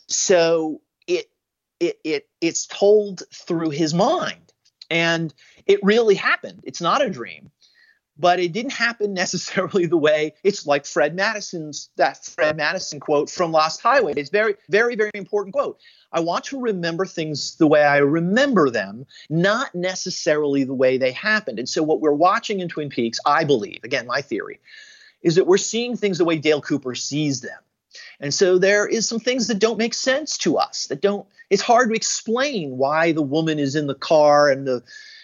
So 0.07 0.81
it 1.07 1.27
it, 1.79 1.99
it 2.03 2.29
it's 2.41 2.67
told 2.67 3.23
through 3.33 3.71
his 3.71 3.93
mind. 3.93 4.53
And 4.89 5.33
it 5.65 5.79
really 5.81 6.15
happened. 6.15 6.61
It's 6.63 6.81
not 6.81 7.01
a 7.01 7.09
dream 7.09 7.49
but 8.17 8.39
it 8.39 8.51
didn't 8.51 8.73
happen 8.73 9.13
necessarily 9.23 9.85
the 9.85 9.97
way 9.97 10.33
it's 10.43 10.65
like 10.65 10.85
Fred 10.85 11.15
Madison's 11.15 11.89
that 11.95 12.23
Fred 12.25 12.57
Madison 12.57 12.99
quote 12.99 13.29
from 13.29 13.51
Lost 13.51 13.81
Highway. 13.81 14.13
It's 14.15 14.29
very, 14.29 14.55
very, 14.69 14.95
very 14.95 15.11
important 15.13 15.53
quote. 15.53 15.79
I 16.11 16.19
want 16.19 16.45
to 16.45 16.59
remember 16.59 17.05
things 17.05 17.55
the 17.55 17.67
way 17.67 17.83
I 17.83 17.97
remember 17.97 18.69
them, 18.69 19.05
not 19.29 19.73
necessarily 19.73 20.63
the 20.63 20.73
way 20.73 20.97
they 20.97 21.11
happened. 21.11 21.57
And 21.57 21.67
so, 21.67 21.81
what 21.81 22.01
we're 22.01 22.11
watching 22.11 22.59
in 22.59 22.69
Twin 22.69 22.89
Peaks, 22.89 23.19
I 23.25 23.43
believe, 23.43 23.79
again, 23.83 24.05
my 24.05 24.21
theory, 24.21 24.59
is 25.23 25.35
that 25.35 25.47
we're 25.47 25.57
seeing 25.57 25.97
things 25.97 26.19
the 26.19 26.25
way 26.25 26.37
Dale 26.37 26.61
Cooper 26.61 26.93
sees 26.93 27.41
them. 27.41 27.59
And 28.19 28.33
so 28.33 28.57
there 28.57 28.87
is 28.87 29.07
some 29.07 29.19
things 29.19 29.47
that 29.47 29.59
don't 29.59 29.77
make 29.77 29.93
sense 29.93 30.37
to 30.39 30.57
us 30.57 30.87
that 30.87 31.01
don't 31.01 31.27
it's 31.49 31.61
hard 31.61 31.89
to 31.89 31.95
explain 31.95 32.77
why 32.77 33.11
the 33.11 33.21
woman 33.21 33.59
is 33.59 33.75
in 33.75 33.85
the 33.85 33.95
car 33.95 34.49
and 34.49 34.67
the 34.67 34.83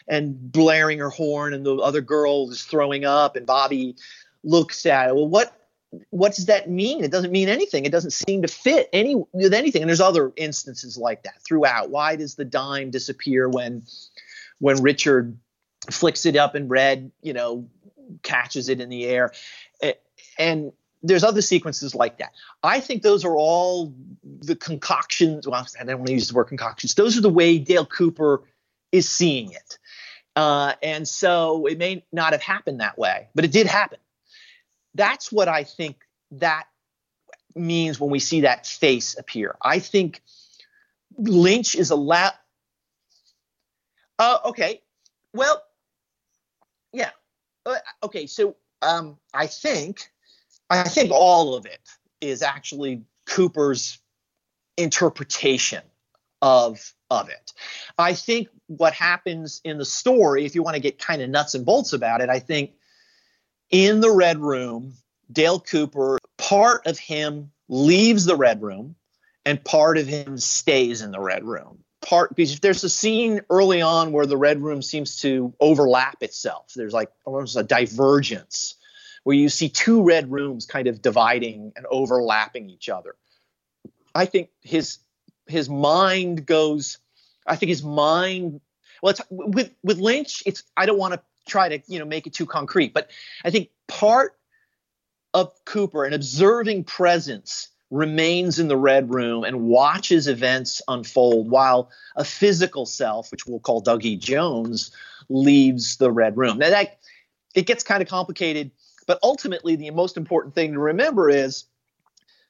and 0.10 0.52
blaring 0.52 1.00
her 1.00 1.10
horn 1.10 1.54
and 1.54 1.66
the 1.66 1.76
other 1.76 2.02
girl 2.02 2.50
is 2.50 2.64
throwing 2.64 3.06
up 3.06 3.36
and 3.36 3.46
Bobby 3.46 3.96
looks 4.44 4.86
at 4.86 5.10
it. 5.10 5.16
Well, 5.16 5.28
what 5.28 5.56
what 6.12 6.36
does 6.36 6.46
that 6.48 6.70
mean? 6.70 7.04
It 7.04 7.12
doesn't 7.12 7.32
mean 7.32 7.50
anything. 7.50 7.86
It 7.86 7.92
doesn't 7.92 8.12
seem 8.12 8.42
to 8.44 8.48
fit 8.48 8.90
any 8.94 9.16
with 9.32 9.54
anything. 9.54 9.82
And 9.82 9.90
there's 9.90 10.02
other 10.02 10.32
instances 10.36 10.98
like 10.98 11.24
that 11.24 11.42
throughout. 11.44 11.90
Why 11.90 12.16
does 12.16 12.36
the 12.36 12.46
dime 12.46 12.92
disappear 12.92 13.48
when 13.50 13.84
when 14.60 14.82
Richard 14.84 15.38
flicks 15.90 16.26
it 16.26 16.36
up 16.36 16.54
and 16.54 16.70
red, 16.70 17.12
you 17.22 17.34
know, 17.34 17.68
catches 18.22 18.70
it 18.70 18.82
in 18.82 18.90
the 18.90 19.06
air? 19.06 19.32
And 20.38 20.72
there's 21.02 21.24
other 21.24 21.42
sequences 21.42 21.96
like 21.96 22.20
that. 22.20 22.34
I 22.62 22.82
think 22.82 23.02
those 23.02 23.26
are 23.26 23.36
all 23.36 23.94
the 24.24 24.56
concoctions. 24.56 25.48
Well, 25.48 25.66
I 25.80 25.84
don't 25.86 25.98
want 25.98 26.08
to 26.08 26.14
use 26.14 26.28
the 26.28 26.36
word 26.36 26.46
concoctions. 26.46 26.94
Those 26.94 27.18
are 27.18 27.22
the 27.22 27.30
way 27.30 27.58
Dale 27.58 27.86
Cooper 27.86 28.44
is 28.92 29.10
seeing 29.10 29.52
it. 29.52 29.79
Uh, 30.40 30.74
and 30.82 31.06
so 31.06 31.66
it 31.66 31.78
may 31.78 32.06
not 32.14 32.32
have 32.32 32.42
happened 32.42 32.80
that 32.80 32.98
way, 32.98 33.28
but 33.36 33.44
it 33.44 33.52
did 33.52 33.68
happen. 33.68 34.00
That's 34.96 35.34
what 35.34 35.50
I 35.50 35.66
think 35.66 35.98
that 36.32 36.64
means 37.56 38.00
when 38.00 38.10
we 38.10 38.20
see 38.20 38.42
that 38.42 38.66
face 38.66 39.18
appear. 39.20 39.58
I 39.62 39.80
think 39.80 40.22
Lynch 41.18 41.76
is 41.76 41.92
a 41.92 41.98
lot. 41.98 42.36
Uh, 44.18 44.38
okay. 44.46 44.82
Well, 45.34 45.62
yeah. 46.94 47.10
Uh, 47.66 47.76
okay. 48.04 48.26
So 48.26 48.56
um, 48.82 49.18
I 49.34 49.48
think, 49.48 50.10
I 50.70 50.84
think 50.84 51.12
all 51.12 51.56
of 51.56 51.66
it 51.66 51.82
is 52.22 52.44
actually 52.44 53.02
Cooper's 53.26 54.00
interpretation 54.78 55.82
of 56.42 56.94
of 57.10 57.30
it. 57.30 57.54
I 57.98 58.14
think 58.14 58.50
what 58.68 58.94
happens 58.94 59.62
in 59.64 59.78
the 59.78 59.86
story, 59.86 60.46
if 60.46 60.56
you 60.56 60.64
want 60.64 60.76
to 60.76 60.82
get 60.82 61.00
kind 61.00 61.22
of 61.22 61.30
nuts 61.30 61.56
and 61.56 61.66
bolts 61.66 61.94
about 61.94 62.22
it, 62.22 62.30
I 62.30 62.40
think 62.40 62.74
in 63.70 64.02
the 64.02 64.12
Red 64.12 64.40
Room, 64.40 64.94
Dale 65.32 65.60
Cooper, 65.60 66.18
part 66.38 66.88
of 66.88 66.98
him 66.98 67.52
leaves 67.68 68.26
the 68.26 68.36
Red 68.36 68.62
Room 68.62 68.96
and 69.46 69.64
part 69.64 69.98
of 69.98 70.08
him 70.08 70.38
stays 70.38 71.02
in 71.02 71.12
the 71.12 71.20
Red 71.20 71.44
Room. 71.44 71.84
Part 72.02 72.36
because 72.36 72.60
there's 72.62 72.84
a 72.84 72.90
scene 72.90 73.42
early 73.50 73.82
on 73.82 74.12
where 74.12 74.26
the 74.26 74.38
Red 74.38 74.62
Room 74.62 74.82
seems 74.82 75.20
to 75.22 75.54
overlap 75.60 76.24
itself. 76.24 76.72
There's 76.76 76.94
like 76.94 77.12
almost 77.26 77.58
a 77.58 77.64
divergence 77.64 78.76
where 79.24 79.36
you 79.36 79.50
see 79.50 79.70
two 79.70 80.04
red 80.04 80.32
rooms 80.32 80.66
kind 80.66 80.88
of 80.88 81.02
dividing 81.02 81.74
and 81.76 81.86
overlapping 81.90 82.70
each 82.70 82.88
other. 82.90 83.16
I 84.16 84.26
think 84.26 84.50
his 84.62 85.00
his 85.50 85.70
mind 85.70 86.46
goes. 86.46 86.98
I 87.46 87.56
think 87.56 87.70
his 87.70 87.84
mind. 87.84 88.62
Well, 89.02 89.12
it's 89.12 89.22
with 89.30 89.74
with 89.84 90.00
Lynch. 90.00 90.44
It's 90.46 90.64
I 90.78 90.86
don't 90.86 90.98
want 90.98 91.14
to 91.14 91.22
try 91.48 91.70
to 91.70 91.82
you 91.88 92.00
know 92.00 92.06
make 92.06 92.28
it 92.28 92.34
too 92.34 92.46
concrete, 92.46 92.94
but 92.94 93.10
I 93.44 93.50
think 93.50 93.70
part 93.88 94.36
of 95.34 95.54
Cooper, 95.66 96.06
an 96.06 96.14
observing 96.14 96.84
presence, 96.86 97.70
remains 97.92 98.60
in 98.60 98.68
the 98.68 98.78
red 98.78 99.14
room 99.14 99.44
and 99.44 99.62
watches 99.62 100.28
events 100.28 100.82
unfold, 100.88 101.50
while 101.50 101.90
a 102.16 102.24
physical 102.24 102.86
self, 102.86 103.32
which 103.32 103.46
we'll 103.46 103.60
call 103.60 103.82
Dougie 103.82 104.20
Jones, 104.20 104.92
leaves 105.30 105.98
the 105.98 106.12
red 106.12 106.38
room. 106.38 106.58
Now 106.58 106.70
that 106.70 107.00
it 107.56 107.66
gets 107.66 107.84
kind 107.84 108.02
of 108.02 108.08
complicated, 108.08 108.72
but 109.08 109.20
ultimately 109.24 109.76
the 109.76 109.90
most 109.92 110.18
important 110.18 110.56
thing 110.56 110.74
to 110.74 110.80
remember 110.80 111.30
is 111.30 111.66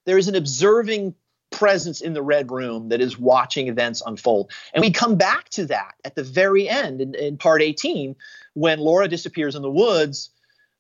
there 0.06 0.18
is 0.18 0.28
an 0.28 0.36
observing 0.36 1.16
presence 1.52 2.02
in 2.02 2.14
the 2.14 2.22
red 2.22 2.52
room 2.52 2.90
that 2.90 3.02
is 3.02 3.18
watching 3.18 3.68
events 3.68 4.02
unfold. 4.06 4.52
And 4.74 4.82
we 4.82 4.92
come 4.92 5.16
back 5.16 5.50
to 5.50 5.66
that 5.68 5.96
at 6.06 6.16
the 6.16 6.24
very 6.24 6.70
end 6.70 7.02
in, 7.02 7.16
in 7.16 7.38
part 7.38 7.62
18 7.62 8.16
when 8.54 8.80
Laura 8.80 9.08
disappears 9.08 9.56
in 9.56 9.62
the 9.62 9.72
woods. 9.72 10.30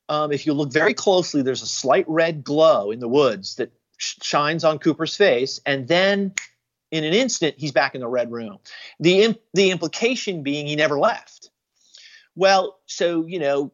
Um, 0.07 0.31
if 0.31 0.45
you 0.45 0.53
look 0.53 0.71
very 0.71 0.93
closely, 0.93 1.41
there's 1.41 1.61
a 1.61 1.67
slight 1.67 2.05
red 2.07 2.43
glow 2.43 2.91
in 2.91 2.99
the 2.99 3.07
woods 3.07 3.55
that 3.55 3.71
sh- 3.97 4.15
shines 4.21 4.63
on 4.63 4.79
Cooper's 4.79 5.15
face. 5.15 5.59
And 5.65 5.87
then 5.87 6.33
in 6.91 7.03
an 7.03 7.13
instant, 7.13 7.55
he's 7.57 7.71
back 7.71 7.95
in 7.95 8.01
the 8.01 8.07
red 8.07 8.31
room. 8.31 8.57
The, 8.99 9.23
imp- 9.23 9.41
the 9.53 9.71
implication 9.71 10.43
being 10.43 10.67
he 10.67 10.75
never 10.75 10.99
left. 10.99 11.51
Well, 12.35 12.79
so, 12.85 13.25
you 13.25 13.39
know, 13.39 13.71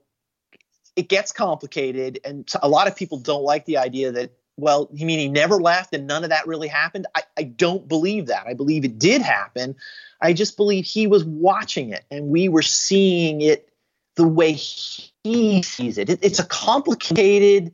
it 0.95 1.09
gets 1.09 1.31
complicated. 1.31 2.19
And 2.25 2.49
a 2.61 2.69
lot 2.69 2.87
of 2.87 2.95
people 2.95 3.17
don't 3.17 3.43
like 3.43 3.65
the 3.65 3.77
idea 3.77 4.11
that 4.13 4.31
well, 4.57 4.89
you 4.93 5.05
mean 5.05 5.19
he 5.19 5.27
never 5.27 5.59
left 5.59 5.93
and 5.93 6.07
none 6.07 6.23
of 6.23 6.29
that 6.29 6.47
really 6.47 6.67
happened? 6.67 7.07
I, 7.15 7.23
I 7.37 7.43
don't 7.43 7.87
believe 7.87 8.27
that. 8.27 8.47
I 8.47 8.53
believe 8.53 8.85
it 8.85 8.97
did 8.97 9.21
happen. 9.21 9.75
I 10.21 10.33
just 10.33 10.55
believe 10.57 10.85
he 10.85 11.07
was 11.07 11.25
watching 11.25 11.89
it 11.89 12.05
and 12.09 12.27
we 12.27 12.47
were 12.47 12.61
seeing 12.61 13.41
it 13.41 13.69
the 14.15 14.27
way 14.27 14.53
he 14.53 15.61
sees 15.61 15.97
it. 15.97 16.09
it 16.09 16.19
it's 16.21 16.39
a 16.39 16.45
complicated 16.45 17.73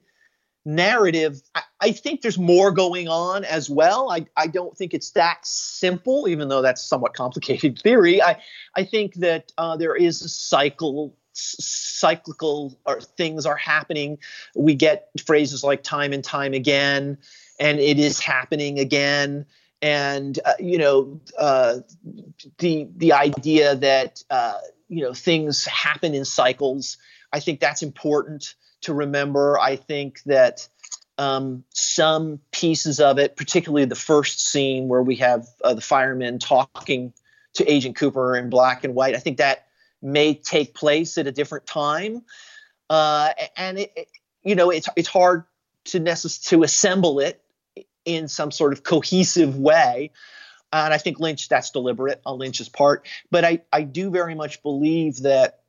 narrative. 0.65 1.41
I, 1.55 1.61
I, 1.79 1.91
think 1.91 2.21
there's 2.21 2.37
more 2.37 2.71
going 2.71 3.07
on 3.07 3.43
as 3.45 3.69
well. 3.69 4.11
I, 4.11 4.25
I 4.35 4.47
don't 4.47 4.75
think 4.75 4.93
it's 4.93 5.11
that 5.11 5.45
simple, 5.45 6.27
even 6.27 6.49
though 6.49 6.61
that's 6.61 6.83
somewhat 6.83 7.13
complicated 7.13 7.79
theory. 7.83 8.21
I, 8.21 8.41
I 8.75 8.83
think 8.83 9.15
that 9.15 9.51
uh, 9.57 9.77
there 9.77 9.95
is 9.95 10.21
a 10.21 10.29
cycle 10.29 11.15
cyclical 11.33 12.77
things 13.17 13.45
are 13.45 13.55
happening. 13.55 14.17
We 14.55 14.75
get 14.75 15.09
phrases 15.25 15.63
like 15.63 15.83
time 15.83 16.13
and 16.13 16.23
time 16.23 16.53
again, 16.53 17.17
and 17.59 17.79
it 17.79 17.99
is 17.99 18.19
happening 18.19 18.79
again. 18.79 19.45
and 19.81 20.39
uh, 20.45 20.53
you 20.59 20.77
know 20.77 21.19
uh, 21.37 21.79
the 22.59 22.87
the 22.97 23.13
idea 23.13 23.75
that 23.75 24.23
uh, 24.29 24.57
you 24.89 25.03
know 25.03 25.13
things 25.13 25.65
happen 25.65 26.13
in 26.13 26.25
cycles. 26.25 26.97
I 27.33 27.39
think 27.39 27.59
that's 27.59 27.81
important 27.81 28.55
to 28.81 28.93
remember. 28.93 29.59
I 29.59 29.77
think 29.77 30.21
that 30.23 30.67
um, 31.17 31.63
some 31.69 32.39
pieces 32.51 32.99
of 32.99 33.17
it, 33.19 33.35
particularly 33.35 33.85
the 33.85 33.95
first 33.95 34.45
scene 34.45 34.87
where 34.87 35.01
we 35.01 35.17
have 35.17 35.47
uh, 35.63 35.73
the 35.73 35.81
firemen 35.81 36.39
talking 36.39 37.13
to 37.53 37.69
Agent 37.69 37.95
Cooper 37.95 38.35
in 38.35 38.49
black 38.49 38.83
and 38.83 38.95
white, 38.95 39.15
I 39.15 39.19
think 39.19 39.37
that 39.37 39.67
may 40.01 40.33
take 40.33 40.73
place 40.73 41.17
at 41.17 41.27
a 41.27 41.31
different 41.31 41.65
time, 41.65 42.23
uh, 42.89 43.29
and 43.57 43.79
it, 43.79 43.91
it, 43.95 44.07
you 44.43 44.55
know 44.55 44.69
it's 44.69 44.89
it's 44.95 45.07
hard 45.07 45.43
to 45.85 45.99
necess- 45.99 46.47
to 46.49 46.63
assemble 46.63 47.19
it 47.19 47.41
in 48.05 48.27
some 48.27 48.51
sort 48.51 48.73
of 48.73 48.83
cohesive 48.83 49.57
way. 49.57 50.11
And 50.73 50.93
I 50.93 50.97
think 50.97 51.19
Lynch, 51.19 51.49
that's 51.49 51.71
deliberate 51.71 52.21
on 52.25 52.37
Lynch's 52.37 52.69
part. 52.69 53.05
But 53.29 53.43
I, 53.43 53.61
I 53.73 53.83
do 53.83 54.09
very 54.09 54.35
much 54.35 54.63
believe 54.63 55.17
that 55.23 55.59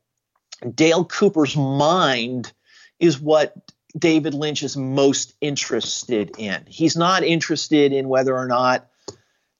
Dale 0.73 1.03
Cooper's 1.03 1.57
mind 1.57 2.53
is 2.99 3.19
what 3.19 3.53
David 3.97 4.33
Lynch 4.33 4.63
is 4.63 4.77
most 4.77 5.33
interested 5.41 6.35
in. 6.37 6.63
He's 6.67 6.95
not 6.95 7.23
interested 7.23 7.91
in 7.91 8.07
whether 8.07 8.35
or 8.35 8.47
not 8.47 8.87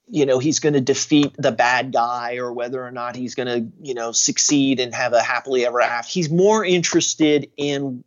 you 0.08 0.26
know 0.26 0.38
he's 0.38 0.60
going 0.60 0.74
to 0.74 0.80
defeat 0.80 1.34
the 1.38 1.52
bad 1.52 1.92
guy 1.92 2.36
or 2.36 2.52
whether 2.52 2.84
or 2.84 2.90
not 2.90 3.16
he's 3.16 3.34
going 3.34 3.48
to 3.48 3.72
you 3.82 3.94
know 3.94 4.12
succeed 4.12 4.80
and 4.80 4.94
have 4.94 5.12
a 5.12 5.22
happily 5.22 5.66
ever 5.66 5.80
after 5.80 6.10
he's 6.10 6.30
more 6.30 6.64
interested 6.64 7.50
in 7.56 8.04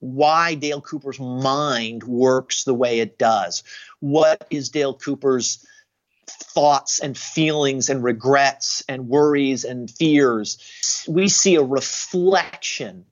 why 0.00 0.54
Dale 0.54 0.80
Cooper's 0.80 1.18
mind 1.18 2.04
works 2.04 2.64
the 2.64 2.74
way 2.74 3.00
it 3.00 3.18
does. 3.18 3.64
What 4.00 4.46
is 4.50 4.68
Dale 4.68 4.94
Cooper's 4.94 5.66
thoughts 6.28 7.00
and 7.00 7.16
feelings 7.16 7.88
and 7.88 8.04
regrets 8.04 8.84
and 8.88 9.08
worries 9.08 9.64
and 9.64 9.90
fears? 9.90 11.04
We 11.08 11.28
see 11.28 11.56
a 11.56 11.62
reflection 11.62 13.06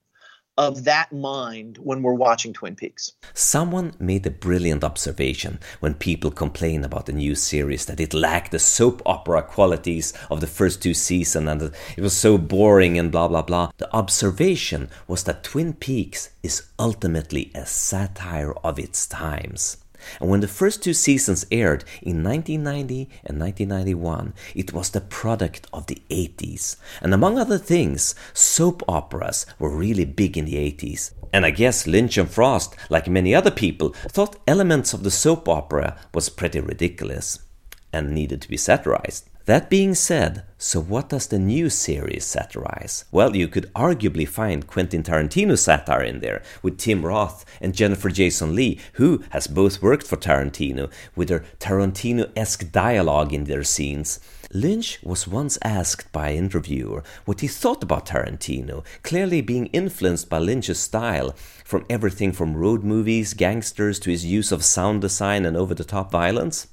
of 0.57 0.85
that 0.85 1.13
mind 1.13 1.79
when 1.79 2.03
we're 2.03 2.15
watching 2.15 2.53
Twin 2.53 2.77
Peaks. 2.77 3.13
Someone 3.35 3.93
made 3.99 4.27
a 4.27 4.31
brilliant 4.31 4.83
observation 4.83 5.59
when 5.81 5.95
people 5.95 6.31
complain 6.31 6.85
about 6.85 7.07
the 7.07 7.13
new 7.13 7.35
series 7.35 7.87
that 7.87 8.01
it 8.01 8.15
lacked 8.15 8.53
the 8.53 8.59
soap 8.59 9.03
opera 9.05 9.43
qualities 9.43 10.13
of 10.31 10.41
the 10.41 10.47
first 10.47 10.83
two 10.83 10.95
seasons 10.95 11.49
and 11.49 11.63
it 11.97 12.01
was 12.01 12.17
so 12.17 12.39
boring 12.39 12.99
and 12.99 13.13
blah 13.13 13.29
blah 13.29 13.43
blah. 13.43 13.71
The 13.77 13.95
observation 13.95 14.89
was 15.07 15.25
that 15.25 15.45
Twin 15.45 15.75
Peaks 15.75 16.31
is 16.43 16.63
ultimately 16.79 17.51
a 17.55 17.67
satire 17.67 18.53
of 18.65 18.79
its 18.79 19.07
times. 19.07 19.79
And 20.21 20.31
when 20.31 20.41
the 20.41 20.49
first 20.49 20.83
two 20.83 20.95
seasons 20.95 21.47
aired 21.51 21.85
in 22.03 22.23
1990 22.23 23.09
and 23.25 23.41
1991, 23.41 24.35
it 24.55 24.73
was 24.73 24.91
the 24.91 25.01
product 25.01 25.67
of 25.73 25.87
the 25.87 26.03
80s. 26.11 26.77
And 27.01 27.13
among 27.13 27.39
other 27.39 27.59
things, 27.59 28.15
soap 28.33 28.83
operas 28.89 29.47
were 29.59 29.75
really 29.75 30.05
big 30.05 30.37
in 30.37 30.45
the 30.45 30.55
80s. 30.55 31.13
And 31.33 31.45
I 31.45 31.51
guess 31.51 31.87
Lynch 31.87 32.17
and 32.17 32.31
Frost, 32.31 32.75
like 32.89 33.09
many 33.09 33.35
other 33.35 33.51
people, 33.51 33.91
thought 34.09 34.41
elements 34.47 34.93
of 34.95 35.03
the 35.03 35.11
soap 35.11 35.49
opera 35.49 35.99
was 36.15 36.29
pretty 36.29 36.61
ridiculous 36.61 37.41
and 37.93 38.13
needed 38.13 38.43
to 38.43 38.49
be 38.49 38.57
satirized. 38.57 39.29
That 39.47 39.71
being 39.71 39.95
said, 39.95 40.43
so 40.59 40.81
what 40.81 41.09
does 41.09 41.29
the 41.29 41.39
new 41.39 41.71
series 41.71 42.25
satirize? 42.25 43.05
Well, 43.13 43.37
you 43.37 43.47
could 43.47 43.73
arguably 43.75 44.27
find 44.27 44.67
Quentin 44.67 45.05
Tarantino 45.05 45.57
satire 45.57 46.03
in 46.03 46.19
there, 46.19 46.43
with 46.65 46.79
Tim 46.79 47.07
Roth 47.07 47.45
and 47.61 47.73
Jennifer 47.73 48.11
Jason 48.11 48.57
Leigh, 48.57 48.81
who 48.95 49.23
has 49.31 49.47
both 49.47 49.81
worked 49.81 50.05
for 50.05 50.17
Tarantino, 50.17 50.91
with 51.15 51.29
their 51.29 51.45
Tarantino 51.61 52.29
esque 52.35 52.73
dialogue 52.73 53.33
in 53.33 53.45
their 53.45 53.63
scenes. 53.63 54.19
Lynch 54.53 54.99
was 55.05 55.29
once 55.29 55.61
asked 55.63 56.11
by 56.11 56.31
an 56.31 56.39
interviewer 56.39 57.05
what 57.25 57.41
he 57.41 57.47
thought 57.47 57.85
about 57.85 58.07
Tarantino, 58.07 58.85
clearly 59.05 59.43
being 59.43 59.67
influenced 59.67 60.29
by 60.29 60.39
Lynch's 60.39 60.81
style, 60.81 61.37
from 61.65 61.87
everything 61.89 62.33
from 62.33 62.57
road 62.57 62.83
movies, 62.83 63.33
gangsters, 63.33 64.01
to 64.01 64.11
his 64.11 64.27
use 64.27 64.51
of 64.51 64.65
sound 64.65 65.03
design 65.03 65.47
and 65.47 65.57
over 65.57 65.73
the 65.73 65.85
top 65.85 66.11
violence 66.11 66.67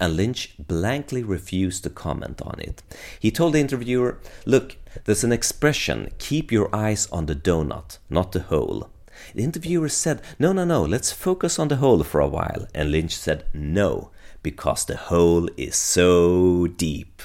and 0.00 0.16
Lynch 0.16 0.54
blankly 0.58 1.22
refused 1.22 1.84
to 1.84 1.90
comment 1.90 2.40
on 2.42 2.58
it. 2.58 2.82
He 3.20 3.30
told 3.30 3.52
the 3.52 3.60
interviewer, 3.60 4.18
Look, 4.46 4.76
there's 5.04 5.24
an 5.24 5.32
expression, 5.32 6.10
keep 6.18 6.50
your 6.50 6.74
eyes 6.74 7.06
on 7.12 7.26
the 7.26 7.36
donut, 7.36 7.98
not 8.08 8.32
the 8.32 8.40
hole. 8.40 8.90
The 9.34 9.44
interviewer 9.44 9.90
said, 9.90 10.22
No, 10.38 10.52
no, 10.52 10.64
no, 10.64 10.82
let's 10.82 11.12
focus 11.12 11.58
on 11.58 11.68
the 11.68 11.76
hole 11.76 12.02
for 12.02 12.20
a 12.20 12.28
while. 12.28 12.66
And 12.74 12.90
Lynch 12.90 13.16
said, 13.16 13.44
No, 13.52 14.10
because 14.42 14.84
the 14.86 14.96
hole 14.96 15.48
is 15.56 15.76
so 15.76 16.66
deep. 16.66 17.22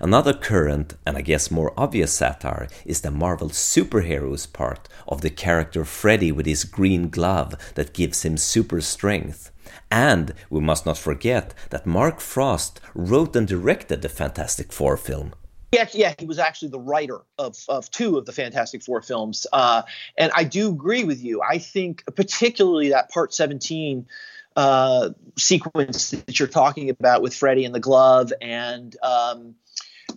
Another 0.00 0.34
current, 0.34 0.94
and 1.06 1.16
I 1.16 1.22
guess 1.22 1.50
more 1.50 1.72
obvious 1.76 2.12
satire, 2.12 2.68
is 2.84 3.00
the 3.00 3.10
Marvel 3.10 3.48
superheroes 3.48 4.52
part 4.52 4.88
of 5.08 5.22
the 5.22 5.30
character 5.30 5.84
Freddy 5.84 6.30
with 6.32 6.44
his 6.44 6.64
green 6.64 7.08
glove 7.08 7.54
that 7.76 7.94
gives 7.94 8.24
him 8.24 8.36
super 8.36 8.80
strength. 8.80 9.50
And 9.90 10.34
we 10.50 10.60
must 10.60 10.86
not 10.86 10.98
forget 10.98 11.54
that 11.70 11.86
Mark 11.86 12.20
Frost 12.20 12.80
wrote 12.94 13.36
and 13.36 13.46
directed 13.46 14.02
the 14.02 14.08
Fantastic 14.08 14.72
Four 14.72 14.96
film. 14.96 15.34
Yeah, 15.72 15.88
yeah, 15.92 16.14
he 16.18 16.26
was 16.26 16.38
actually 16.38 16.68
the 16.68 16.80
writer 16.80 17.20
of, 17.38 17.56
of 17.68 17.90
two 17.90 18.16
of 18.18 18.24
the 18.24 18.32
Fantastic 18.32 18.82
Four 18.82 19.02
films. 19.02 19.46
Uh, 19.52 19.82
and 20.16 20.32
I 20.34 20.44
do 20.44 20.70
agree 20.70 21.04
with 21.04 21.22
you. 21.22 21.42
I 21.42 21.58
think, 21.58 22.04
particularly 22.14 22.90
that 22.90 23.10
part 23.10 23.34
17 23.34 24.06
uh, 24.56 25.10
sequence 25.36 26.10
that 26.10 26.38
you're 26.38 26.48
talking 26.48 26.88
about 26.88 27.20
with 27.20 27.34
Freddy 27.34 27.64
and 27.64 27.74
the 27.74 27.80
glove, 27.80 28.32
and 28.40 28.96
um, 29.02 29.54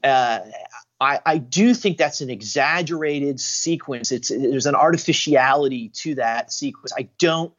uh, 0.01 0.39
I, 1.01 1.19
I, 1.25 1.37
do 1.39 1.73
think 1.73 1.97
that's 1.97 2.21
an 2.21 2.29
exaggerated 2.29 3.39
sequence. 3.39 4.13
It's 4.13 4.29
there's 4.29 4.65
an 4.65 4.75
artificiality 4.75 5.89
to 5.95 6.15
that 6.15 6.53
sequence. 6.53 6.93
I 6.97 7.09
don't 7.17 7.53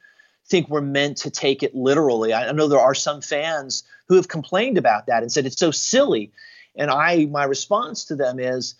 think 0.51 0.68
we're 0.68 0.80
meant 0.80 1.16
to 1.18 1.30
take 1.30 1.62
it 1.62 1.74
literally. 1.74 2.34
I 2.34 2.51
know 2.53 2.68
there 2.68 2.80
are 2.80 2.94
some 2.94 3.20
fans 3.20 3.84
who 4.09 4.16
have 4.16 4.28
complained 4.28 4.76
about 4.76 5.07
that 5.07 5.22
and 5.22 5.32
said 5.32 5.46
it's 5.46 5.59
so 5.59 5.70
silly. 5.70 6.32
And 6.76 6.90
I 6.90 7.26
my 7.26 7.44
response 7.44 8.05
to 8.07 8.16
them 8.16 8.38
is 8.38 8.74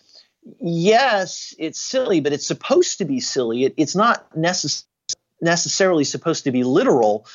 yes, 0.59 1.55
it's 1.57 1.79
silly, 1.79 2.19
but 2.19 2.33
it's 2.33 2.45
supposed 2.45 2.97
to 2.97 3.05
be 3.05 3.19
silly. 3.19 3.63
It, 3.65 3.73
it's 3.77 3.95
not 3.95 4.31
necess- 4.33 4.85
necessarily 5.39 6.03
supposed 6.03 6.43
to 6.43 6.51
be 6.51 6.63
literal 6.63 7.25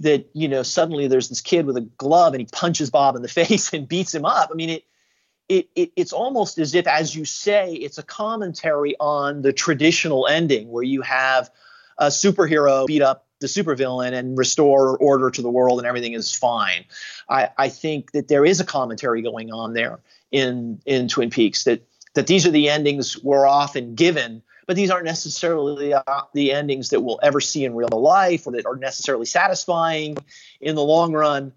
that, 0.00 0.28
you 0.32 0.48
know, 0.48 0.62
suddenly 0.62 1.08
there's 1.08 1.28
this 1.28 1.40
kid 1.40 1.66
with 1.66 1.76
a 1.76 1.80
glove 1.80 2.34
and 2.34 2.40
he 2.40 2.48
punches 2.50 2.90
Bob 2.90 3.16
in 3.16 3.22
the 3.22 3.28
face 3.40 3.72
and 3.72 3.88
beats 3.88 4.14
him 4.14 4.24
up. 4.24 4.50
I 4.52 4.54
mean, 4.54 4.70
it 4.70 4.84
it, 5.48 5.70
it, 5.74 5.92
it's 5.96 6.12
almost 6.12 6.58
as 6.58 6.74
if, 6.74 6.86
as 6.86 7.14
you 7.14 7.24
say, 7.24 7.72
it's 7.72 7.96
a 7.96 8.02
commentary 8.02 8.94
on 9.00 9.40
the 9.40 9.52
traditional 9.52 10.26
ending 10.26 10.68
where 10.68 10.82
you 10.82 11.00
have 11.00 11.50
a 11.96 12.08
superhero 12.08 12.86
beat 12.86 13.00
up 13.00 13.27
the 13.40 13.46
supervillain 13.46 14.12
and 14.12 14.36
restore 14.36 14.96
order 14.98 15.30
to 15.30 15.42
the 15.42 15.50
world 15.50 15.78
and 15.78 15.86
everything 15.86 16.12
is 16.12 16.34
fine. 16.34 16.84
I, 17.28 17.50
I 17.56 17.68
think 17.68 18.12
that 18.12 18.28
there 18.28 18.44
is 18.44 18.60
a 18.60 18.64
commentary 18.64 19.22
going 19.22 19.52
on 19.52 19.74
there 19.74 20.00
in 20.30 20.80
in 20.86 21.08
Twin 21.08 21.30
Peaks 21.30 21.64
that 21.64 21.82
that 22.14 22.26
these 22.26 22.46
are 22.46 22.50
the 22.50 22.68
endings 22.68 23.22
we're 23.22 23.46
often 23.46 23.94
given, 23.94 24.42
but 24.66 24.76
these 24.76 24.90
aren't 24.90 25.04
necessarily 25.04 25.90
the, 25.90 26.10
uh, 26.10 26.22
the 26.34 26.52
endings 26.52 26.88
that 26.90 27.00
we'll 27.00 27.20
ever 27.22 27.40
see 27.40 27.64
in 27.64 27.74
real 27.74 27.88
life 27.90 28.46
or 28.46 28.52
that 28.52 28.66
are 28.66 28.76
necessarily 28.76 29.26
satisfying 29.26 30.16
in 30.60 30.74
the 30.74 30.82
long 30.82 31.12
run. 31.12 31.52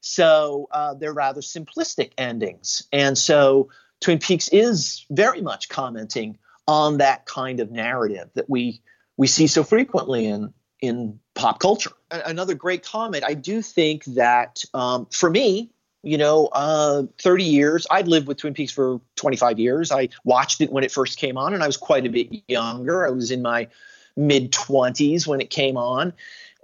So 0.00 0.68
uh, 0.70 0.94
they're 0.94 1.12
rather 1.12 1.40
simplistic 1.40 2.12
endings, 2.18 2.88
and 2.92 3.16
so 3.16 3.70
Twin 4.00 4.18
Peaks 4.18 4.48
is 4.48 5.06
very 5.10 5.40
much 5.40 5.68
commenting 5.68 6.38
on 6.66 6.98
that 6.98 7.24
kind 7.24 7.60
of 7.60 7.70
narrative 7.70 8.28
that 8.34 8.50
we 8.50 8.82
we 9.16 9.26
see 9.26 9.46
so 9.46 9.62
frequently 9.62 10.26
in 10.26 10.52
in 10.80 11.20
pop 11.34 11.60
culture. 11.60 11.92
Another 12.10 12.54
great 12.54 12.84
comment. 12.84 13.24
I 13.26 13.34
do 13.34 13.62
think 13.62 14.04
that 14.04 14.64
um, 14.74 15.06
for 15.10 15.30
me, 15.30 15.70
you 16.02 16.18
know, 16.18 16.48
uh, 16.52 17.04
30 17.20 17.44
years. 17.44 17.86
I'd 17.90 18.08
lived 18.08 18.26
with 18.26 18.38
Twin 18.38 18.54
Peaks 18.54 18.72
for 18.72 19.00
25 19.16 19.58
years. 19.58 19.92
I 19.92 20.08
watched 20.24 20.60
it 20.60 20.70
when 20.72 20.84
it 20.84 20.90
first 20.90 21.18
came 21.18 21.38
on, 21.38 21.54
and 21.54 21.62
I 21.62 21.66
was 21.66 21.76
quite 21.76 22.06
a 22.06 22.10
bit 22.10 22.42
younger. 22.48 23.06
I 23.06 23.10
was 23.10 23.30
in 23.30 23.40
my 23.42 23.68
mid 24.16 24.52
20s 24.52 25.26
when 25.26 25.40
it 25.40 25.50
came 25.50 25.76
on, 25.76 26.12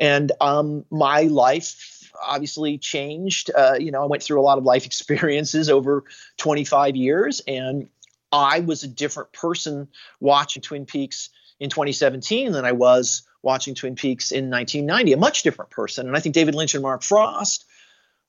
and 0.01 0.33
um, 0.41 0.85
my 0.91 1.23
life 1.23 2.11
obviously 2.21 2.79
changed. 2.79 3.51
Uh, 3.57 3.77
you 3.79 3.93
know, 3.93 4.03
I 4.03 4.07
went 4.07 4.23
through 4.25 4.41
a 4.41 4.43
lot 4.43 4.59
of 4.59 4.65
life 4.65 4.87
experiences 4.87 5.71
over 5.71 6.05
25 6.39 6.97
years, 6.97 7.41
and 7.47 7.89
I 8.33 8.61
was 8.61 8.83
a 8.83 8.89
different 8.89 9.33
person 9.33 9.89
watching 10.21 10.63
Twin 10.63 10.85
Peaks 10.85 11.31
in 11.61 11.71
2017 11.71 12.53
than 12.53 12.65
I 12.65 12.73
was 12.73 13.23
watching 13.43 13.75
Twin 13.75 13.95
Peaks 13.95 14.33
in 14.33 14.51
1990, 14.51 15.13
a 15.13 15.17
much 15.17 15.43
different 15.43 15.71
person. 15.71 16.07
And 16.07 16.17
I 16.17 16.21
think 16.21 16.35
David 16.35 16.55
Lynch 16.55 16.75
and 16.75 16.83
Mark 16.83 17.03
Frost 17.03 17.65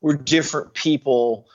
were 0.02 0.16
different 0.16 0.74
people 0.74 1.48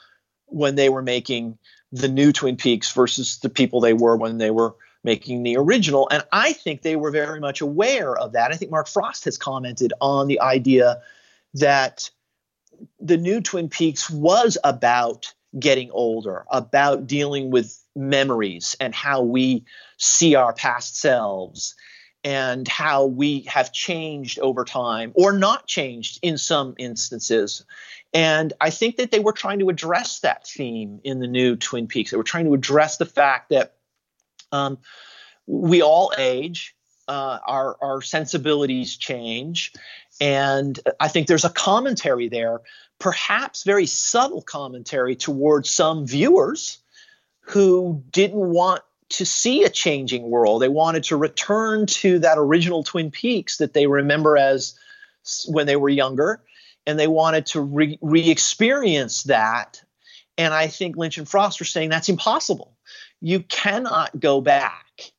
when 0.47 0.75
they 0.75 0.89
were 0.89 1.01
making 1.01 1.57
the 1.91 2.07
new 2.07 2.31
Twin 2.31 2.57
Peaks 2.57 2.91
versus 2.91 3.39
the 3.39 3.49
people 3.49 3.79
they 3.79 3.93
were 3.93 4.17
when 4.17 4.37
they 4.37 4.51
were 4.51 4.75
making 5.03 5.43
the 5.43 5.57
original. 5.57 6.07
And 6.11 6.23
I 6.31 6.53
think 6.53 6.81
they 6.81 6.95
were 6.95 7.11
very 7.11 7.39
much 7.39 7.61
aware 7.61 8.17
of 8.17 8.33
that. 8.33 8.51
I 8.51 8.55
think 8.55 8.71
Mark 8.71 8.87
Frost 8.87 9.25
has 9.25 9.37
commented 9.37 9.93
on 10.01 10.27
the 10.27 10.41
idea 10.41 11.01
that 11.53 12.09
the 12.99 13.17
new 13.17 13.39
Twin 13.39 13.69
Peaks 13.69 14.09
was 14.09 14.57
about 14.63 15.33
getting 15.57 15.89
older, 15.91 16.45
about 16.51 17.07
dealing 17.07 17.49
with 17.49 17.81
memories 17.95 18.75
and 18.79 18.93
how 18.93 19.21
we 19.21 19.63
see 19.97 20.35
our 20.35 20.53
past 20.53 20.99
selves 20.99 21.75
and 22.25 22.67
how 22.67 23.05
we 23.05 23.41
have 23.41 23.71
changed 23.71 24.39
over 24.39 24.65
time 24.65 25.13
or 25.13 25.31
not 25.31 25.67
changed 25.67 26.17
in 26.23 26.39
some 26.39 26.73
instances. 26.79 27.63
And 28.15 28.51
I 28.59 28.71
think 28.71 28.97
that 28.97 29.11
they 29.11 29.19
were 29.19 29.31
trying 29.31 29.59
to 29.59 29.69
address 29.69 30.21
that 30.21 30.47
theme 30.47 30.99
in 31.03 31.19
the 31.19 31.27
new 31.27 31.55
Twin 31.55 31.85
Peaks. 31.85 32.09
They 32.09 32.17
were 32.17 32.23
trying 32.23 32.45
to 32.45 32.55
address 32.55 32.97
the 32.97 33.05
fact 33.05 33.49
that 33.49 33.75
um, 34.51 34.79
we 35.45 35.83
all 35.83 36.13
age, 36.17 36.75
uh, 37.07 37.37
our, 37.45 37.77
our 37.79 38.01
sensibilities 38.01 38.97
change. 38.97 39.73
And 40.19 40.79
I 40.99 41.09
think 41.09 41.27
there's 41.27 41.45
a 41.45 41.49
commentary 41.49 42.27
there, 42.27 42.61
perhaps 42.97 43.63
very 43.63 43.85
subtle 43.85 44.41
commentary 44.41 45.15
towards 45.15 45.69
some 45.69 46.07
viewers 46.07 46.79
who 47.41 48.03
didn't 48.09 48.39
want 48.39 48.81
to 49.09 49.25
see 49.25 49.63
a 49.63 49.69
changing 49.69 50.29
world. 50.29 50.61
They 50.61 50.67
wanted 50.67 51.03
to 51.05 51.17
return 51.17 51.85
to 51.87 52.19
that 52.19 52.37
original 52.37 52.83
Twin 52.83 53.11
Peaks 53.11 53.57
that 53.57 53.73
they 53.73 53.87
remember 53.87 54.37
as 54.37 54.77
when 55.47 55.67
they 55.67 55.75
were 55.75 55.89
younger, 55.89 56.41
and 56.85 56.99
they 56.99 57.07
wanted 57.07 57.47
to 57.47 57.61
re 57.61 58.29
experience 58.29 59.23
that. 59.23 59.81
And 60.37 60.53
I 60.53 60.67
think 60.67 60.97
Lynch 60.97 61.17
and 61.17 61.27
Frost 61.27 61.61
are 61.61 61.65
saying 61.65 61.89
that's 61.89 62.09
impossible. 62.09 62.75
You 63.21 63.39
cannot 63.39 64.19
go 64.19 64.41
back. 64.41 65.11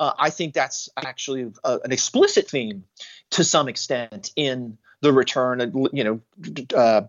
Uh, 0.00 0.12
I 0.18 0.30
think 0.30 0.54
that's 0.54 0.88
actually 0.96 1.52
a, 1.62 1.78
an 1.84 1.92
explicit 1.92 2.48
theme 2.48 2.84
to 3.30 3.44
some 3.44 3.68
extent 3.68 4.32
in 4.36 4.76
the 5.00 5.12
return. 5.12 5.88
You 5.92 6.04
know, 6.04 6.20
uh, 6.74 7.02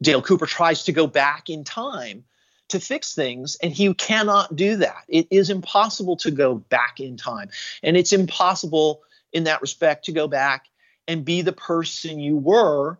Dale 0.00 0.22
Cooper 0.22 0.46
tries 0.46 0.84
to 0.84 0.92
go 0.92 1.06
back 1.06 1.50
in 1.50 1.64
time 1.64 2.24
to 2.70 2.80
fix 2.80 3.14
things, 3.14 3.56
and 3.62 3.72
he 3.72 3.92
cannot 3.94 4.56
do 4.56 4.76
that. 4.76 5.04
It 5.08 5.28
is 5.30 5.50
impossible 5.50 6.16
to 6.18 6.30
go 6.30 6.56
back 6.56 7.00
in 7.00 7.16
time, 7.16 7.50
and 7.82 7.96
it's 7.96 8.12
impossible 8.12 9.02
in 9.32 9.44
that 9.44 9.62
respect 9.62 10.06
to 10.06 10.12
go 10.12 10.28
back 10.28 10.66
and 11.06 11.24
be 11.24 11.42
the 11.42 11.52
person 11.52 12.18
you 12.18 12.36
were 12.36 12.98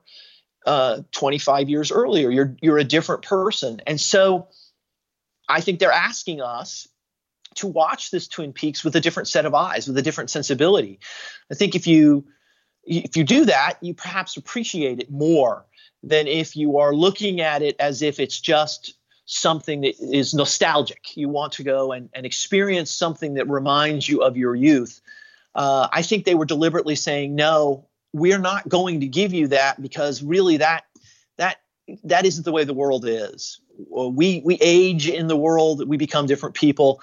uh, 0.66 1.02
25 1.12 1.68
years 1.68 1.90
earlier. 1.90 2.30
You're 2.30 2.56
you're 2.60 2.78
a 2.78 2.84
different 2.84 3.22
person, 3.22 3.80
and 3.86 4.00
so 4.00 4.48
I 5.48 5.60
think 5.60 5.78
they're 5.78 5.92
asking 5.92 6.40
us 6.40 6.88
to 7.56 7.66
watch 7.66 8.10
this 8.10 8.28
Twin 8.28 8.52
Peaks 8.52 8.84
with 8.84 8.94
a 8.96 9.00
different 9.00 9.28
set 9.28 9.46
of 9.46 9.54
eyes, 9.54 9.88
with 9.88 9.98
a 9.98 10.02
different 10.02 10.30
sensibility. 10.30 11.00
I 11.50 11.54
think 11.54 11.74
if 11.74 11.86
you 11.86 12.24
if 12.84 13.16
you 13.16 13.24
do 13.24 13.44
that, 13.46 13.74
you 13.80 13.94
perhaps 13.94 14.36
appreciate 14.36 15.00
it 15.00 15.10
more 15.10 15.66
than 16.02 16.26
if 16.26 16.56
you 16.56 16.78
are 16.78 16.94
looking 16.94 17.40
at 17.40 17.62
it 17.62 17.76
as 17.78 18.02
if 18.02 18.20
it's 18.20 18.40
just 18.40 18.94
something 19.30 19.82
that 19.82 19.94
is 20.00 20.34
nostalgic. 20.34 21.16
You 21.16 21.28
want 21.28 21.54
to 21.54 21.62
go 21.62 21.92
and, 21.92 22.10
and 22.12 22.26
experience 22.26 22.90
something 22.90 23.34
that 23.34 23.48
reminds 23.48 24.08
you 24.08 24.22
of 24.22 24.36
your 24.36 24.54
youth. 24.54 25.00
Uh, 25.54 25.88
I 25.92 26.02
think 26.02 26.24
they 26.24 26.34
were 26.34 26.44
deliberately 26.44 26.96
saying, 26.96 27.36
no, 27.36 27.86
we're 28.12 28.40
not 28.40 28.68
going 28.68 29.00
to 29.00 29.06
give 29.06 29.32
you 29.32 29.48
that 29.48 29.80
because 29.80 30.22
really 30.22 30.56
that 30.58 30.84
that 31.36 31.60
that 32.04 32.26
isn't 32.26 32.44
the 32.44 32.52
way 32.52 32.64
the 32.64 32.74
world 32.74 33.04
is. 33.06 33.60
We 33.88 34.42
we 34.44 34.58
age 34.60 35.08
in 35.08 35.28
the 35.28 35.36
world, 35.36 35.88
we 35.88 35.96
become 35.96 36.26
different 36.26 36.56
people, 36.56 37.00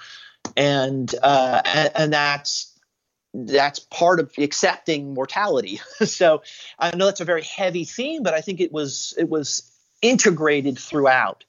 and 0.56 1.12
uh, 1.22 1.62
and, 1.64 1.90
and 1.94 2.12
that's 2.12 2.78
that's 3.32 3.78
part 3.78 4.20
of 4.20 4.32
accepting 4.36 5.14
mortality. 5.14 5.80
so 6.04 6.42
I 6.78 6.94
know 6.94 7.06
that's 7.06 7.20
a 7.20 7.26
very 7.26 7.42
heavy 7.42 7.84
theme, 7.84 8.22
but 8.22 8.34
I 8.34 8.42
think 8.42 8.60
it 8.60 8.70
was 8.70 9.14
it 9.16 9.28
was 9.28 9.70
integrated 10.02 10.78
throughout 10.78 11.44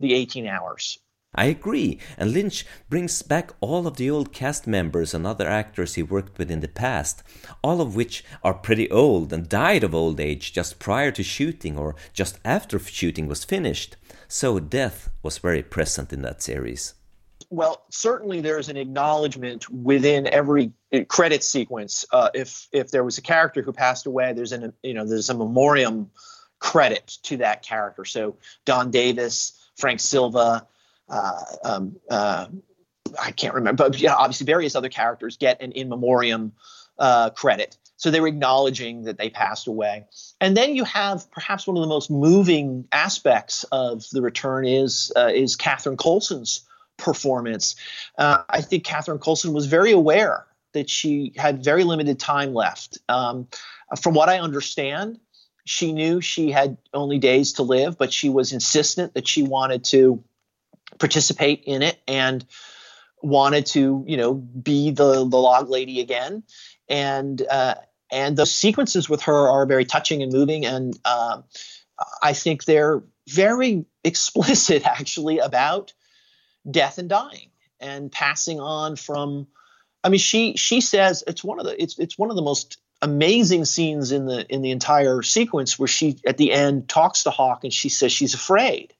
the 0.00 0.14
18 0.14 0.46
hours. 0.46 0.98
I 1.32 1.44
agree, 1.44 2.00
and 2.18 2.32
Lynch 2.32 2.66
brings 2.88 3.22
back 3.22 3.52
all 3.60 3.86
of 3.86 3.96
the 3.96 4.10
old 4.10 4.32
cast 4.32 4.66
members 4.66 5.14
and 5.14 5.24
other 5.24 5.46
actors 5.46 5.94
he 5.94 6.02
worked 6.02 6.38
with 6.38 6.50
in 6.50 6.58
the 6.58 6.66
past, 6.66 7.22
all 7.62 7.80
of 7.80 7.94
which 7.94 8.24
are 8.42 8.54
pretty 8.54 8.90
old 8.90 9.32
and 9.32 9.48
died 9.48 9.84
of 9.84 9.94
old 9.94 10.18
age 10.18 10.52
just 10.52 10.80
prior 10.80 11.12
to 11.12 11.22
shooting 11.22 11.78
or 11.78 11.94
just 12.12 12.40
after 12.44 12.80
shooting 12.80 13.28
was 13.28 13.44
finished. 13.44 13.96
So 14.26 14.58
death 14.58 15.10
was 15.22 15.38
very 15.38 15.62
present 15.62 16.12
in 16.12 16.22
that 16.22 16.42
series. 16.42 16.94
Well, 17.48 17.84
certainly 17.90 18.40
there 18.40 18.58
is 18.58 18.68
an 18.68 18.76
acknowledgement 18.76 19.70
within 19.70 20.26
every 20.26 20.72
credit 21.08 21.44
sequence. 21.44 22.04
Uh, 22.12 22.30
if 22.34 22.68
if 22.72 22.90
there 22.90 23.04
was 23.04 23.18
a 23.18 23.22
character 23.22 23.62
who 23.62 23.72
passed 23.72 24.06
away, 24.06 24.32
there's 24.32 24.52
an 24.52 24.72
you 24.82 24.94
know 24.94 25.04
there's 25.04 25.30
a 25.30 25.34
memoriam 25.34 26.10
credit 26.58 27.18
to 27.24 27.38
that 27.38 27.62
character. 27.62 28.04
So 28.04 28.36
Don 28.64 28.90
Davis, 28.90 29.59
Frank 29.80 30.00
Silva, 30.00 30.66
uh, 31.08 31.42
um, 31.64 31.96
uh, 32.10 32.46
I 33.20 33.32
can't 33.32 33.54
remember, 33.54 33.88
but 33.88 33.98
yeah, 34.00 34.14
obviously 34.14 34.44
various 34.44 34.76
other 34.76 34.88
characters 34.88 35.36
get 35.36 35.60
an 35.60 35.72
in 35.72 35.88
memoriam 35.88 36.52
uh, 36.98 37.30
credit. 37.30 37.76
So 37.96 38.10
they 38.10 38.20
were 38.20 38.28
acknowledging 38.28 39.04
that 39.04 39.18
they 39.18 39.28
passed 39.28 39.66
away. 39.66 40.06
And 40.40 40.56
then 40.56 40.74
you 40.74 40.84
have 40.84 41.30
perhaps 41.30 41.66
one 41.66 41.76
of 41.76 41.82
the 41.82 41.88
most 41.88 42.10
moving 42.10 42.86
aspects 42.92 43.64
of 43.72 44.04
the 44.10 44.22
return 44.22 44.66
is 44.66 45.12
uh, 45.16 45.30
is 45.34 45.56
Catherine 45.56 45.96
Coulson's 45.96 46.66
performance. 46.96 47.76
Uh, 48.16 48.42
I 48.48 48.62
think 48.62 48.84
Catherine 48.84 49.18
Coulson 49.18 49.52
was 49.52 49.66
very 49.66 49.92
aware 49.92 50.46
that 50.72 50.88
she 50.88 51.32
had 51.36 51.64
very 51.64 51.84
limited 51.84 52.18
time 52.18 52.54
left. 52.54 52.98
Um, 53.08 53.48
from 54.00 54.14
what 54.14 54.28
I 54.28 54.38
understand, 54.38 55.18
she 55.70 55.92
knew 55.92 56.20
she 56.20 56.50
had 56.50 56.76
only 56.92 57.20
days 57.20 57.52
to 57.52 57.62
live, 57.62 57.96
but 57.96 58.12
she 58.12 58.28
was 58.28 58.52
insistent 58.52 59.14
that 59.14 59.28
she 59.28 59.44
wanted 59.44 59.84
to 59.84 60.20
participate 60.98 61.62
in 61.64 61.82
it 61.82 61.96
and 62.08 62.44
wanted 63.22 63.66
to, 63.66 64.04
you 64.04 64.16
know, 64.16 64.34
be 64.34 64.90
the 64.90 65.24
the 65.28 65.38
log 65.38 65.70
lady 65.70 66.00
again. 66.00 66.42
And 66.88 67.40
uh, 67.48 67.76
and 68.10 68.36
the 68.36 68.46
sequences 68.46 69.08
with 69.08 69.22
her 69.22 69.48
are 69.48 69.64
very 69.64 69.84
touching 69.84 70.24
and 70.24 70.32
moving, 70.32 70.66
and 70.66 70.98
uh, 71.04 71.42
I 72.20 72.32
think 72.32 72.64
they're 72.64 73.04
very 73.28 73.84
explicit 74.02 74.84
actually 74.84 75.38
about 75.38 75.92
death 76.68 76.98
and 76.98 77.08
dying 77.08 77.50
and 77.78 78.10
passing 78.10 78.58
on 78.58 78.96
from. 78.96 79.46
I 80.02 80.08
mean, 80.08 80.18
she 80.18 80.56
she 80.56 80.80
says 80.80 81.22
it's 81.28 81.44
one 81.44 81.60
of 81.60 81.66
the 81.66 81.80
it's 81.80 81.96
it's 82.00 82.18
one 82.18 82.30
of 82.30 82.34
the 82.34 82.42
most 82.42 82.80
amazing 83.02 83.64
scenes 83.64 84.12
in 84.12 84.26
the 84.26 84.46
in 84.52 84.62
the 84.62 84.70
entire 84.70 85.22
sequence 85.22 85.78
where 85.78 85.88
she 85.88 86.18
at 86.26 86.36
the 86.36 86.52
end 86.52 86.88
talks 86.88 87.24
to 87.24 87.30
Hawk 87.30 87.64
and 87.64 87.72
she 87.72 87.88
says 87.88 88.12
she's 88.12 88.34
afraid, 88.34 88.92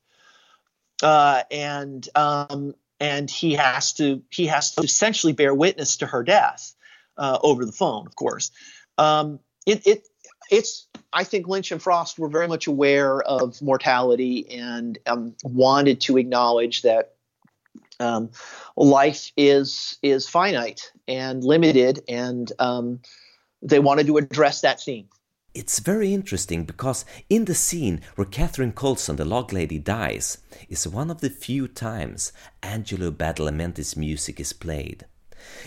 uh, 1.03 1.43
and 1.51 2.09
um, 2.15 2.75
and 2.99 3.31
he 3.31 3.55
has 3.55 3.93
to 3.95 4.23
he 4.31 4.47
has 4.47 4.75
to 4.75 4.83
essentially 4.83 5.33
bear 5.33 5.55
witness 5.55 5.99
to 5.99 6.07
her 6.07 6.23
death 6.23 6.75
uh, 7.17 7.39
over 7.43 7.65
the 7.65 7.73
phone, 7.73 8.07
of 8.07 8.15
course. 8.15 8.51
Um, 8.99 9.41
it, 9.67 9.87
it 9.87 10.09
it's 10.51 10.87
I 11.13 11.25
think 11.25 11.49
Lynch 11.49 11.73
and 11.73 11.83
Frost 11.83 12.19
were 12.19 12.29
very 12.29 12.49
much 12.49 12.67
aware 12.67 13.21
of 13.21 13.61
mortality 13.63 14.59
and 14.59 14.99
um, 15.07 15.35
wanted 15.45 16.01
to 16.03 16.19
acknowledge 16.19 16.83
that 16.83 17.15
um, 17.99 18.31
life 18.77 19.33
is 19.37 19.99
is 20.03 20.29
finite 20.29 20.91
and 21.07 21.45
limited, 21.45 22.03
and 22.09 22.51
um, 22.59 23.01
they 23.63 23.79
wanted 23.79 24.07
to 24.07 24.17
address 24.17 24.61
that 24.61 24.81
theme. 24.81 25.09
It's 25.53 25.81
very 25.81 26.15
interesting 26.15 26.65
because 26.65 27.05
in 27.29 27.47
the 27.47 27.57
scene 27.57 28.03
where 28.15 28.25
Catherine 28.25 28.73
Coulson, 28.73 29.17
the 29.17 29.25
log 29.25 29.53
lady, 29.53 29.81
dies, 29.81 30.39
is 30.69 30.87
one 30.87 31.11
of 31.11 31.21
the 31.21 31.31
few 31.31 31.67
times 31.67 32.33
Angelo 32.63 33.11
Badalamenti's 33.11 33.97
music 33.97 34.39
is 34.39 34.53
played. 34.53 35.07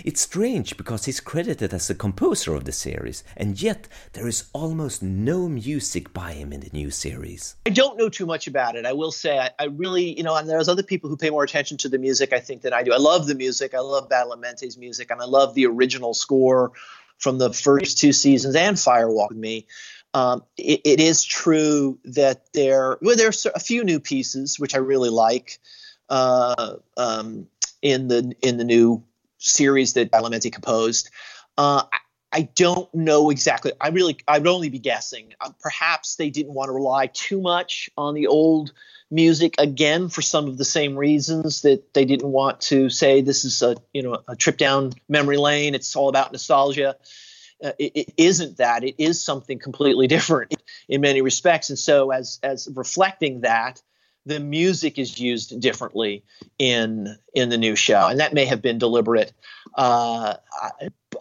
It's 0.05 0.21
strange 0.21 0.77
because 0.77 1.05
he's 1.05 1.19
credited 1.19 1.73
as 1.73 1.87
the 1.87 1.95
composer 1.95 2.53
of 2.55 2.63
the 2.63 2.71
series, 2.71 3.23
and 3.35 3.61
yet 3.61 3.87
there 4.13 4.27
is 4.27 4.45
almost 4.53 5.03
no 5.03 5.49
music 5.49 6.13
by 6.13 6.33
him 6.33 6.53
in 6.53 6.61
the 6.61 6.69
new 6.71 6.91
series. 6.91 7.55
I 7.65 7.71
don't 7.71 7.97
know 7.97 8.07
too 8.07 8.25
much 8.25 8.47
about 8.47 8.75
it. 8.75 8.85
I 8.85 8.93
will 8.93 9.11
say 9.11 9.39
I, 9.39 9.49
I 9.59 9.65
really, 9.65 10.15
you 10.15 10.23
know, 10.23 10.35
and 10.35 10.47
there's 10.47 10.69
other 10.69 10.83
people 10.83 11.09
who 11.09 11.17
pay 11.17 11.29
more 11.29 11.43
attention 11.43 11.77
to 11.79 11.89
the 11.89 11.97
music, 11.97 12.33
I 12.33 12.39
think, 12.39 12.61
than 12.61 12.71
I 12.71 12.83
do. 12.83 12.93
I 12.93 12.97
love 12.97 13.27
the 13.27 13.35
music. 13.35 13.73
I 13.73 13.79
love 13.79 14.09
Badalamenti's 14.09 14.77
music, 14.77 15.11
and 15.11 15.21
I 15.21 15.25
love 15.25 15.55
the 15.55 15.65
original 15.65 16.13
score 16.13 16.71
from 17.23 17.37
the 17.37 17.53
first 17.53 17.97
two 17.97 18.11
seasons 18.11 18.55
and 18.55 18.75
Firewalk 18.75 19.29
with 19.29 19.37
Me. 19.37 19.65
Um, 20.13 20.43
it, 20.57 20.81
it 20.83 20.99
is 20.99 21.23
true 21.23 21.97
that 22.03 22.43
there 22.53 22.99
well, 23.01 23.15
there's 23.15 23.47
a 23.47 23.59
few 23.59 23.83
new 23.83 23.99
pieces 23.99 24.59
which 24.59 24.75
I 24.75 24.79
really 24.79 25.09
like 25.09 25.59
uh, 26.09 26.75
um, 26.97 27.47
in 27.81 28.09
the 28.09 28.35
in 28.41 28.57
the 28.57 28.63
new 28.63 29.03
series 29.37 29.93
that 29.93 30.11
Badalamenti 30.11 30.51
composed. 30.51 31.09
Uh, 31.57 31.83
I, 32.33 32.37
I 32.37 32.49
don't 32.55 32.93
know 32.93 33.29
exactly. 33.29 33.71
I 33.79 33.89
really 33.89 34.17
I'd 34.27 34.47
only 34.47 34.69
be 34.69 34.79
guessing. 34.79 35.33
Uh, 35.39 35.51
perhaps 35.61 36.15
they 36.15 36.29
didn't 36.29 36.53
want 36.53 36.69
to 36.69 36.73
rely 36.73 37.07
too 37.07 37.41
much 37.41 37.89
on 37.97 38.13
the 38.13 38.27
old 38.27 38.71
music 39.11 39.53
again 39.59 40.09
for 40.09 40.21
some 40.21 40.47
of 40.47 40.57
the 40.57 40.65
same 40.65 40.95
reasons 40.97 41.61
that 41.61 41.93
they 41.93 42.05
didn't 42.05 42.31
want 42.31 42.59
to 42.61 42.89
say 42.89 43.21
this 43.21 43.45
is 43.45 43.61
a 43.61 43.75
you 43.93 44.01
know 44.01 44.21
a 44.27 44.35
trip 44.35 44.57
down 44.57 44.93
memory 45.07 45.37
lane. 45.37 45.75
It's 45.75 45.95
all 45.95 46.09
about 46.09 46.31
nostalgia. 46.31 46.95
uh, 47.63 47.71
it, 47.79 47.91
it 47.95 48.13
isn't 48.17 48.57
that. 48.57 48.83
It 48.83 48.95
is 48.97 49.23
something 49.23 49.59
completely 49.59 50.07
different 50.15 50.53
in 50.89 51.01
many 51.01 51.21
respects. 51.21 51.69
And 51.69 51.79
so, 51.79 52.11
as 52.11 52.39
as 52.43 52.67
reflecting 52.73 53.41
that, 53.41 53.81
the 54.25 54.39
music 54.39 54.97
is 54.97 55.19
used 55.19 55.59
differently 55.59 56.23
in 56.57 57.15
in 57.33 57.49
the 57.49 57.57
new 57.57 57.75
show, 57.75 58.07
and 58.07 58.19
that 58.19 58.33
may 58.33 58.45
have 58.45 58.61
been 58.61 58.77
deliberate. 58.77 59.33
Uh, 59.75 60.35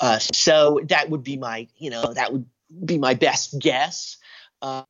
uh, 0.00 0.18
so 0.18 0.80
that 0.84 1.10
would 1.10 1.22
be 1.22 1.36
my, 1.36 1.68
you 1.76 1.90
know, 1.90 2.12
that 2.12 2.32
would 2.32 2.46
be 2.84 2.98
my 2.98 3.14
best 3.14 3.58
guess. 3.58 4.16
Uh, 4.60 4.84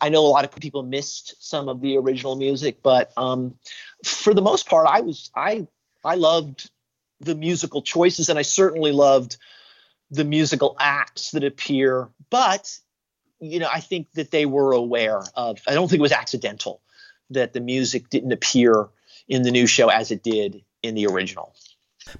I 0.00 0.10
know 0.10 0.26
a 0.26 0.28
lot 0.28 0.44
of 0.44 0.54
people 0.54 0.82
missed 0.82 1.36
some 1.40 1.68
of 1.68 1.80
the 1.80 1.96
original 1.96 2.36
music, 2.36 2.82
but 2.82 3.12
um, 3.16 3.54
for 4.04 4.34
the 4.34 4.42
most 4.42 4.68
part, 4.68 4.86
I 4.86 5.00
was 5.00 5.30
I 5.34 5.66
I 6.04 6.16
loved 6.16 6.70
the 7.20 7.34
musical 7.34 7.80
choices, 7.80 8.28
and 8.28 8.38
I 8.38 8.42
certainly 8.42 8.92
loved 8.92 9.38
the 10.10 10.24
musical 10.24 10.76
acts 10.78 11.30
that 11.30 11.44
appear. 11.44 12.10
But 12.28 12.78
you 13.40 13.58
know, 13.58 13.68
I 13.72 13.80
think 13.80 14.12
that 14.12 14.30
they 14.30 14.44
were 14.44 14.72
aware 14.72 15.22
of. 15.34 15.60
I 15.66 15.72
don't 15.72 15.88
think 15.88 16.00
it 16.00 16.02
was 16.02 16.12
accidental 16.12 16.82
that 17.30 17.54
the 17.54 17.60
music 17.60 18.10
didn't 18.10 18.32
appear 18.32 18.88
in 19.28 19.42
the 19.42 19.50
new 19.50 19.66
show 19.66 19.88
as 19.88 20.10
it 20.10 20.22
did 20.22 20.62
in 20.82 20.94
the 20.94 21.06
original. 21.06 21.54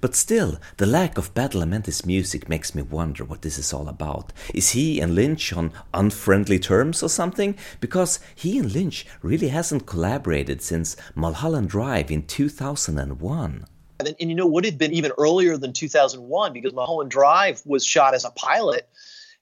But 0.01 0.15
still, 0.15 0.57
the 0.77 0.85
lack 0.85 1.17
of 1.17 1.33
Badalamenti's 1.33 2.05
music 2.05 2.49
makes 2.49 2.75
me 2.75 2.81
wonder 2.81 3.23
what 3.23 3.41
this 3.41 3.57
is 3.57 3.71
all 3.71 3.87
about. 3.87 4.33
Is 4.53 4.71
he 4.71 4.99
and 4.99 5.15
Lynch 5.15 5.53
on 5.53 5.71
unfriendly 5.93 6.59
terms 6.59 7.01
or 7.01 7.09
something? 7.09 7.55
Because 7.79 8.19
he 8.35 8.59
and 8.59 8.71
Lynch 8.71 9.05
really 9.21 9.47
hasn't 9.47 9.85
collaborated 9.85 10.61
since 10.61 10.97
Mulholland 11.15 11.69
Drive 11.69 12.11
in 12.11 12.23
2001. 12.23 13.65
And, 13.99 14.15
and 14.19 14.29
you 14.29 14.35
know, 14.35 14.45
would 14.45 14.65
have 14.65 14.77
been 14.77 14.93
even 14.93 15.11
earlier 15.17 15.57
than 15.57 15.73
2001 15.73 16.53
because 16.53 16.73
Mulholland 16.73 17.09
Drive 17.09 17.61
was 17.65 17.85
shot 17.85 18.13
as 18.13 18.25
a 18.25 18.31
pilot. 18.31 18.87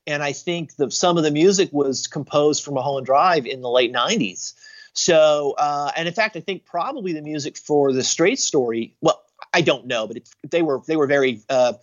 And 0.08 0.22
I 0.22 0.32
think 0.32 0.76
the, 0.76 0.91
some 0.91 1.18
of 1.18 1.24
the 1.24 1.32
music 1.32 1.70
was 1.74 2.06
composed 2.06 2.64
for 2.64 2.72
Mulholland 2.72 3.08
Drive 3.08 3.48
in 3.48 3.62
the 3.62 3.70
late 3.70 3.91
90s. 3.91 4.54
So, 4.93 5.56
uh, 5.58 5.91
and 5.98 6.08
in 6.08 6.14
fact, 6.14 6.38
I 6.38 6.39
think 6.39 6.66
probably 6.66 7.12
the 7.12 7.22
music 7.22 7.58
for 7.58 7.91
the 7.91 8.04
Straight 8.04 8.39
Story, 8.39 8.93
well, 9.02 9.24
I 9.53 9.61
don't 9.61 9.88
know, 9.88 10.07
but 10.07 10.17
they 10.49 10.61
were 10.61 10.81
they 10.88 10.95
were 10.95 11.07
very 11.07 11.41
uh, 11.49 11.73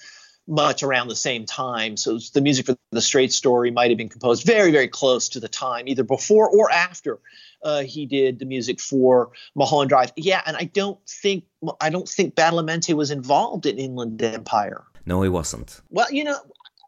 much 0.46 0.82
around 0.82 1.08
the 1.08 1.16
same 1.16 1.46
time. 1.46 1.96
So 1.96 2.18
the 2.32 2.40
music 2.40 2.66
for 2.66 2.76
the 2.90 3.00
Straight 3.00 3.32
Story 3.32 3.70
might 3.70 3.90
have 3.90 3.98
been 3.98 4.08
composed 4.08 4.44
very 4.44 4.70
very 4.70 4.88
close 4.88 5.30
to 5.30 5.40
the 5.40 5.48
time, 5.48 5.88
either 5.88 6.04
before 6.04 6.48
or 6.48 6.70
after 6.70 7.20
uh, 7.62 7.82
he 7.82 8.06
did 8.06 8.38
the 8.38 8.44
music 8.44 8.80
for 8.80 9.30
Mulholland 9.54 9.88
Drive. 9.88 10.12
Yeah, 10.16 10.42
and 10.44 10.56
I 10.56 10.64
don't 10.64 10.98
think 11.08 11.44
I 11.80 11.90
don't 11.90 12.08
think 12.08 12.34
Badalamenti 12.34 12.94
was 12.94 13.10
involved 13.10 13.66
in 13.66 13.78
Inland 13.78 14.22
Empire. 14.22 14.84
No, 15.06 15.22
he 15.22 15.28
wasn't. 15.28 15.80
Well, 15.90 16.12
you 16.12 16.24
know, 16.24 16.38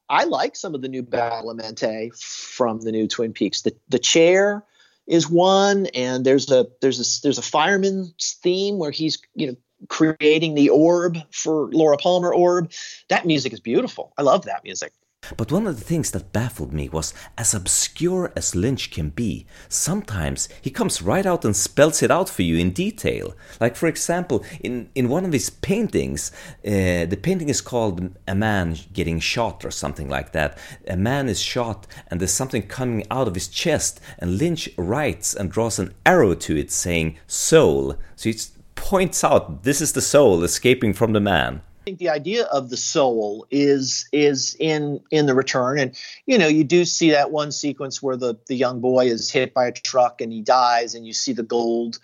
I 0.09 0.25
like 0.25 0.57
some 0.57 0.75
of 0.75 0.83
the 0.83 0.89
new 0.89 1.03
Badalamenti 1.03 2.17
from 2.21 2.81
the 2.81 2.93
new 2.93 3.09
Twin 3.09 3.33
Peaks. 3.33 3.63
The 3.63 3.75
the 3.89 3.99
chair 3.99 4.65
is 5.07 5.29
one, 5.29 5.87
and 5.87 6.25
there's 6.25 6.51
a 6.51 6.67
there's 6.81 7.01
a 7.01 7.23
there's 7.23 7.39
a 7.39 7.43
fireman's 7.43 8.39
theme 8.43 8.79
where 8.79 8.91
he's 8.91 9.19
you 9.35 9.49
know 9.49 9.57
creating 9.89 10.55
the 10.55 10.69
orb 10.71 11.19
for 11.31 11.71
Laura 11.73 11.97
Palmer 11.97 12.33
orb. 12.33 12.71
That 13.09 13.27
music 13.27 13.53
is 13.53 13.61
beautiful. 13.61 14.13
I 14.19 14.23
love 14.23 14.45
that 14.45 14.65
music. 14.65 14.93
But 15.37 15.51
one 15.51 15.67
of 15.67 15.79
the 15.79 15.85
things 15.85 16.11
that 16.11 16.33
baffled 16.33 16.73
me 16.73 16.89
was 16.89 17.15
as 17.39 17.55
obscure 17.55 18.33
as 18.37 18.55
Lynch 18.55 18.91
can 18.91 19.11
be, 19.11 19.47
sometimes 19.69 20.49
he 20.61 20.71
comes 20.71 21.03
right 21.03 21.25
out 21.25 21.45
and 21.45 21.57
spells 21.57 22.03
it 22.03 22.11
out 22.11 22.29
for 22.29 22.43
you 22.43 22.59
in 22.59 22.73
detail. 22.73 23.35
Like, 23.61 23.77
for 23.77 23.87
example, 23.87 24.45
in, 24.61 24.91
in 24.95 25.09
one 25.09 25.25
of 25.25 25.33
his 25.33 25.51
paintings, 25.51 26.31
uh, 26.67 27.07
the 27.07 27.19
painting 27.21 27.49
is 27.49 27.61
called 27.61 28.15
A 28.29 28.35
Man 28.35 28.77
Getting 28.93 29.21
Shot 29.21 29.65
or 29.65 29.71
something 29.71 30.09
like 30.09 30.33
that. 30.33 30.59
A 30.89 30.97
man 30.97 31.29
is 31.29 31.41
shot 31.41 31.87
and 32.09 32.21
there's 32.21 32.33
something 32.33 32.63
coming 32.63 33.07
out 33.11 33.29
of 33.29 33.35
his 33.35 33.49
chest, 33.49 34.01
and 34.19 34.39
Lynch 34.39 34.69
writes 34.77 35.35
and 35.35 35.51
draws 35.51 35.79
an 35.79 35.95
arrow 36.05 36.35
to 36.35 36.57
it 36.57 36.71
saying 36.71 37.17
soul. 37.27 37.97
So 38.17 38.29
it 38.29 38.51
points 38.75 39.25
out 39.25 39.63
this 39.65 39.81
is 39.81 39.93
the 39.93 40.01
soul 40.01 40.43
escaping 40.43 40.93
from 40.95 41.13
the 41.13 41.21
man. 41.21 41.63
I 41.83 41.85
think 41.85 41.99
the 41.99 42.09
idea 42.09 42.45
of 42.45 42.71
the 42.71 42.79
soul 42.79 43.47
is 43.51 44.09
is 44.11 44.57
in 44.59 45.01
in 45.11 45.27
the 45.27 45.35
return, 45.35 45.79
and 45.79 45.95
you 46.25 46.39
know 46.39 46.47
you 46.47 46.65
do 46.65 46.85
see 46.87 47.11
that 47.11 47.31
one 47.31 47.53
sequence 47.53 48.03
where 48.03 48.17
the 48.17 48.37
the 48.47 48.57
young 48.57 48.81
boy 48.81 49.07
is 49.07 49.31
hit 49.31 49.53
by 49.53 49.67
a 49.67 49.73
truck 49.73 50.23
and 50.23 50.33
he 50.33 50.41
dies, 50.41 50.95
and 50.95 51.07
you 51.07 51.13
see 51.13 51.35
the 51.35 51.43
gold 51.43 51.99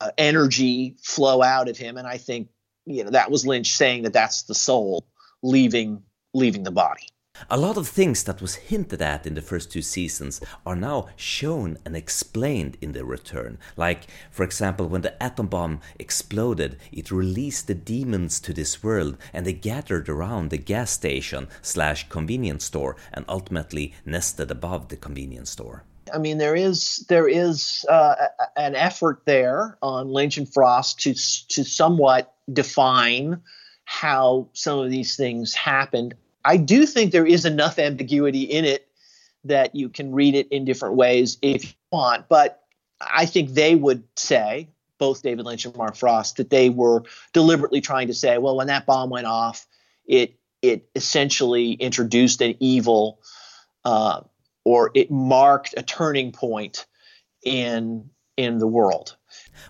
uh, 0.00 0.10
energy 0.18 0.96
flow 1.02 1.42
out 1.42 1.68
of 1.68 1.78
him, 1.78 1.96
and 1.96 2.06
I 2.06 2.18
think 2.18 2.48
you 2.84 3.04
know 3.04 3.10
that 3.10 3.30
was 3.30 3.46
Lynch 3.46 3.72
saying 3.72 4.02
that 4.02 4.12
that's 4.12 4.42
the 4.42 4.54
soul 4.54 5.06
leaving 5.42 6.02
leaving 6.34 6.62
the 6.62 6.70
body. 6.70 7.06
A 7.50 7.58
lot 7.58 7.76
of 7.76 7.88
things 7.88 8.24
that 8.24 8.40
was 8.40 8.54
hinted 8.54 9.02
at 9.02 9.26
in 9.26 9.34
the 9.34 9.42
first 9.42 9.70
two 9.70 9.82
seasons 9.82 10.40
are 10.64 10.76
now 10.76 11.08
shown 11.16 11.78
and 11.84 11.96
explained 11.96 12.76
in 12.80 12.92
the 12.92 13.04
return. 13.04 13.58
Like, 13.76 14.06
for 14.30 14.44
example, 14.44 14.86
when 14.86 15.02
the 15.02 15.20
atom 15.22 15.48
bomb 15.48 15.80
exploded, 15.98 16.78
it 16.92 17.10
released 17.10 17.66
the 17.66 17.74
demons 17.74 18.40
to 18.40 18.52
this 18.52 18.82
world 18.82 19.16
and 19.32 19.44
they 19.44 19.52
gathered 19.52 20.08
around 20.08 20.50
the 20.50 20.58
gas 20.58 20.90
station 20.90 21.48
slash 21.60 22.08
convenience 22.08 22.64
store 22.64 22.96
and 23.12 23.24
ultimately 23.28 23.94
nested 24.04 24.50
above 24.50 24.88
the 24.88 24.96
convenience 24.96 25.50
store. 25.50 25.84
I 26.12 26.18
mean, 26.18 26.38
there 26.38 26.56
is 26.56 27.06
there 27.08 27.28
is 27.28 27.86
uh, 27.88 28.14
an 28.56 28.74
effort 28.74 29.22
there 29.24 29.78
on 29.82 30.08
Lynch 30.08 30.36
and 30.36 30.52
Frost 30.52 31.00
to 31.00 31.14
to 31.14 31.64
somewhat 31.64 32.34
define 32.52 33.40
how 33.84 34.48
some 34.52 34.78
of 34.78 34.90
these 34.90 35.16
things 35.16 35.54
happened. 35.54 36.14
I 36.44 36.56
do 36.56 36.86
think 36.86 37.12
there 37.12 37.26
is 37.26 37.44
enough 37.44 37.78
ambiguity 37.78 38.42
in 38.42 38.64
it 38.64 38.88
that 39.44 39.74
you 39.74 39.88
can 39.88 40.12
read 40.12 40.34
it 40.34 40.48
in 40.48 40.64
different 40.64 40.96
ways 40.96 41.38
if 41.42 41.64
you 41.64 41.70
want. 41.90 42.28
But 42.28 42.62
I 43.00 43.26
think 43.26 43.50
they 43.50 43.74
would 43.74 44.04
say, 44.16 44.68
both 44.98 45.22
David 45.22 45.44
Lynch 45.46 45.64
and 45.64 45.76
Mark 45.76 45.96
Frost, 45.96 46.36
that 46.36 46.50
they 46.50 46.70
were 46.70 47.02
deliberately 47.32 47.80
trying 47.80 48.06
to 48.06 48.14
say, 48.14 48.38
well, 48.38 48.56
when 48.56 48.68
that 48.68 48.86
bomb 48.86 49.10
went 49.10 49.26
off, 49.26 49.66
it 50.06 50.38
it 50.60 50.88
essentially 50.94 51.72
introduced 51.72 52.40
an 52.40 52.54
evil, 52.60 53.20
uh, 53.84 54.20
or 54.64 54.92
it 54.94 55.10
marked 55.10 55.74
a 55.76 55.82
turning 55.82 56.30
point 56.30 56.86
in 57.42 58.10
in 58.36 58.58
the 58.58 58.66
world. 58.66 59.16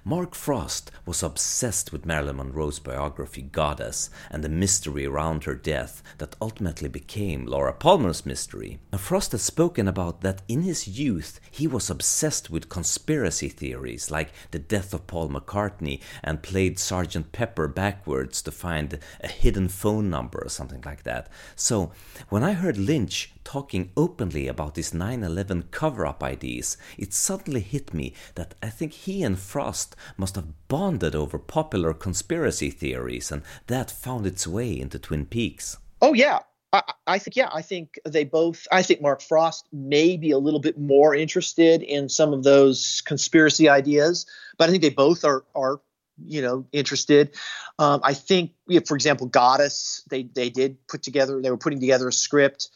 Mark 0.05 0.35
Frost 0.35 0.91
was 1.05 1.22
obsessed 1.22 1.93
with 1.93 2.07
Marilyn 2.07 2.37
Monroe's 2.37 2.78
biography 2.78 3.43
Goddess 3.43 4.11
and 4.30 4.43
the 4.43 4.49
mystery 4.49 5.07
around 5.07 5.45
her 5.45 5.55
death 5.55 6.03
that 6.18 6.37
ultimately 6.41 6.89
became 6.89 7.47
Laura 7.47 7.72
Palmer's 7.72 8.24
mystery. 8.24 8.78
Frost 8.97 9.33
has 9.33 9.43
spoken 9.43 9.89
about 9.89 10.20
that 10.20 10.43
in 10.49 10.62
his 10.62 10.87
youth 10.87 11.41
he 11.51 11.66
was 11.66 11.91
obsessed 11.91 12.51
with 12.51 12.68
conspiracy 12.68 13.49
theories 13.49 14.11
like 14.11 14.33
the 14.51 14.59
death 14.59 14.95
of 14.95 15.07
Paul 15.07 15.28
McCartney 15.28 16.01
and 16.22 16.43
played 16.43 16.78
Sergeant 16.78 17.33
Pepper 17.33 17.68
backwards 17.68 18.43
to 18.43 18.51
find 18.51 18.99
a 19.20 19.28
hidden 19.28 19.68
phone 19.68 20.09
number 20.11 20.43
or 20.45 20.49
something 20.49 20.83
like 20.85 21.03
that. 21.03 21.28
So 21.57 21.93
when 22.28 22.43
I 22.43 22.53
heard 22.53 22.78
Lynch 22.78 23.33
talking 23.45 23.91
openly 23.97 24.47
about 24.47 24.76
his 24.76 24.95
9 24.95 25.24
11 25.24 25.64
cover 25.70 26.07
up 26.07 26.22
ideas, 26.22 26.76
it 26.97 27.12
suddenly 27.12 27.61
hit 27.61 27.93
me 27.93 28.14
that 28.37 28.55
I 28.62 28.68
think 28.68 28.93
he 28.93 29.22
and 29.22 29.39
Frost 29.39 29.72
must 30.16 30.37
have 30.37 30.68
bonded 30.68 31.14
over 31.14 31.39
popular 31.39 31.93
conspiracy 31.95 32.70
theories, 32.70 33.31
and 33.31 33.43
that 33.66 33.91
found 33.91 34.27
its 34.27 34.47
way 34.47 34.79
into 34.79 34.99
Twin 34.99 35.27
Peaks. 35.27 35.77
Oh, 36.01 36.12
yeah. 36.12 36.41
I, 36.73 36.83
I, 37.07 37.18
think, 37.18 37.37
yeah, 37.37 37.51
I 37.53 37.62
think 37.62 37.99
they 38.07 38.25
both, 38.25 38.66
I 38.73 38.83
think 38.83 39.03
Mark 39.03 39.20
Frost 39.20 39.66
may 39.73 40.16
be 40.16 40.31
a 40.31 40.39
little 40.39 40.61
bit 40.61 40.79
more 40.79 41.14
interested 41.14 41.83
in 41.83 42.09
some 42.09 42.33
of 42.33 42.45
those 42.45 43.03
conspiracy 43.05 43.68
ideas, 43.68 44.27
but 44.59 44.68
I 44.68 44.70
think 44.70 44.83
they 44.83 44.91
both 44.91 45.25
are, 45.25 45.45
are 45.55 45.81
you 46.25 46.41
know, 46.41 46.66
interested. 46.73 47.35
Um, 47.79 48.01
I 48.03 48.14
think, 48.14 48.53
for 48.87 48.95
example, 48.95 49.27
Goddess, 49.27 50.03
they, 50.09 50.23
they 50.23 50.49
did 50.49 50.87
put 50.87 51.03
together, 51.03 51.43
they 51.43 51.51
were 51.51 51.59
putting 51.59 51.81
together 51.81 52.09
a 52.09 52.12
script 52.12 52.70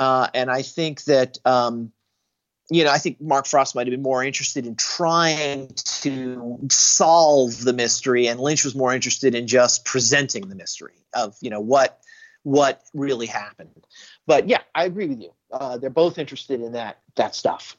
uh, 0.00 0.28
and 0.32 0.50
I 0.50 0.62
think 0.62 1.04
that, 1.04 1.36
um, 1.44 1.92
you 2.70 2.84
know, 2.84 2.90
I 2.90 2.98
think 2.98 3.20
Mark 3.20 3.46
Frost 3.46 3.74
might 3.74 3.86
have 3.86 3.90
been 3.90 4.02
more 4.02 4.22
interested 4.22 4.64
in 4.64 4.76
trying 4.76 5.68
to 6.02 6.58
solve 6.70 7.64
the 7.64 7.72
mystery, 7.72 8.28
and 8.28 8.38
Lynch 8.38 8.64
was 8.64 8.76
more 8.76 8.94
interested 8.94 9.34
in 9.34 9.48
just 9.48 9.84
presenting 9.84 10.48
the 10.48 10.54
mystery 10.54 10.94
of, 11.12 11.36
you 11.40 11.50
know, 11.50 11.60
what 11.60 12.00
what 12.42 12.82
really 12.94 13.26
happened. 13.26 13.84
But 14.26 14.48
yeah, 14.48 14.62
I 14.74 14.84
agree 14.84 15.08
with 15.08 15.20
you. 15.20 15.32
Uh, 15.52 15.78
they're 15.78 15.90
both 15.90 16.16
interested 16.16 16.60
in 16.60 16.72
that 16.72 17.00
that 17.16 17.34
stuff. 17.34 17.76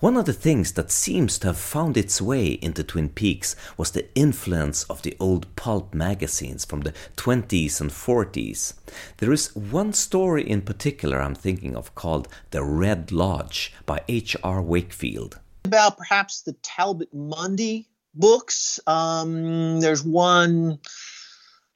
One 0.00 0.16
of 0.16 0.24
the 0.24 0.32
things 0.32 0.72
that 0.72 0.90
seems 0.90 1.38
to 1.38 1.48
have 1.48 1.58
found 1.58 1.96
its 1.96 2.20
way 2.20 2.46
into 2.62 2.82
Twin 2.82 3.08
Peaks 3.08 3.54
was 3.76 3.90
the 3.90 4.06
influence 4.14 4.84
of 4.84 5.02
the 5.02 5.16
old 5.20 5.54
pulp 5.56 5.94
magazines 5.94 6.64
from 6.64 6.80
the 6.80 6.92
20s 7.16 7.80
and 7.80 7.90
40s. 7.90 8.74
There 9.18 9.32
is 9.32 9.54
one 9.54 9.92
story 9.92 10.48
in 10.48 10.62
particular 10.62 11.20
I'm 11.20 11.34
thinking 11.34 11.76
of 11.76 11.94
called 11.94 12.28
The 12.50 12.64
Red 12.64 13.12
Lodge 13.12 13.72
by 13.86 14.02
H.R. 14.08 14.60
Wakefield. 14.60 15.38
About 15.64 15.96
perhaps 15.96 16.42
the 16.42 16.54
Talbot 16.54 17.12
Mundy 17.14 17.88
books. 18.14 18.80
Um, 18.86 19.80
there's 19.80 20.02
one. 20.02 20.78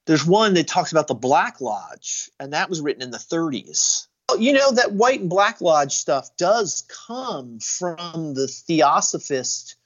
There's 0.07 0.25
one 0.25 0.55
that 0.55 0.67
talks 0.67 0.91
about 0.91 1.07
the 1.07 1.15
Black 1.15 1.61
Lodge, 1.61 2.31
and 2.41 2.55
that 2.55 2.71
was 2.71 2.81
written 2.81 3.03
in 3.03 3.11
the 3.11 3.19
30s 3.19 4.08
you 4.37 4.53
know 4.53 4.73
that 4.73 4.93
White 4.93 5.21
and 5.21 5.31
Black 5.31 5.61
Lodge 5.61 5.93
stuff 5.93 6.37
does 6.37 6.87
come 7.07 7.59
from 7.61 8.35
the 8.35 8.47
Theosophist 8.47 9.77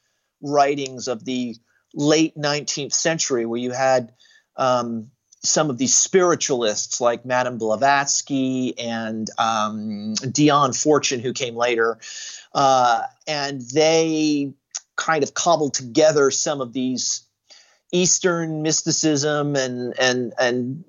writings 0.41 1.09
of 1.09 1.25
the 1.25 1.57
late 1.95 2.37
19th 2.37 2.93
century, 2.93 3.47
where 3.47 3.61
you 3.61 3.71
had 3.71 4.13
um, 4.57 5.11
some 5.45 5.71
of 5.71 5.79
these 5.79 5.97
spiritualists 5.97 7.01
like 7.01 7.25
Madame 7.25 7.59
Blavatsky 7.59 8.79
and 8.79 9.29
um, 9.39 10.15
Dion 10.15 10.73
Fortune, 10.73 11.21
who 11.21 11.33
came 11.33 11.57
later, 11.57 11.99
uh, 12.55 13.03
and 13.27 13.61
they 13.61 14.53
kind 14.97 15.23
of 15.23 15.35
cobbled 15.35 15.75
together 15.75 16.31
some 16.31 16.61
of 16.61 16.73
these 16.73 17.23
Eastern 17.93 18.63
mysticism 18.63 19.55
and 19.57 19.95
and 19.99 20.33
and 20.39 20.85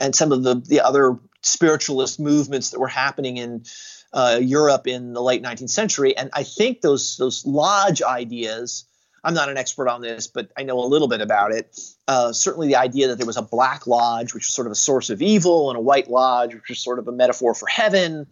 and 0.00 0.14
some 0.14 0.32
of 0.32 0.42
the 0.42 0.56
the 0.56 0.80
other 0.80 1.18
spiritualist 1.48 2.20
movements 2.20 2.70
that 2.70 2.80
were 2.80 2.88
happening 2.88 3.36
in 3.36 3.64
uh, 4.12 4.38
Europe 4.40 4.86
in 4.86 5.12
the 5.12 5.22
late 5.22 5.42
19th 5.42 5.70
century. 5.70 6.16
And 6.16 6.30
I 6.32 6.42
think 6.42 6.80
those 6.80 7.16
those 7.16 7.44
lodge 7.44 8.02
ideas. 8.02 8.84
I'm 9.24 9.34
not 9.34 9.48
an 9.48 9.56
expert 9.56 9.88
on 9.88 10.00
this, 10.00 10.28
but 10.28 10.50
I 10.56 10.62
know 10.62 10.78
a 10.78 10.86
little 10.86 11.08
bit 11.08 11.20
about 11.20 11.52
it. 11.52 11.76
Uh, 12.06 12.32
certainly, 12.32 12.68
the 12.68 12.76
idea 12.76 13.08
that 13.08 13.18
there 13.18 13.26
was 13.26 13.36
a 13.36 13.42
black 13.42 13.86
lodge, 13.86 14.32
which 14.32 14.46
was 14.46 14.54
sort 14.54 14.68
of 14.68 14.72
a 14.72 14.76
source 14.76 15.10
of 15.10 15.20
evil, 15.20 15.70
and 15.70 15.76
a 15.76 15.82
white 15.82 16.08
lodge, 16.08 16.54
which 16.54 16.68
was 16.68 16.78
sort 16.78 17.00
of 17.00 17.08
a 17.08 17.12
metaphor 17.12 17.52
for 17.52 17.66
heaven, 17.66 18.28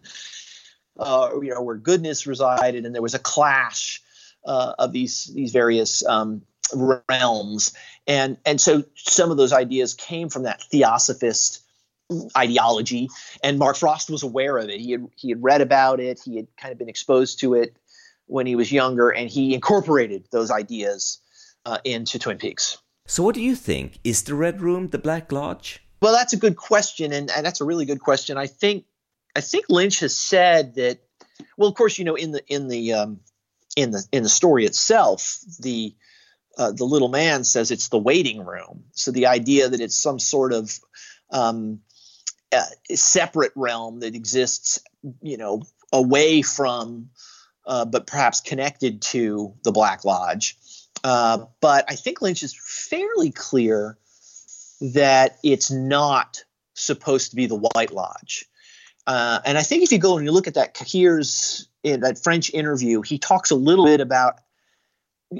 uh, 0.97 1.29
you 1.41 1.49
know, 1.49 1.61
where 1.61 1.75
goodness 1.75 2.25
resided, 2.25 2.85
and 2.85 2.95
there 2.95 3.01
was 3.01 3.13
a 3.13 3.19
clash 3.19 4.01
uh, 4.45 4.75
of 4.79 4.93
these 4.93 5.25
these 5.25 5.51
various 5.51 6.05
um, 6.05 6.41
realms, 7.09 7.73
and 8.07 8.37
and 8.45 8.59
so 8.59 8.85
some 8.95 9.29
of 9.29 9.37
those 9.37 9.51
ideas 9.51 9.93
came 9.93 10.29
from 10.29 10.43
that 10.43 10.63
theosophist 10.63 11.66
ideology, 12.35 13.09
and 13.43 13.59
Mark 13.59 13.75
Frost 13.75 14.09
was 14.09 14.23
aware 14.23 14.57
of 14.57 14.69
it. 14.69 14.79
He 14.79 14.91
had 14.91 15.07
he 15.15 15.29
had 15.29 15.43
read 15.43 15.61
about 15.61 15.99
it. 15.99 16.19
He 16.23 16.37
had 16.37 16.47
kind 16.57 16.71
of 16.71 16.77
been 16.77 16.89
exposed 16.89 17.39
to 17.39 17.53
it 17.53 17.75
when 18.25 18.45
he 18.45 18.55
was 18.55 18.71
younger, 18.71 19.09
and 19.09 19.29
he 19.29 19.53
incorporated 19.53 20.27
those 20.31 20.51
ideas 20.51 21.19
uh, 21.65 21.79
into 21.83 22.19
Twin 22.19 22.37
Peaks. 22.37 22.77
So, 23.05 23.23
what 23.23 23.35
do 23.35 23.41
you 23.41 23.55
think? 23.55 23.99
Is 24.03 24.23
the 24.23 24.35
Red 24.35 24.61
Room 24.61 24.89
the 24.89 24.97
Black 24.97 25.31
Lodge? 25.31 25.81
Well, 26.01 26.13
that's 26.13 26.33
a 26.33 26.37
good 26.37 26.55
question, 26.55 27.11
and, 27.11 27.31
and 27.31 27.45
that's 27.45 27.61
a 27.61 27.65
really 27.65 27.85
good 27.85 28.01
question. 28.01 28.37
I 28.37 28.47
think 28.47 28.85
I 29.35 29.41
think 29.41 29.65
Lynch 29.69 29.99
has 29.99 30.15
said 30.15 30.75
that. 30.75 30.99
Well, 31.55 31.69
of 31.69 31.75
course, 31.75 31.99
you 31.99 32.05
know, 32.05 32.15
in 32.15 32.31
the 32.31 32.45
in 32.47 32.67
the 32.67 32.93
um, 32.93 33.19
in 33.75 33.91
the 33.91 34.05
in 34.11 34.23
the 34.23 34.29
story 34.29 34.65
itself, 34.65 35.39
the 35.59 35.95
uh, 36.57 36.71
the 36.71 36.85
little 36.85 37.09
man 37.09 37.43
says 37.43 37.71
it's 37.71 37.89
the 37.89 37.99
waiting 37.99 38.43
room. 38.43 38.85
So 38.91 39.11
the 39.11 39.27
idea 39.27 39.69
that 39.69 39.79
it's 39.79 39.97
some 39.97 40.19
sort 40.19 40.53
of 40.53 40.79
um, 41.31 41.81
uh, 42.51 42.63
separate 42.93 43.51
realm 43.55 43.99
that 43.99 44.15
exists, 44.15 44.79
you 45.21 45.37
know, 45.37 45.63
away 45.91 46.41
from, 46.41 47.09
uh, 47.65 47.85
but 47.85 48.07
perhaps 48.07 48.41
connected 48.41 49.01
to 49.01 49.53
the 49.63 49.71
Black 49.71 50.05
Lodge. 50.05 50.57
Uh, 51.03 51.45
but 51.61 51.85
I 51.87 51.95
think 51.95 52.21
Lynch 52.21 52.43
is 52.43 52.55
fairly 52.89 53.31
clear 53.31 53.97
that 54.81 55.37
it's 55.43 55.71
not 55.71 56.43
supposed 56.73 57.31
to 57.31 57.35
be 57.35 57.45
the 57.47 57.55
White 57.55 57.91
Lodge. 57.91 58.45
Uh, 59.05 59.39
and 59.45 59.57
I 59.57 59.63
think 59.63 59.83
if 59.83 59.91
you 59.91 59.99
go 59.99 60.17
and 60.17 60.25
you 60.25 60.31
look 60.31 60.47
at 60.47 60.55
that 60.55 60.73
Cahiers 60.73 61.67
in 61.83 62.01
that 62.01 62.21
French 62.21 62.53
interview, 62.53 63.01
he 63.01 63.17
talks 63.17 63.51
a 63.51 63.55
little 63.55 63.85
bit 63.85 64.01
about 64.01 64.39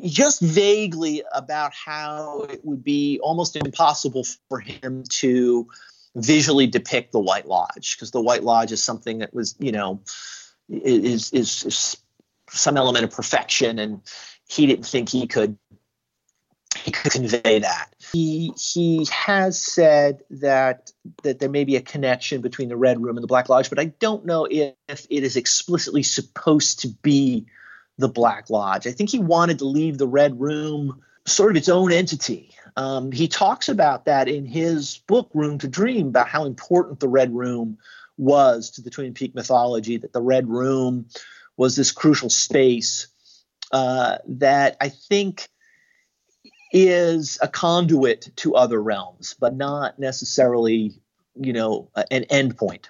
just 0.05 0.41
vaguely 0.41 1.23
about 1.33 1.73
how 1.73 2.41
it 2.49 2.63
would 2.63 2.83
be 2.83 3.19
almost 3.21 3.55
impossible 3.55 4.25
for 4.49 4.59
him 4.59 5.03
to 5.09 5.67
visually 6.17 6.67
depict 6.67 7.11
the 7.11 7.19
White 7.19 7.47
Lodge 7.47 7.95
because 7.95 8.11
the 8.11 8.21
White 8.21 8.43
Lodge 8.43 8.71
is 8.71 8.83
something 8.83 9.19
that 9.19 9.33
was, 9.33 9.55
you 9.59 9.71
know, 9.71 10.01
is, 10.67 11.31
is, 11.31 11.63
is 11.63 11.97
some 12.49 12.75
element 12.77 13.05
of 13.05 13.11
perfection, 13.11 13.79
and 13.79 14.01
he 14.47 14.65
didn't 14.65 14.85
think 14.85 15.09
he 15.09 15.27
could 15.27 15.57
he 16.83 16.91
could 16.91 17.11
convey 17.11 17.59
that. 17.59 17.93
He 18.13 18.53
he 18.57 19.07
has 19.11 19.61
said 19.61 20.21
that 20.29 20.91
that 21.23 21.39
there 21.39 21.49
may 21.49 21.63
be 21.63 21.75
a 21.75 21.81
connection 21.81 22.41
between 22.41 22.69
the 22.69 22.77
Red 22.77 23.01
Room 23.01 23.17
and 23.17 23.23
the 23.23 23.27
Black 23.27 23.49
Lodge, 23.49 23.69
but 23.69 23.79
I 23.79 23.85
don't 23.85 24.25
know 24.25 24.45
if, 24.45 24.73
if 24.87 25.07
it 25.09 25.23
is 25.23 25.35
explicitly 25.35 26.03
supposed 26.03 26.81
to 26.81 26.89
be 27.01 27.45
the 27.97 28.09
Black 28.09 28.49
Lodge. 28.49 28.87
I 28.87 28.91
think 28.91 29.09
he 29.09 29.19
wanted 29.19 29.59
to 29.59 29.65
leave 29.65 29.97
the 29.97 30.07
Red 30.07 30.39
Room 30.39 31.01
sort 31.25 31.51
of 31.51 31.57
its 31.57 31.69
own 31.69 31.91
entity. 31.91 32.55
Um, 32.77 33.11
he 33.11 33.27
talks 33.27 33.69
about 33.69 34.05
that 34.05 34.27
in 34.27 34.45
his 34.45 34.99
book, 35.07 35.31
Room 35.33 35.57
to 35.59 35.67
Dream, 35.67 36.07
about 36.07 36.29
how 36.29 36.45
important 36.45 36.99
the 36.99 37.09
Red 37.09 37.33
Room 37.33 37.79
was 38.17 38.71
to 38.71 38.81
the 38.81 38.91
Twin 38.91 39.15
Peak 39.15 39.33
mythology, 39.33 39.97
that 39.97 40.13
the 40.13 40.21
Red 40.21 40.47
Room 40.47 41.07
was 41.57 41.75
this 41.75 41.91
crucial 41.91 42.29
space 42.29 43.07
uh, 43.71 44.19
that 44.27 44.77
I 44.79 44.89
think 44.89 45.49
is 46.71 47.39
a 47.41 47.47
conduit 47.47 48.29
to 48.37 48.55
other 48.55 48.81
realms, 48.81 49.35
but 49.39 49.55
not 49.55 49.97
necessarily, 49.97 50.93
you 51.35 51.53
know, 51.53 51.89
an 52.11 52.25
endpoint. 52.25 52.85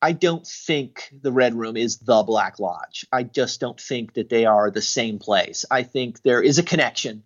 I 0.00 0.12
don't 0.12 0.46
think 0.46 1.12
the 1.22 1.32
Red 1.32 1.54
Room 1.54 1.76
is 1.76 1.98
the 1.98 2.22
Black 2.22 2.60
Lodge. 2.60 3.04
I 3.10 3.24
just 3.24 3.58
don't 3.58 3.80
think 3.80 4.14
that 4.14 4.28
they 4.28 4.44
are 4.46 4.70
the 4.70 4.82
same 4.82 5.18
place. 5.18 5.64
I 5.72 5.82
think 5.82 6.22
there 6.22 6.40
is 6.40 6.58
a 6.58 6.62
connection, 6.62 7.24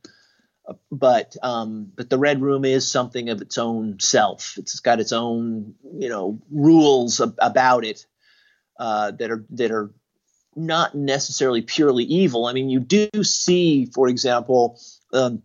but 0.91 1.37
um, 1.43 1.91
but 1.95 2.09
the 2.11 2.19
Red 2.19 2.41
Room 2.41 2.65
is 2.65 2.91
something 2.91 3.29
of 3.29 3.43
its 3.43 3.59
own 3.59 3.99
self. 4.01 4.55
It's 4.59 4.81
got 4.81 5.01
its 5.01 5.13
own 5.13 5.75
you 5.99 6.09
know 6.09 6.41
rules 6.51 7.21
ab- 7.21 7.39
about 7.39 7.85
it 7.85 8.07
uh, 8.79 9.11
that 9.13 9.31
are 9.31 9.45
that 9.51 9.71
are 9.71 9.91
not 10.55 10.95
necessarily 10.95 11.63
purely 11.63 12.05
evil. 12.05 12.47
I 12.47 12.53
mean, 12.53 12.69
you 12.69 12.81
do 12.81 13.09
see, 13.23 13.87
for 13.87 14.09
example, 14.09 14.79
um, 15.13 15.43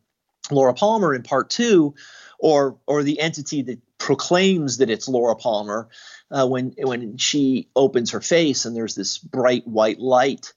Laura 0.51 0.73
Palmer 0.73 1.13
in 1.13 1.23
part 1.23 1.49
two, 1.49 1.95
or 2.39 2.77
or 2.85 3.03
the 3.03 3.19
entity 3.19 3.63
that 3.63 3.79
proclaims 3.97 4.77
that 4.77 4.89
it's 4.89 5.07
Laura 5.07 5.35
Palmer 5.35 5.89
uh, 6.31 6.47
when 6.47 6.73
when 6.77 7.17
she 7.17 7.69
opens 7.75 8.11
her 8.11 8.21
face 8.21 8.65
and 8.65 8.75
there's 8.75 8.95
this 8.95 9.17
bright 9.17 9.67
white 9.67 9.99
light 9.99 10.53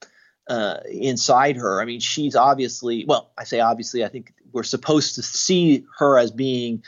uh, 0.48 0.78
inside 0.90 1.56
her. 1.56 1.80
I 1.80 1.84
mean, 1.84 2.00
she's 2.00 2.36
obviously 2.36 3.04
well. 3.06 3.30
I 3.38 3.44
say 3.44 3.60
obviously. 3.60 4.04
I 4.04 4.08
think 4.08 4.32
we're 4.52 4.62
supposed 4.62 5.14
to 5.16 5.22
see 5.22 5.84
her 5.98 6.18
as 6.18 6.30
being 6.30 6.82